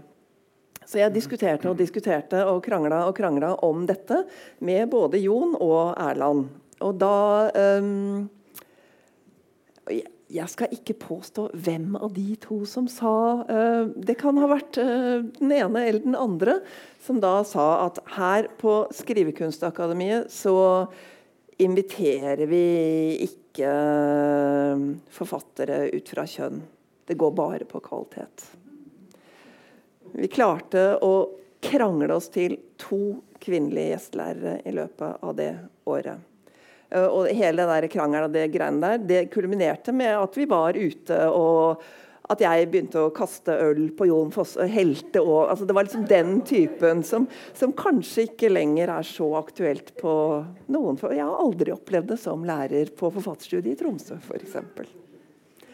Så 0.84 1.00
jeg 1.00 1.14
diskuterte 1.16 1.70
og 1.72 1.80
diskuterte 1.80 2.42
og 2.46 2.60
krangla 2.66 3.06
og 3.08 3.16
krangla 3.16 3.54
om 3.64 3.86
dette 3.88 4.26
med 4.60 4.90
både 4.92 5.22
Jon 5.24 5.56
og 5.56 5.96
Erland. 5.96 6.50
Og 6.84 6.98
da 7.00 7.16
um, 7.80 8.28
jeg 10.34 10.50
skal 10.50 10.72
ikke 10.74 10.96
påstå 10.98 11.48
hvem 11.54 11.94
av 12.00 12.14
de 12.16 12.34
to 12.42 12.64
som 12.70 12.88
sa 12.92 13.14
uh, 13.46 13.86
Det 13.94 14.16
kan 14.20 14.38
ha 14.42 14.50
vært 14.50 14.80
uh, 14.82 15.22
den 15.38 15.54
ene 15.54 15.86
eller 15.86 16.04
den 16.06 16.18
andre 16.18 16.60
som 17.04 17.20
da 17.22 17.36
sa 17.48 17.86
at 17.86 18.00
her 18.16 18.50
på 18.62 18.84
Skrivekunstakademiet 18.96 20.32
så 20.34 20.56
inviterer 21.62 22.48
vi 22.50 22.66
ikke 23.28 23.70
uh, 23.70 24.90
forfattere 25.14 25.86
ut 25.94 26.10
fra 26.16 26.26
kjønn. 26.30 26.64
Det 27.06 27.20
går 27.20 27.38
bare 27.38 27.70
på 27.70 27.84
kvalitet. 27.84 28.48
Vi 30.14 30.30
klarte 30.32 30.94
å 31.04 31.14
krangle 31.64 32.16
oss 32.16 32.30
til 32.34 32.58
to 32.82 33.20
kvinnelige 33.44 33.96
gjestelærere 33.96 34.60
i 34.66 34.74
løpet 34.76 35.24
av 35.26 35.36
det 35.38 35.52
året. 35.90 36.33
Eh, 36.94 37.10
og 37.10 37.28
hele 37.34 37.66
det 37.82 37.92
krangelen 37.94 38.30
og 38.30 38.38
det 38.38 38.48
greiene 38.54 38.94
der, 38.94 39.04
det 39.10 39.28
kulminerte 39.34 39.96
med 39.96 40.14
at 40.20 40.38
vi 40.38 40.48
var 40.50 40.78
ute 40.78 41.20
og 41.34 41.84
at 42.32 42.40
jeg 42.40 42.70
begynte 42.72 43.02
å 43.04 43.12
kaste 43.14 43.52
øl 43.66 43.90
på 43.98 44.08
Jon 44.08 44.32
Fosse. 44.32 44.64
Helte 44.72 45.20
og, 45.20 45.50
altså 45.52 45.66
Det 45.68 45.76
var 45.76 45.84
liksom 45.84 46.06
den 46.08 46.38
typen 46.48 47.04
som, 47.04 47.26
som, 47.52 47.74
kanskje 47.76 48.30
ikke 48.30 48.52
lenger 48.54 48.94
er 48.96 49.08
så 49.08 49.28
aktuelt 49.42 49.92
på 50.00 50.14
noen. 50.72 51.00
For 51.02 51.12
jeg 51.12 51.28
har 51.28 51.44
aldri 51.44 51.74
opplevd 51.76 52.14
det 52.14 52.20
som 52.24 52.46
lærer 52.48 52.94
på 52.96 53.12
forfatterstudiet 53.12 53.76
i 53.76 53.80
Tromsø, 53.82 54.22
f.eks. 54.24 54.56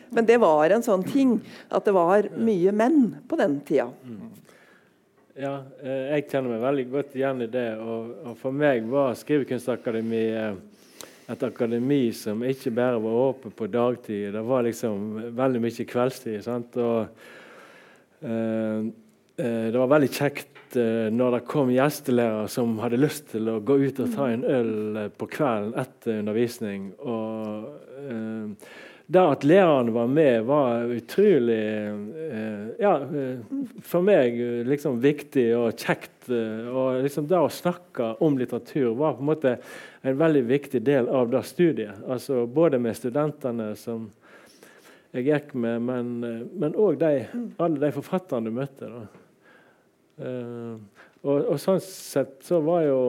Men 0.09 0.26
det 0.26 0.39
var 0.41 0.74
en 0.74 0.84
sånn 0.84 1.05
ting 1.05 1.38
at 1.70 1.86
det 1.86 1.93
var 1.93 2.32
mye 2.34 2.74
menn 2.74 3.03
på 3.30 3.38
den 3.38 3.59
tida. 3.67 3.91
Ja, 5.39 5.53
eh, 5.86 6.15
jeg 6.15 6.32
kjenner 6.32 6.55
meg 6.55 6.65
veldig 6.65 6.88
godt 6.97 7.13
igjen 7.15 7.45
i 7.45 7.51
det. 7.53 7.70
Og, 7.78 8.09
og 8.26 8.41
for 8.41 8.57
meg 8.57 8.89
var 8.89 9.13
Skrivekunstakademiet 9.22 10.78
et 11.30 11.43
akademi 11.45 12.09
som 12.15 12.41
ikke 12.45 12.73
bare 12.73 13.01
var 13.01 13.17
åpent 13.30 13.55
på 13.55 13.67
dagtid. 13.69 14.32
Det 14.34 14.41
var 14.45 14.65
liksom 14.65 15.34
veldig 15.38 15.61
mye 15.61 15.86
kveldstid. 15.91 16.39
Sant? 16.45 16.77
Og, 16.82 17.07
eh, 18.25 18.89
eh, 19.38 19.67
det 19.69 19.77
var 19.77 19.93
veldig 19.93 20.09
kjekt 20.09 20.77
eh, 20.80 21.07
når 21.13 21.38
det 21.38 21.47
kom 21.51 21.69
gjestelærere 21.73 22.49
som 22.49 22.77
hadde 22.82 23.01
lyst 23.01 23.30
til 23.34 23.49
å 23.49 23.59
gå 23.61 23.77
ut 23.86 24.01
og 24.01 24.13
ta 24.15 24.30
en 24.34 24.45
øl 24.45 25.01
eh, 25.03 25.09
på 25.13 25.30
kvelden 25.38 25.75
etter 25.77 26.21
undervisning. 26.23 26.93
Og, 26.99 27.69
eh, 28.09 28.69
det 29.10 29.22
at 29.26 29.43
læreren 29.43 29.89
var 29.93 30.10
med, 30.12 30.43
var 30.45 30.91
utrolig 30.93 31.57
eh, 31.57 32.66
ja, 32.78 32.91
for 33.82 34.05
meg 34.05 34.38
liksom 34.70 34.99
viktig 35.01 35.47
og 35.57 35.82
kjekt. 35.82 36.30
og 36.30 37.01
liksom 37.01 37.26
Det 37.26 37.39
å 37.39 37.49
snakke 37.49 38.12
om 38.22 38.38
litteratur 38.38 38.93
var 38.99 39.18
på 39.18 39.26
en 39.26 39.32
måte 39.32 39.55
en 40.05 40.20
veldig 40.20 40.43
viktig 40.51 40.84
del 40.86 41.10
av 41.10 41.32
det 41.34 41.41
studiet. 41.49 42.03
Altså 42.05 42.45
Både 42.45 42.78
med 42.78 42.97
studentene 42.97 43.72
som 43.80 44.12
jeg 45.10 45.26
gikk 45.26 45.55
med, 45.57 45.82
men 45.82 46.78
òg 46.78 47.01
alle 47.01 47.82
de 47.82 47.91
forfatterne 47.95 48.45
du 48.45 48.53
møtte. 48.53 48.91
Uh, 50.20 50.78
og, 51.24 51.38
og, 51.47 51.55
sånn 51.60 51.80
sett 51.82 52.43
så 52.45 52.60
var 52.62 52.84
jo 52.86 52.99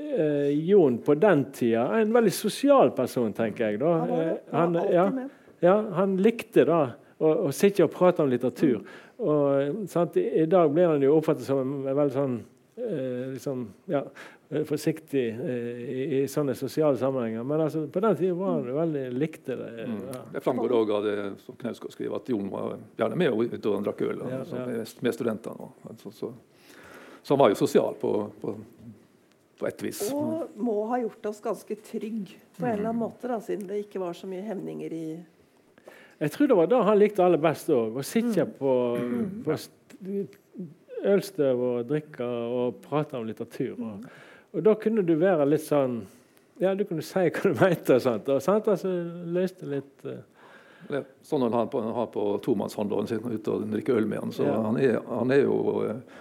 uh, 0.00 0.48
Jon 0.52 1.00
på 1.04 1.16
den 1.18 1.44
tida 1.54 1.88
en 1.98 2.14
veldig 2.14 2.32
sosial 2.34 2.92
person, 2.96 3.32
tenker 3.36 3.70
jeg. 3.70 3.80
da. 3.82 3.94
Han, 4.54 4.78
ja, 4.92 5.08
ja, 5.64 5.76
han 5.98 6.16
likte 6.22 6.66
da 6.68 6.82
å, 7.18 7.34
å, 7.48 7.52
sitte 7.52 7.86
og 7.86 7.92
prate 7.94 8.22
om 8.22 8.30
litteratur. 8.30 8.82
Og, 9.18 9.84
sant, 9.90 10.16
I, 10.20 10.44
I 10.44 10.48
dag 10.50 10.70
blir 10.70 10.92
han 10.92 11.02
jo 11.02 11.16
oppfattet 11.18 11.48
som 11.48 11.62
en 11.64 11.88
veldig 11.88 12.14
sånn 12.14 12.38
liksom, 12.78 13.64
ja, 13.90 14.04
Eh, 14.50 14.64
forsiktig 14.64 15.28
eh, 15.28 15.80
i, 15.92 16.04
i, 16.18 16.28
sånne 16.28 16.54
sosiale 16.56 16.96
sammenhenger. 16.96 17.42
Men 17.44 17.60
altså, 17.60 17.82
på 17.92 18.00
den 18.00 18.14
tida 18.16 18.36
var 18.36 18.54
han 18.54 18.68
veldig 18.78 19.02
likte 19.12 19.56
det. 19.60 19.68
Mm. 19.84 19.98
Ja. 20.08 20.20
Det 20.32 20.40
framgår 20.40 20.72
òg 20.78 20.92
av 20.96 21.04
det 21.04 21.16
som 21.44 21.56
Knausgård 21.60 21.92
skriver, 21.92 22.16
at 22.16 22.30
Jon 22.32 22.48
var 22.52 22.78
gjerne 22.96 23.18
med 23.20 23.36
ut 23.36 23.68
og 23.68 23.82
drakk 23.84 24.00
øl 24.06 24.22
ja, 24.22 24.38
altså, 24.38 24.56
ja. 24.56 24.66
Med, 24.70 24.94
med, 25.04 25.16
studentene. 25.18 25.68
Så, 26.00 26.14
så, 26.16 26.32
så, 27.20 27.34
han 27.34 27.42
var 27.42 27.52
jo 27.52 27.60
sosial 27.60 27.98
på, 28.00 28.14
på, 28.40 28.54
på 29.58 29.66
et 29.68 29.82
vis. 29.82 30.04
Og 30.14 30.54
må 30.58 30.76
ha 30.90 31.00
gjort 31.02 31.30
oss 31.30 31.40
ganske 31.44 31.78
trygg 31.88 32.34
på 32.58 32.64
en 32.64 32.72
eller 32.72 32.90
annen 32.90 33.02
måte, 33.02 33.28
da, 33.30 33.40
siden 33.42 33.66
det 33.68 33.82
ikke 33.84 34.02
var 34.02 34.16
så 34.16 34.30
mye 34.30 34.44
hemninger 34.46 34.94
i 34.94 35.06
Jeg 36.18 36.34
tror 36.34 36.50
det 36.50 36.58
var 36.58 36.70
da 36.70 36.82
han 36.88 36.98
likte 36.98 37.24
aller 37.24 37.42
best 37.42 37.70
òg. 37.70 37.98
Å 37.98 38.06
sitte 38.06 38.46
mm. 38.46 38.54
på, 38.58 38.72
på 39.46 39.58
ølstøv 41.06 41.60
og 41.62 41.90
drikke 41.90 42.26
og 42.26 42.80
prate 42.86 43.18
om 43.18 43.26
litteratur. 43.26 43.76
Og, 43.78 44.08
og 44.54 44.64
da 44.66 44.74
kunne 44.80 45.04
du 45.06 45.14
være 45.18 45.46
litt 45.48 45.66
sånn 45.66 46.00
Ja, 46.58 46.72
du 46.74 46.82
kunne 46.88 47.04
si 47.06 47.22
hva 47.34 47.44
du 47.44 47.54
mente. 47.54 47.98
Og 47.98 48.02
sånt, 48.02 48.30
og 48.34 48.42
sant? 48.42 48.70
Altså, 48.70 48.90
løste 49.38 49.70
litt 49.70 50.08
uh... 50.08 50.20
Sånn 51.26 51.42
han 51.42 51.68
på, 51.68 51.80
har 51.82 52.06
på 52.14 52.24
Tomannshandleren 52.44 53.08
sin 53.10 53.24
ute 53.26 53.50
og 53.50 53.64
drikker 53.68 53.98
øl 53.98 54.06
med 54.08 54.22
han, 54.22 54.30
så 54.32 54.46
ja. 54.46 54.54
han, 54.62 54.78
er, 54.80 55.00
han, 55.10 55.32
er, 55.34 55.42
jo 55.42 55.56
uh, 55.82 56.20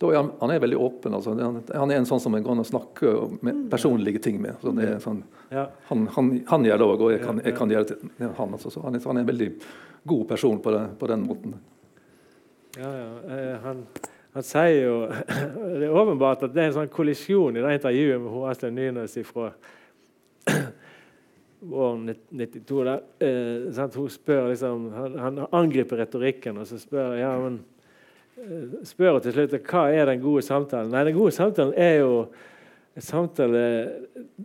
er 0.00 0.16
han, 0.18 0.30
han, 0.40 0.50
er 0.52 0.60
veldig 0.60 0.78
åpen. 0.78 1.14
Altså. 1.16 1.32
Han 1.72 1.92
er 1.92 2.00
en 2.00 2.08
sånn 2.08 2.20
som 2.20 2.34
en 2.36 2.44
kan 2.44 2.64
snakke 2.64 3.12
med 3.40 3.62
personlige 3.72 4.20
ting 4.26 4.40
med. 4.42 4.58
Så 4.60 4.74
det 4.76 4.90
er 4.90 4.98
sånn, 5.00 5.22
ja. 5.48 5.68
han, 5.88 6.08
han, 6.12 6.66
gjør 6.68 6.82
det 6.82 6.88
òg, 6.88 7.06
og 7.06 7.14
jeg 7.14 7.22
kan, 7.22 7.40
jeg 7.44 7.56
kan 7.56 7.72
gjøre 7.72 7.88
det 7.88 7.96
til 7.96 8.34
han. 8.40 8.58
Altså. 8.58 8.74
han, 8.84 8.98
er, 8.98 9.06
han, 9.08 9.22
en 9.22 9.30
veldig 9.30 9.48
god 10.12 10.26
person 10.34 10.60
på, 10.60 10.74
det, 10.74 10.84
på 11.00 11.08
den 11.12 11.24
måten. 11.28 11.56
Ja, 12.76 12.92
ja. 12.92 13.08
Eh, 13.24 13.56
han... 13.64 13.88
Han 14.36 14.44
sier 14.44 14.82
jo 14.82 14.96
Det 15.80 15.86
er 15.86 15.94
åpenbart 15.96 16.42
at 16.44 16.52
det 16.52 16.60
er 16.60 16.66
en 16.68 16.74
sånn 16.74 16.90
kollisjon 16.92 17.56
i 17.56 17.62
det 17.64 17.78
intervjuet 17.78 18.20
med 18.20 18.34
H.S. 18.34 18.66
Nynes 18.68 19.14
fra 19.24 19.46
våren 21.60 22.14
92. 22.30 22.84
Der. 22.84 23.00
Eh, 23.18 23.88
hun 23.94 24.10
spør 24.12 24.50
liksom, 24.50 24.90
han, 24.92 25.16
han, 25.18 25.40
angriper 25.56 26.02
retorikken 26.02 26.60
og 26.60 26.68
så 26.68 26.78
spør 26.80 27.16
ja, 27.18 27.32
men, 27.40 27.62
spør 28.86 29.20
til 29.24 29.36
slutt 29.36 29.56
hva 29.70 29.86
er 29.92 30.10
den 30.10 30.20
gode 30.20 30.42
samtalen. 30.44 30.92
Nei, 30.92 31.04
Den 31.08 31.16
gode 31.16 31.32
samtalen 31.32 31.74
er 31.74 32.00
jo 32.02 32.26
en 32.96 33.04
samtale 33.04 33.62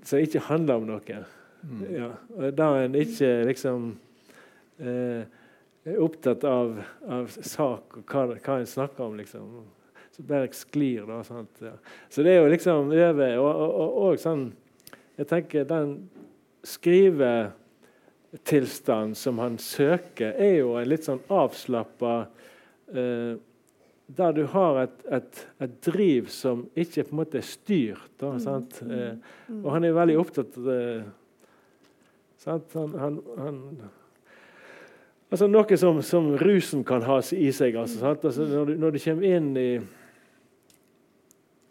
som 0.03 0.19
ikke 0.19 0.43
handler 0.47 0.79
om 0.79 0.87
noe. 0.89 1.19
Mm. 1.61 1.83
Ja, 1.93 2.09
der 2.57 2.85
en 2.85 2.95
ikke 2.97 3.45
liksom 3.47 3.91
eh, 4.79 5.23
er 5.85 6.01
opptatt 6.01 6.43
av, 6.47 6.79
av 7.07 7.27
sak 7.29 7.97
og 7.99 8.03
hva, 8.07 8.25
hva 8.37 8.59
en 8.59 8.69
snakker 8.69 9.03
om. 9.05 9.17
liksom 9.19 9.45
så 10.11 10.23
bare 10.27 10.49
sklir. 10.53 11.05
Da, 11.07 11.23
ja. 11.59 11.71
Så 12.09 12.23
det 12.23 12.31
er 12.31 12.37
jo 12.41 12.47
liksom 12.51 12.91
over. 12.91 13.37
Og, 13.39 13.55
og, 13.55 13.71
og, 13.71 14.03
og 14.03 14.19
sånn 14.19 14.53
Jeg 15.17 15.27
tenker 15.29 15.63
den 15.69 16.09
skrivetilstanden 16.65 19.15
som 19.17 19.39
han 19.41 19.57
søker, 19.61 20.31
er 20.33 20.55
jo 20.61 20.75
en 20.79 20.89
litt 20.89 21.03
sånn 21.05 21.19
avslappa 21.29 22.25
eh, 22.95 23.35
Der 24.17 24.33
du 24.35 24.43
har 24.51 24.81
et, 24.81 25.03
et, 25.13 25.41
et, 25.63 25.73
driv 25.85 26.27
som 26.33 26.65
ikke 26.75 27.05
på 27.07 27.13
en 27.13 27.19
måte 27.21 27.39
er 27.39 27.47
styrt. 27.47 28.09
Da, 28.19 28.33
mm. 28.35 28.91
eh, 28.91 29.33
og 29.61 29.69
han 29.75 29.87
er 29.87 29.95
veldig 29.95 30.17
opptatt 30.19 30.57
av 30.57 30.67
det. 30.67 30.81
Han, 32.45 32.95
han, 32.97 33.19
han, 33.37 33.59
altså 35.29 35.47
Noe 35.47 35.77
som, 35.77 36.01
som, 36.03 36.31
rusen 36.41 36.83
kan 36.83 37.05
ha 37.05 37.19
i 37.37 37.51
seg. 37.53 37.77
Altså, 37.77 38.15
altså 38.15 38.47
når, 38.49 38.65
du, 38.65 38.75
når, 38.81 38.95
du, 38.97 39.03
kommer 39.05 39.37
inn 39.37 39.51
i 39.61 39.69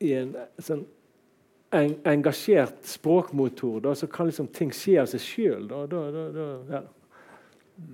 i 0.00 0.14
en 0.16 0.30
sånn 0.56 0.86
en, 1.76 1.92
engasjert 2.08 2.86
språkmotor, 2.88 3.80
da, 3.84 3.92
så 3.94 4.08
kan 4.10 4.30
liksom 4.30 4.48
ting 4.54 4.72
skje 4.74 4.96
av 5.02 5.10
seg 5.12 5.22
sjøl. 5.22 5.68
Ja. 6.70 6.80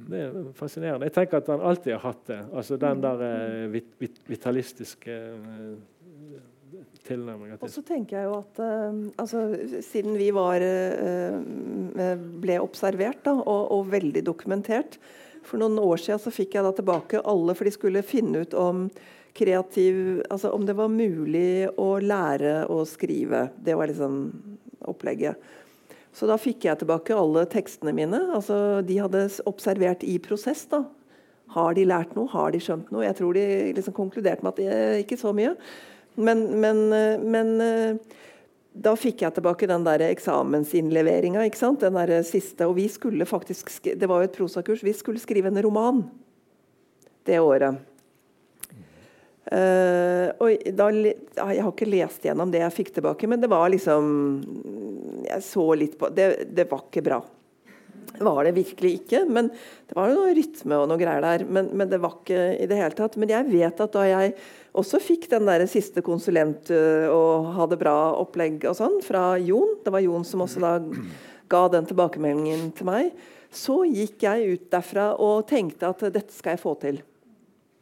Det 0.07 0.23
er 0.23 0.37
fascinerende. 0.55 1.09
Jeg 1.09 1.17
tenker 1.17 1.41
at 1.41 1.51
han 1.51 1.65
alltid 1.67 1.97
har 1.97 2.05
hatt 2.05 2.25
det. 2.31 2.39
Altså 2.55 2.79
Den 2.81 3.03
der 3.03 3.23
eh, 3.27 3.67
vit, 3.73 3.89
vit, 3.99 4.21
vitalistiske 4.29 5.17
eh, 5.17 6.81
tilnærminga 7.07 7.59
til 7.59 7.67
Og 7.67 7.75
så 7.75 7.83
tenker 7.87 8.19
jeg 8.19 8.29
jo 8.29 8.37
at 8.39 8.61
uh, 8.63 9.01
altså, 9.23 9.43
Siden 9.87 10.17
vi 10.19 10.31
var 10.35 10.63
ble 12.43 12.57
observert 12.63 13.23
da, 13.27 13.37
og, 13.39 13.63
og, 13.75 13.91
veldig 13.93 14.25
dokumentert 14.27 14.99
For 15.47 15.63
noen 15.63 15.79
år 15.83 16.03
siden 16.03 16.23
så 16.23 16.35
fikk 16.35 16.59
jeg 16.59 16.67
da 16.67 16.73
tilbake 16.75 17.23
alle, 17.23 17.55
for 17.55 17.67
de 17.69 17.75
skulle 17.75 18.07
finne 18.07 18.43
ut 18.43 18.57
om 18.59 18.89
kreativ 19.37 20.25
Altså 20.31 20.51
om 20.55 20.67
det 20.67 20.77
var 20.79 20.93
mulig 20.93 21.69
å 21.79 21.97
lære 22.03 22.65
å 22.73 22.83
skrive. 22.89 23.49
Det 23.59 23.77
var 23.77 23.91
liksom 23.91 24.19
opplegget. 24.87 25.37
Så 26.17 26.29
da 26.29 26.39
fikk 26.41 26.65
jeg 26.65 26.81
tilbake 26.81 27.17
alle 27.17 27.45
tekstene 27.53 27.93
mine. 27.97 28.23
altså 28.37 28.81
De 28.87 28.97
hadde 29.03 29.27
observert 29.49 30.05
i 30.07 30.17
prosess. 30.23 30.65
da. 30.71 30.87
Har 31.53 31.77
de 31.77 31.85
lært 31.85 32.17
noe? 32.17 32.31
Har 32.33 32.55
de 32.55 32.61
skjønt 32.63 32.89
noe? 32.91 33.05
Jeg 33.05 33.19
tror 33.19 33.37
de 33.37 33.75
liksom 33.77 33.95
konkluderte 33.97 34.43
med 34.43 34.55
at 34.55 34.63
det 34.63 35.05
ikke 35.05 35.21
så 35.21 35.35
mye. 35.37 35.53
Men, 36.17 36.47
men, 36.63 36.81
men 37.21 37.53
da 38.77 38.93
fikk 38.97 39.23
jeg 39.25 39.37
tilbake 39.37 39.69
den 39.69 39.85
der 39.87 40.07
eksamensinnleveringa. 40.09 41.45
Den 41.81 41.99
der 42.01 42.23
siste, 42.25 42.67
og 42.67 42.77
vi 42.77 42.89
skulle 42.89 43.29
faktisk, 43.29 43.71
Det 43.85 44.09
var 44.09 44.23
jo 44.23 44.31
et 44.31 44.37
prosakurs. 44.37 44.83
Vi 44.83 44.93
skulle 44.93 45.21
skrive 45.21 45.49
en 45.53 45.63
roman 45.63 46.03
det 47.25 47.41
året. 47.41 47.77
Uh, 49.47 50.35
og 50.43 50.59
da, 50.75 50.89
Jeg 50.91 51.63
har 51.63 51.71
ikke 51.71 51.87
lest 51.87 52.25
gjennom 52.27 52.51
det 52.51 52.65
jeg 52.65 52.75
fikk 52.75 52.95
tilbake, 52.97 53.29
men 53.31 53.41
det 53.41 53.51
var 53.51 53.71
liksom 53.71 54.09
Jeg 55.27 55.45
så 55.47 55.67
litt 55.79 55.97
på 55.99 56.11
Det, 56.15 56.29
det 56.57 56.69
var 56.71 56.87
ikke 56.87 57.05
bra. 57.07 57.21
Det 58.17 58.25
var 58.25 58.45
det 58.47 58.55
virkelig 58.57 58.93
ikke. 59.01 59.25
Men 59.29 59.51
det 59.51 59.97
var 59.97 60.13
noe 60.13 60.35
rytme 60.37 60.79
og 60.81 60.89
noe 60.91 61.01
greier 61.01 61.25
der. 61.25 61.45
Men, 61.49 61.71
men, 61.77 61.91
det 61.91 62.01
var 62.03 62.19
ikke 62.21 62.43
i 62.57 62.69
det 62.71 62.79
hele 62.79 62.97
tatt. 62.97 63.19
Men 63.21 63.33
jeg 63.33 63.49
vet 63.51 63.83
at 63.83 63.97
da 63.97 64.05
jeg 64.09 64.35
også 64.77 65.01
fikk 65.01 65.29
den 65.33 65.49
der 65.49 65.65
siste 65.71 66.05
konsulent 66.05 66.71
og 66.73 67.27
og 67.27 67.49
hadde 67.57 67.79
bra 67.81 67.97
opplegg 68.21 68.65
og 68.69 68.77
sånn 68.77 69.01
fra 69.05 69.35
Jon, 69.41 69.79
det 69.85 69.93
var 69.93 70.05
Jon 70.05 70.25
som 70.27 70.45
også 70.45 70.63
da 70.63 70.73
ga 71.53 71.63
den 71.73 71.87
tilbakemeldingen 71.89 72.71
til 72.77 72.89
meg, 72.89 73.13
så 73.53 73.83
gikk 73.87 74.25
jeg 74.27 74.57
ut 74.57 74.65
derfra 74.73 75.13
og 75.23 75.47
tenkte 75.49 75.89
at 75.89 76.03
dette 76.13 76.35
skal 76.35 76.57
jeg 76.57 76.63
få 76.63 76.75
til. 76.83 76.99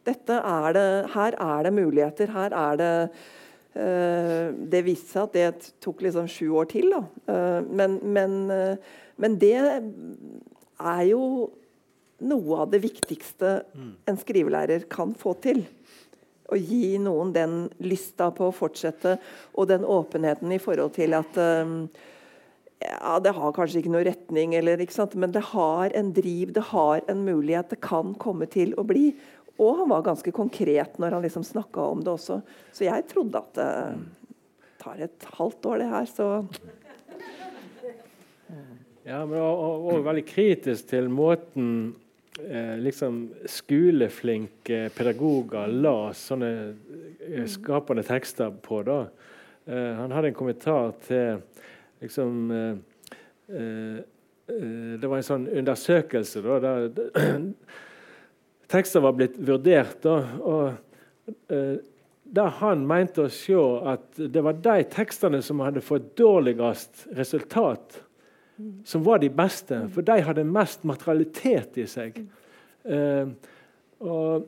Dette 0.05 0.37
Er 0.37 0.77
det, 0.77 0.89
her 1.15 1.37
er 1.41 1.65
det 1.65 1.73
muligheter. 1.73 2.33
Her 2.35 2.53
er 2.53 2.77
det 2.77 2.93
Det 3.75 4.81
viste 4.87 5.11
seg 5.11 5.25
at 5.25 5.35
det 5.35 5.73
tok 5.83 6.05
liksom 6.07 6.29
sju 6.31 6.47
år 6.55 6.69
til. 6.71 6.93
Da. 6.95 7.01
men, 7.67 7.97
men, 8.07 8.37
uh, 8.47 9.01
men, 9.19 9.35
det 9.43 9.57
er 9.59 11.03
jo 11.09 11.25
noe 12.23 12.61
av 12.63 12.71
det 12.71 12.85
viktigste 12.85 13.57
mm. 13.75 13.91
en 14.13 14.21
skrivelærer 14.21 14.87
kan 14.93 15.17
få 15.19 15.35
til. 15.43 15.65
Å 16.47 16.59
gi 16.61 16.95
noen 17.03 17.33
den 17.35 17.57
lysta 17.83 18.31
på 18.37 18.47
å 18.47 18.55
fortsette, 18.55 19.17
og 19.59 19.67
den 19.73 19.83
åpenheten 19.83 20.55
i 20.55 20.61
forhold 20.63 20.95
til 20.95 21.17
at 21.19 21.41
ja, 22.85 23.19
Det 23.21 23.33
har 23.37 23.55
kanskje 23.55 23.81
ikke 23.81 23.93
noe 23.93 24.05
retning, 24.07 24.55
eller, 24.59 24.81
ikke 24.81 25.07
men 25.17 25.33
det 25.33 25.43
har 25.53 25.93
en 25.97 26.13
driv, 26.13 26.53
det 26.53 26.67
har 26.73 27.01
en 27.09 27.25
mulighet. 27.25 27.71
Det 27.71 27.81
kan 27.81 28.15
komme 28.15 28.47
til 28.51 28.75
å 28.77 28.85
bli. 28.85 29.13
Og 29.63 29.79
han 29.79 29.91
var 29.91 30.07
ganske 30.07 30.33
konkret 30.35 30.99
når 30.99 31.19
han 31.19 31.25
liksom 31.25 31.45
snakka 31.47 31.89
om 31.95 32.03
det 32.05 32.11
også. 32.15 32.41
Så 32.75 32.87
jeg 32.89 33.07
trodde 33.11 33.39
at 33.39 33.53
det 33.59 33.73
tar 34.83 35.05
et 35.07 35.29
halvt 35.39 35.69
år, 35.71 35.83
det 35.83 35.93
her, 35.93 36.09
så 36.11 36.31
Ja, 39.05 39.21
men 39.29 39.37
og, 39.37 39.85
og 39.93 40.05
veldig 40.07 40.25
kritisk 40.25 40.89
til 40.89 41.11
måten 41.13 41.93
eh, 42.41 42.79
liksom 42.81 43.27
skoleflinke 43.45 44.89
pedagoger 44.97 45.69
la 45.69 46.09
sånne 46.17 46.51
eh, 47.29 47.45
skapende 47.51 48.05
tekster 48.07 48.55
på. 48.65 48.81
da. 48.87 48.99
Eh, 49.67 49.93
han 50.01 50.13
hadde 50.13 50.33
en 50.33 50.39
kommentar 50.39 50.95
til 51.05 51.43
liksom 52.01 52.51
eh, 52.51 52.77
eh, 53.57 53.99
eh, 53.99 54.95
Det 55.01 55.09
var 55.09 55.21
en 55.21 55.29
sånn 55.29 55.49
undersøkelse 55.53 56.43
da, 56.45 56.59
der 56.65 56.89
tekster 58.75 59.05
var 59.05 59.17
blitt 59.17 59.39
vurdert. 59.39 60.05
Og, 60.11 60.39
og 60.45 61.35
eh, 61.53 61.77
der 62.35 62.57
han 62.61 62.83
mente 62.89 63.27
å 63.27 63.33
se 63.33 63.59
at 63.87 64.19
det 64.19 64.43
var 64.45 64.59
de 64.65 64.81
tekstene 64.91 65.41
som 65.45 65.63
hadde 65.63 65.85
fått 65.85 66.15
dårligst 66.19 67.07
resultat, 67.19 68.01
som 68.87 69.05
var 69.07 69.21
de 69.23 69.31
beste. 69.31 69.85
For 69.95 70.07
de 70.07 70.19
hadde 70.25 70.47
mest 70.47 70.85
materialitet 70.89 71.79
i 71.79 71.87
seg. 71.91 72.19
Eh, 72.85 73.31
og 74.05 74.45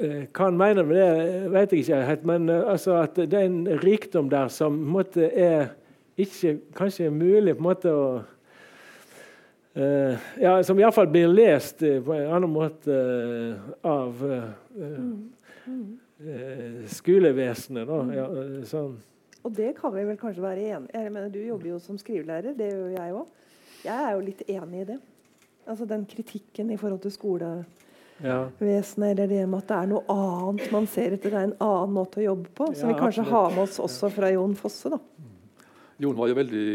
eh, 0.00 0.26
Hva 0.30 0.48
han 0.48 0.60
mener 0.60 0.86
med 0.86 0.98
det, 0.98 1.40
vet 1.54 1.74
jeg 1.74 1.84
ikke 1.84 2.04
helt. 2.10 2.28
Men 2.28 2.48
eh, 2.52 2.62
altså, 2.74 3.00
at 3.00 3.18
det 3.18 3.40
er 3.40 3.48
en 3.48 3.64
rikdom 3.82 4.30
der 4.32 4.52
som 4.52 4.76
måte, 4.76 5.30
er 5.30 5.74
ikke 6.16 6.58
kanskje 6.76 7.10
mulig 7.12 7.56
på 7.56 7.60
en 7.60 7.68
måte 7.70 7.92
å 7.92 8.06
Uh, 9.76 10.18
ja, 10.40 10.62
som 10.64 10.78
iallfall 10.80 11.08
blir 11.12 11.28
lest 11.28 11.82
uh, 11.82 11.98
på 12.04 12.14
en 12.14 12.30
annen 12.32 12.48
måte 12.48 12.94
uh, 12.96 13.74
av 13.84 14.22
skolevesenet. 16.88 17.90
Da. 17.90 17.98
Ja, 18.16 18.24
sånn. 18.64 18.94
Og 19.44 19.52
det 19.54 19.74
kan 19.76 19.92
vi 19.94 20.06
vel 20.08 20.16
kanskje 20.18 20.42
være 20.42 20.62
enig 20.72 20.94
Jeg 20.94 21.10
mener, 21.12 21.28
Du 21.30 21.38
jobber 21.38 21.68
jo 21.74 21.76
som 21.82 21.98
skrivelærer, 22.00 22.56
det 22.56 22.70
gjør 22.72 22.94
jeg 22.96 23.12
òg. 23.14 23.44
Jeg 23.84 23.96
er 24.00 24.14
jo 24.16 24.24
litt 24.24 24.42
enig 24.48 24.80
i 24.80 24.88
det. 24.88 24.98
Altså 25.68 25.86
Den 25.86 26.06
kritikken 26.08 26.72
i 26.72 26.78
forhold 26.80 27.02
til 27.04 27.12
skolevesenet, 27.12 27.84
ja. 28.24 29.10
eller 29.10 29.28
det 29.28 29.42
med 29.44 29.58
at 29.60 29.68
det 29.68 29.76
er 29.76 29.90
noe 29.92 30.16
annet 30.16 30.72
man 30.72 30.86
ser 30.88 31.18
etter, 31.18 31.34
det 31.34 31.40
er 31.42 31.50
en 31.50 31.58
annen 31.60 31.94
måte 31.98 32.22
å 32.22 32.30
jobbe 32.30 32.48
på, 32.56 32.70
som 32.72 32.88
ja, 32.88 32.94
vi 32.94 33.00
kanskje 33.02 33.26
absolutt. 33.26 33.34
har 33.36 33.56
med 33.58 33.64
oss 33.66 33.80
også 33.84 34.10
fra 34.14 34.30
Jon 34.32 34.56
Fosse. 34.56 34.94
da. 34.94 35.00
Jon 36.00 36.16
var 36.16 36.32
jo 36.32 36.38
veldig 36.38 36.66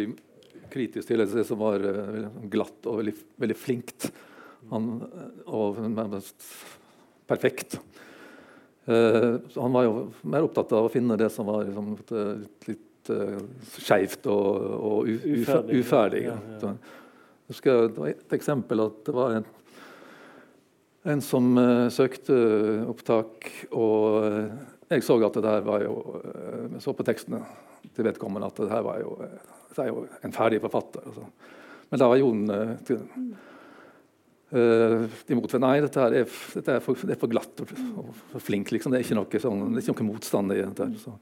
kritisk 0.72 1.10
til 1.10 1.24
det 1.24 1.46
som 1.48 1.60
var 1.62 1.84
uh, 1.84 2.28
glatt 2.52 2.90
og 2.90 3.02
veldig, 3.02 3.16
veldig 3.42 3.58
flinkt. 3.60 4.12
Han, 4.72 4.94
og 5.50 5.82
nærmest 5.84 6.46
perfekt. 7.28 7.80
Uh, 8.88 9.38
han 9.56 9.74
var 9.76 9.86
jo 9.86 9.94
mer 10.26 10.46
opptatt 10.48 10.74
av 10.74 10.88
å 10.88 10.92
finne 10.92 11.18
det 11.20 11.30
som 11.34 11.46
var 11.50 11.68
liksom, 11.68 11.92
litt, 12.42 12.68
litt 12.72 13.12
uh, 13.14 13.38
skeivt 13.78 14.26
og, 14.32 14.58
og 14.78 15.12
uferdig. 15.12 15.82
uferdig 15.84 16.24
ja, 16.26 16.38
ja. 16.64 16.72
Jeg 16.72 17.56
husker 17.56 17.82
det 17.92 18.02
var 18.02 18.10
et 18.14 18.36
eksempel 18.38 18.82
at 18.86 19.00
det 19.06 19.16
var 19.16 19.38
en, 19.38 19.48
en 21.14 21.24
som 21.26 21.52
uh, 21.60 21.88
søkte 21.94 22.36
opptak, 22.90 23.52
og 23.70 24.26
jeg 24.92 25.06
så 25.06 25.20
at 25.24 25.38
det 25.38 25.46
der 25.46 25.62
var 25.64 25.86
jo 25.86 25.96
Jeg 26.74 26.82
så 26.84 26.92
på 26.92 27.06
tekstene 27.08 27.46
til 27.96 28.06
vedkommende 28.10 28.50
at 28.50 28.58
det 28.60 28.72
her 28.74 28.84
var 28.84 29.00
jo 29.00 29.14
så 29.76 29.84
er 29.84 29.92
jo 29.92 30.06
en 30.22 30.36
ferdig 30.36 30.60
forfatter. 30.64 31.06
Altså. 31.08 31.28
Men 31.92 32.02
da 32.02 32.08
var 32.12 32.20
Jon 32.20 32.42
uh, 32.52 32.92
uh, 34.56 35.06
imot. 35.32 35.56
Nei, 35.64 35.76
dette, 35.86 36.08
er, 36.08 36.36
dette 36.56 36.76
er, 36.78 36.84
for, 36.84 37.06
det 37.08 37.16
er 37.16 37.22
for 37.22 37.32
glatt 37.32 37.64
og, 37.64 37.72
for 38.34 38.44
flink. 38.44 38.72
Liksom. 38.72 38.94
Det 38.94 39.02
er 39.02 39.08
ikke 39.08 39.20
noe, 39.20 39.44
sånn, 39.44 39.64
det 39.72 39.82
er 39.82 39.88
ikke 39.88 39.98
noe 40.06 40.14
motstand 40.14 40.56
i 40.56 40.62
dette. 40.62 40.90
Så, 41.04 41.16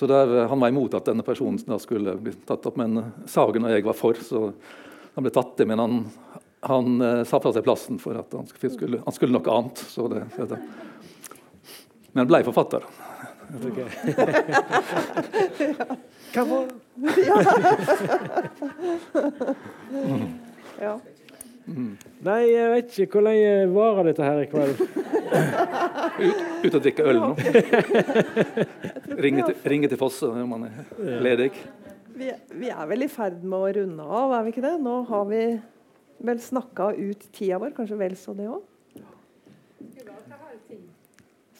så 0.00 0.10
der, 0.10 0.36
uh, 0.42 0.44
Han 0.52 0.62
var 0.62 0.74
imot 0.74 0.98
at 0.98 1.10
denne 1.10 1.26
personen 1.26 1.62
da 1.66 1.78
skulle 1.82 2.18
bli 2.18 2.34
tatt 2.48 2.70
opp. 2.70 2.78
Men 2.80 3.02
Sagen 3.30 3.66
og 3.66 3.74
jeg 3.74 3.86
var 3.86 3.98
for, 3.98 4.22
så 4.26 4.48
han 5.16 5.26
ble 5.26 5.34
tatt 5.34 5.62
i. 5.62 5.68
Men 5.70 5.84
han, 5.84 6.00
han 6.70 7.04
sa 7.26 7.42
fra 7.42 7.54
seg 7.54 7.66
plassen 7.66 8.02
for 8.02 8.18
at 8.20 8.34
han 8.36 8.50
skulle, 8.50 9.02
han 9.02 9.16
skulle 9.16 9.34
noe 9.38 9.58
annet. 9.58 9.86
Det, 10.14 10.50
det. 10.54 10.60
Men 12.10 12.24
han 12.24 12.30
ble 12.30 12.44
forfatter. 12.50 12.86
Okay. 13.50 13.90
Hva 16.30 16.42
var 16.46 16.70
ja. 20.80 21.00
Mm. 21.66 21.96
Nei, 22.26 22.40
jeg 22.50 22.70
vet 22.74 22.98
ikke. 23.04 23.18
Hvor 23.18 23.24
lenge 23.26 23.52
varer 23.74 24.04
dette 24.10 24.22
her 24.26 24.38
i 24.42 24.48
kveld? 24.50 24.74
Ut, 26.20 26.38
ut 26.64 26.74
og 26.74 26.82
drikke 26.84 27.02
øl 27.10 27.18
nå. 27.22 27.30
ringe, 29.24 29.42
til, 29.46 29.56
ringe 29.72 29.88
til 29.90 29.98
Fosse 30.00 30.26
når 30.30 30.46
man 30.50 30.60
er 30.68 30.72
ledig. 31.24 31.50
Vi, 32.20 32.26
vi, 32.52 32.68
er 32.68 32.84
vel 32.90 33.02
i 33.06 33.08
ferd 33.10 33.38
med 33.44 33.58
å 33.58 33.70
runde 33.78 34.04
av, 34.04 34.32
er 34.36 34.42
vi 34.44 34.50
ikke 34.52 34.66
det? 34.66 34.74
Nå 34.82 34.94
har 35.08 35.24
vi 35.30 35.42
vel 36.30 36.38
snakka 36.42 36.84
ut 36.98 37.20
tida 37.32 37.56
vår, 37.62 37.70
kanskje 37.76 38.00
vel 38.00 38.14
så 38.18 38.30
det 38.36 38.48
òg? 38.50 38.62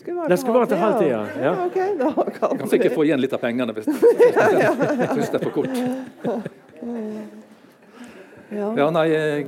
Det 0.01 0.37
skulle 0.41 0.59
være 0.59 0.67
til 0.71 0.81
halv 0.81 0.99
ti, 0.99 1.09
ja. 1.11 1.21
ja. 1.45 1.53
Okay, 1.67 1.93
da 1.99 2.11
kan 2.39 2.59
kan 2.59 2.71
sikkert 2.73 2.95
få 2.97 3.05
igjen 3.05 3.21
litt 3.21 3.35
av 3.37 3.41
pengene 3.43 3.75
hvis 3.77 3.89
jeg 3.91 5.09
syns 5.13 5.31
det 5.35 5.37
er 5.37 5.45
for 5.45 5.53
kort. 5.59 5.75
Ja, 8.51 8.89
nei, 8.97 9.07
jeg 9.13 9.47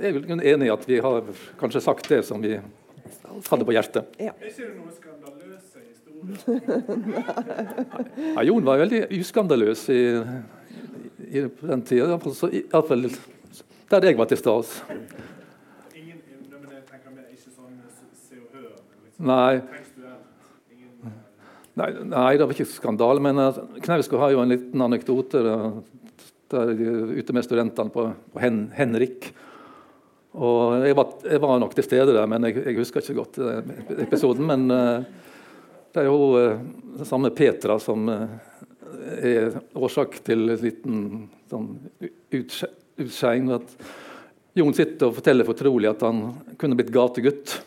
er 0.00 0.16
vel 0.16 0.32
enig 0.40 0.70
i 0.70 0.72
at 0.72 0.88
vi 0.88 1.00
har 1.04 1.28
kanskje 1.60 1.84
sagt 1.84 2.08
det 2.08 2.22
som 2.26 2.40
vi 2.42 2.56
hadde 2.56 3.68
på 3.68 3.76
hjertet. 3.76 4.08
Ja. 4.22 4.32
Ja, 8.34 8.42
Jon 8.42 8.64
var 8.66 8.80
veldig 8.80 9.04
uskandaløs 9.20 9.84
i, 9.94 10.00
i 11.30 11.44
den 11.46 11.82
tida. 11.86 12.16
Iallfall 12.50 13.06
der 13.88 14.04
jeg 14.04 14.18
var 14.18 14.28
til 14.28 14.40
stede. 14.40 14.64
Nei. 19.18 19.60
Nei, 21.78 21.90
nei, 22.06 22.32
det 22.38 22.46
var 22.46 22.54
ikke 22.54 22.66
skandale. 22.70 23.22
Men 23.22 23.38
uh, 23.38 23.58
Knausgård 23.82 24.22
har 24.22 24.34
jo 24.34 24.42
en 24.42 24.52
liten 24.52 24.82
anekdote 24.82 25.42
der, 25.42 25.78
de 26.48 26.86
er 26.88 27.12
ute 27.18 27.34
med 27.36 27.44
studentene 27.44 27.92
på, 27.92 28.06
på 28.32 28.42
Hen 28.42 28.68
Henrik. 28.76 29.30
Og 30.38 30.84
jeg 30.86 30.96
var, 30.96 31.14
jeg 31.26 31.42
var, 31.42 31.58
nok 31.60 31.74
til 31.74 31.86
stede 31.86 32.14
der, 32.14 32.26
men 32.30 32.46
jeg, 32.46 32.60
jeg 32.62 32.78
husker 32.78 33.02
ikke 33.02 33.18
godt 33.18 33.40
uh, 33.42 34.02
episoden. 34.06 34.46
Men, 34.48 34.68
uh, 34.70 35.34
det 35.94 36.04
er 36.04 36.10
jo 36.10 36.18
uh, 36.38 37.02
samme 37.08 37.32
Petra 37.34 37.78
som 37.82 38.06
er 39.18 39.54
årsak 39.78 40.20
til 40.26 40.46
en 40.52 40.62
liten 40.62 41.02
sånn, 41.50 41.72
utskeiing. 42.38 43.50
Jon 44.58 44.74
sitter 44.76 45.10
og 45.10 45.18
forteller 45.18 45.46
fortrolig 45.46 45.90
at 45.90 46.06
han 46.06 46.22
kunne 46.60 46.78
blitt 46.78 46.94
gategutt. 46.94 47.58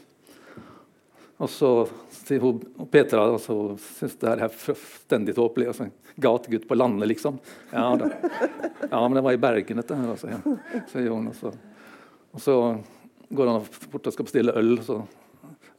Og 1.42 1.50
så 1.50 1.70
sier 2.14 2.44
hun, 2.44 2.60
Petra 2.94 3.24
altså, 3.32 3.56
syns 3.82 4.18
det 4.22 4.30
her 4.30 4.44
er 4.46 4.54
fullstendig 4.54 5.34
tåpelig. 5.38 5.72
Altså, 5.72 5.88
gategutt 6.22 6.68
på 6.70 6.78
landet, 6.78 7.10
liksom. 7.10 7.40
Ja, 7.72 7.88
da. 7.98 8.12
ja, 8.92 9.02
men 9.02 9.18
det 9.18 9.24
var 9.26 9.34
i 9.34 9.42
Bergen, 9.42 9.82
dette 9.82 9.98
her. 9.98 10.12
Altså, 10.14 10.30
ja. 10.30 10.84
sier 10.92 11.10
hun. 11.10 11.32
Og 11.32 11.40
så, 11.40 11.54
og 12.32 12.46
så 12.46 12.58
går 13.34 13.52
han 13.52 13.68
bort 13.90 14.12
og 14.12 14.16
skal 14.16 14.30
bestille 14.30 14.56
øl. 14.62 14.76
og 14.78 14.86
Så 14.86 15.00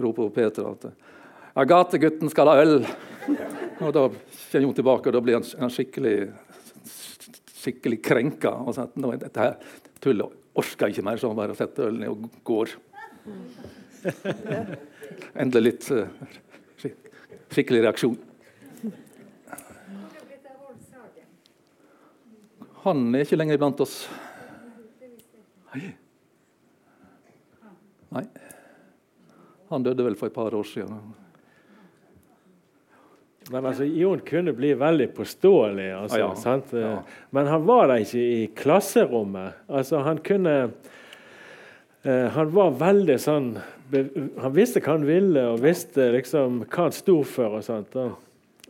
roper 0.03 0.35
Petra 0.35 0.75
at 0.75 0.91
ja, 0.91 1.65
'Gategutten 1.69 2.31
skal 2.33 2.49
ha 2.49 2.59
øl'. 2.65 2.87
Og 3.83 3.93
Da 3.93 4.07
kommer 4.09 4.67
hun 4.67 4.75
tilbake, 4.75 5.07
og 5.09 5.13
da 5.15 5.21
blir 5.21 5.39
han 5.39 5.71
skikkelig, 5.71 6.33
skikkelig 7.63 8.03
krenka. 8.03 8.51
Og 8.51 8.75
sier 8.75 8.89
at 8.91 9.27
dette 9.27 9.41
her 9.47 9.59
tullet 10.03 10.39
orker 10.59 10.91
ikke 10.91 11.05
mer, 11.07 11.17
så 11.21 11.31
han 11.31 11.39
bare 11.39 11.55
setter 11.55 11.87
ølen 11.87 12.01
ned 12.03 12.09
og 12.09 12.41
går. 12.43 12.75
Endelig 15.35 15.65
litt 15.71 15.89
uh, 15.95 16.93
skikkelig 17.53 17.83
reaksjon. 17.87 18.19
Han 22.83 23.13
er 23.15 23.23
ikke 23.23 23.39
lenger 23.39 23.59
iblant 23.59 23.81
oss. 23.85 23.97
Nei. 25.73 25.93
Nei. 28.13 28.25
Han 29.73 29.85
døde 29.87 30.05
vel 30.05 30.17
for 30.19 30.29
et 30.29 30.37
par 30.37 30.55
år 30.59 30.67
siden. 30.69 31.13
Men 33.51 33.67
altså, 33.67 33.85
Jon 33.85 34.21
kunne 34.27 34.53
bli 34.57 34.73
veldig 34.79 35.09
påståelig. 35.17 35.89
Altså, 35.97 36.19
ja, 36.19 36.59
ja. 36.81 36.93
Men 37.31 37.49
han 37.51 37.65
var 37.67 37.89
da 37.91 37.99
ikke 38.03 38.21
i 38.23 38.43
klasserommet. 38.57 39.63
Altså, 39.69 40.03
han 40.07 40.21
kunne 40.25 40.57
eh, 42.03 42.29
Han 42.37 42.53
var 42.55 42.77
veldig 42.83 43.19
sånn 43.21 43.49
Han 43.93 44.55
visste 44.57 44.81
hva 44.81 44.97
han 44.97 45.07
ville, 45.07 45.47
og 45.53 45.63
visste 45.63 46.11
liksom 46.15 46.63
hva 46.65 46.89
han 46.89 46.95
sto 46.97 47.21
for. 47.29 47.59
og 47.59 47.65
sånt. 47.67 47.97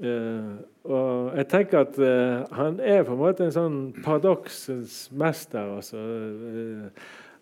Eh, 0.03 0.53
og 0.89 1.37
jeg 1.37 1.49
tenker 1.53 1.85
at 1.85 1.99
eh, 2.03 2.55
han 2.57 2.79
er 2.81 3.05
på 3.07 3.15
en 3.15 3.21
måte 3.21 3.47
en 3.47 3.55
sånn 3.55 3.81
paradoksens 4.03 5.05
mester. 5.15 5.77
altså. 5.77 6.01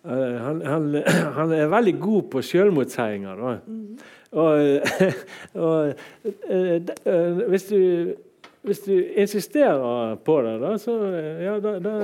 Eh, 0.05 0.39
han, 0.45 0.63
han, 0.67 0.89
han, 1.39 1.53
er 1.57 1.73
veldig 1.73 1.97
god 2.01 2.31
på 2.33 2.45
sjølmotsigelser. 2.45 3.61
Mm. 3.67 3.99
Og, 4.31 4.61
og, 5.67 5.93
hvis, 7.51 7.65
du, 7.71 8.15
hvis 8.63 8.85
du 8.87 8.95
insisterer 8.95 10.15
på 10.25 10.41
det, 10.47 10.57
da, 10.63 10.77
så 10.79 10.97
ja, 11.43 11.59
da, 11.65 11.79
da 11.83 11.95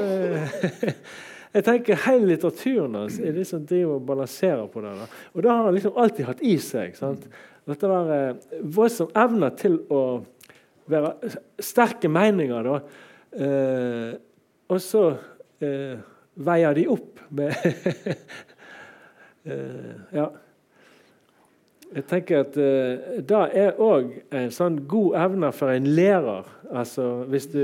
Jeg 1.57 1.65
tenker 1.65 2.01
Hele 2.05 2.29
litteraturen 2.35 2.99
hans 3.01 3.19
er 3.21 3.37
liksom 3.37 3.65
driver 3.69 3.97
og 3.97 4.07
balanserer 4.09 4.67
på 4.69 4.83
det. 4.85 4.93
Da. 4.99 5.07
Og 5.33 5.43
det 5.45 5.51
har 5.53 5.63
han 5.65 5.77
liksom 5.77 6.01
alltid 6.03 6.29
hatt 6.29 6.43
i 6.45 6.57
seg. 6.61 6.97
Sant? 6.99 7.25
Dette 7.67 7.91
der 7.91 8.61
voldsom 8.77 9.09
evne 9.17 9.49
til 9.59 9.79
å 9.91 10.03
være 10.91 11.33
sterke 11.65 12.11
meninger. 12.13 12.69
Da. 12.69 12.77
Eh, 13.47 14.11
og 14.69 14.83
så 14.83 15.07
eh, 15.65 15.97
veier 16.47 16.77
de 16.77 16.89
opp 16.93 17.23
med 17.35 17.55
eh, 19.49 19.95
Ja. 20.13 20.33
Jeg 21.87 22.03
tenker 22.11 22.43
at 22.43 22.57
eh, 22.59 23.21
det 23.23 23.43
er 23.57 23.79
òg 23.81 24.11
en 24.35 24.51
sånn 24.53 24.81
god 24.91 25.15
evne 25.23 25.53
for 25.55 25.71
en 25.73 25.87
lærer. 25.97 26.49
Altså 26.67 27.23
hvis 27.31 27.47
du 27.53 27.63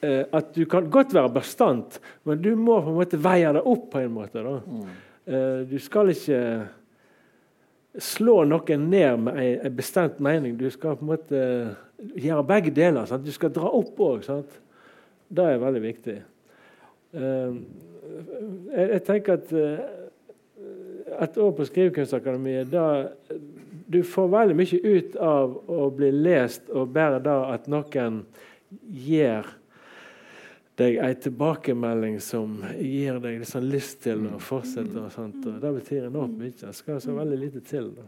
At 0.00 0.54
du 0.56 0.64
kan 0.64 0.86
godt 0.88 1.12
være 1.12 1.28
bastant, 1.34 1.98
men 2.24 2.40
du 2.40 2.54
må 2.56 2.78
på 2.80 2.92
en 2.92 2.96
måte 2.96 3.18
veie 3.20 3.50
det 3.52 3.60
opp 3.68 3.90
på 3.92 4.00
en 4.00 4.14
måte. 4.14 4.40
Uh, 4.40 5.60
du 5.68 5.76
skal 5.82 6.12
ikke 6.14 6.40
slå 8.00 8.38
noen 8.48 8.88
ned 8.88 9.26
med 9.26 9.40
en, 9.44 9.76
bestemt 9.76 10.22
mening. 10.24 10.56
Du 10.56 10.70
skal 10.72 10.96
på 10.96 11.04
en 11.04 11.12
måte 11.12 11.42
gjøre 12.16 12.46
begge 12.48 12.72
deler. 12.72 13.04
Sant? 13.10 13.26
Du 13.26 13.32
skal 13.34 13.52
dra 13.52 13.68
opp 13.76 14.00
òg. 14.00 14.24
Det 15.28 15.46
er 15.46 15.60
veldig 15.60 15.84
viktig. 15.84 16.16
Uh, 17.12 17.60
jeg, 18.72 19.02
tenker 19.04 19.36
at 19.36 19.52
et 21.20 21.38
år 21.38 21.52
på 21.52 21.64
Skrivekunstakademiet 21.68 22.72
Du 23.90 24.02
får 24.06 24.28
veldig 24.32 24.56
mye 24.56 24.80
ut 24.80 25.16
av 25.20 25.56
å 25.70 25.88
bli 25.94 26.10
lest, 26.14 26.68
og 26.70 26.92
bare 26.94 27.20
det 27.22 27.38
at 27.54 27.66
noen 27.70 28.22
gir 28.86 29.48
deg 30.80 30.98
en 31.04 31.16
tilbakemelding 31.24 32.20
som 32.24 32.58
gir 32.80 33.20
deg 33.22 33.40
liksom 33.42 33.66
lyst 33.68 34.02
til 34.06 34.26
å 34.30 34.40
fortsette. 34.42 34.96
og 34.98 35.12
sånt, 35.12 35.44
og 35.46 35.60
Det 35.60 35.72
betyr 35.80 36.08
enormt 36.08 36.38
mye. 36.38 36.56
Det 36.56 36.74
skal 36.76 37.00
så 37.00 37.16
veldig 37.16 37.38
lite 37.38 37.60
til. 37.60 37.92
Da. 37.96 38.06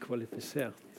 Kvalifisert. 0.00 0.89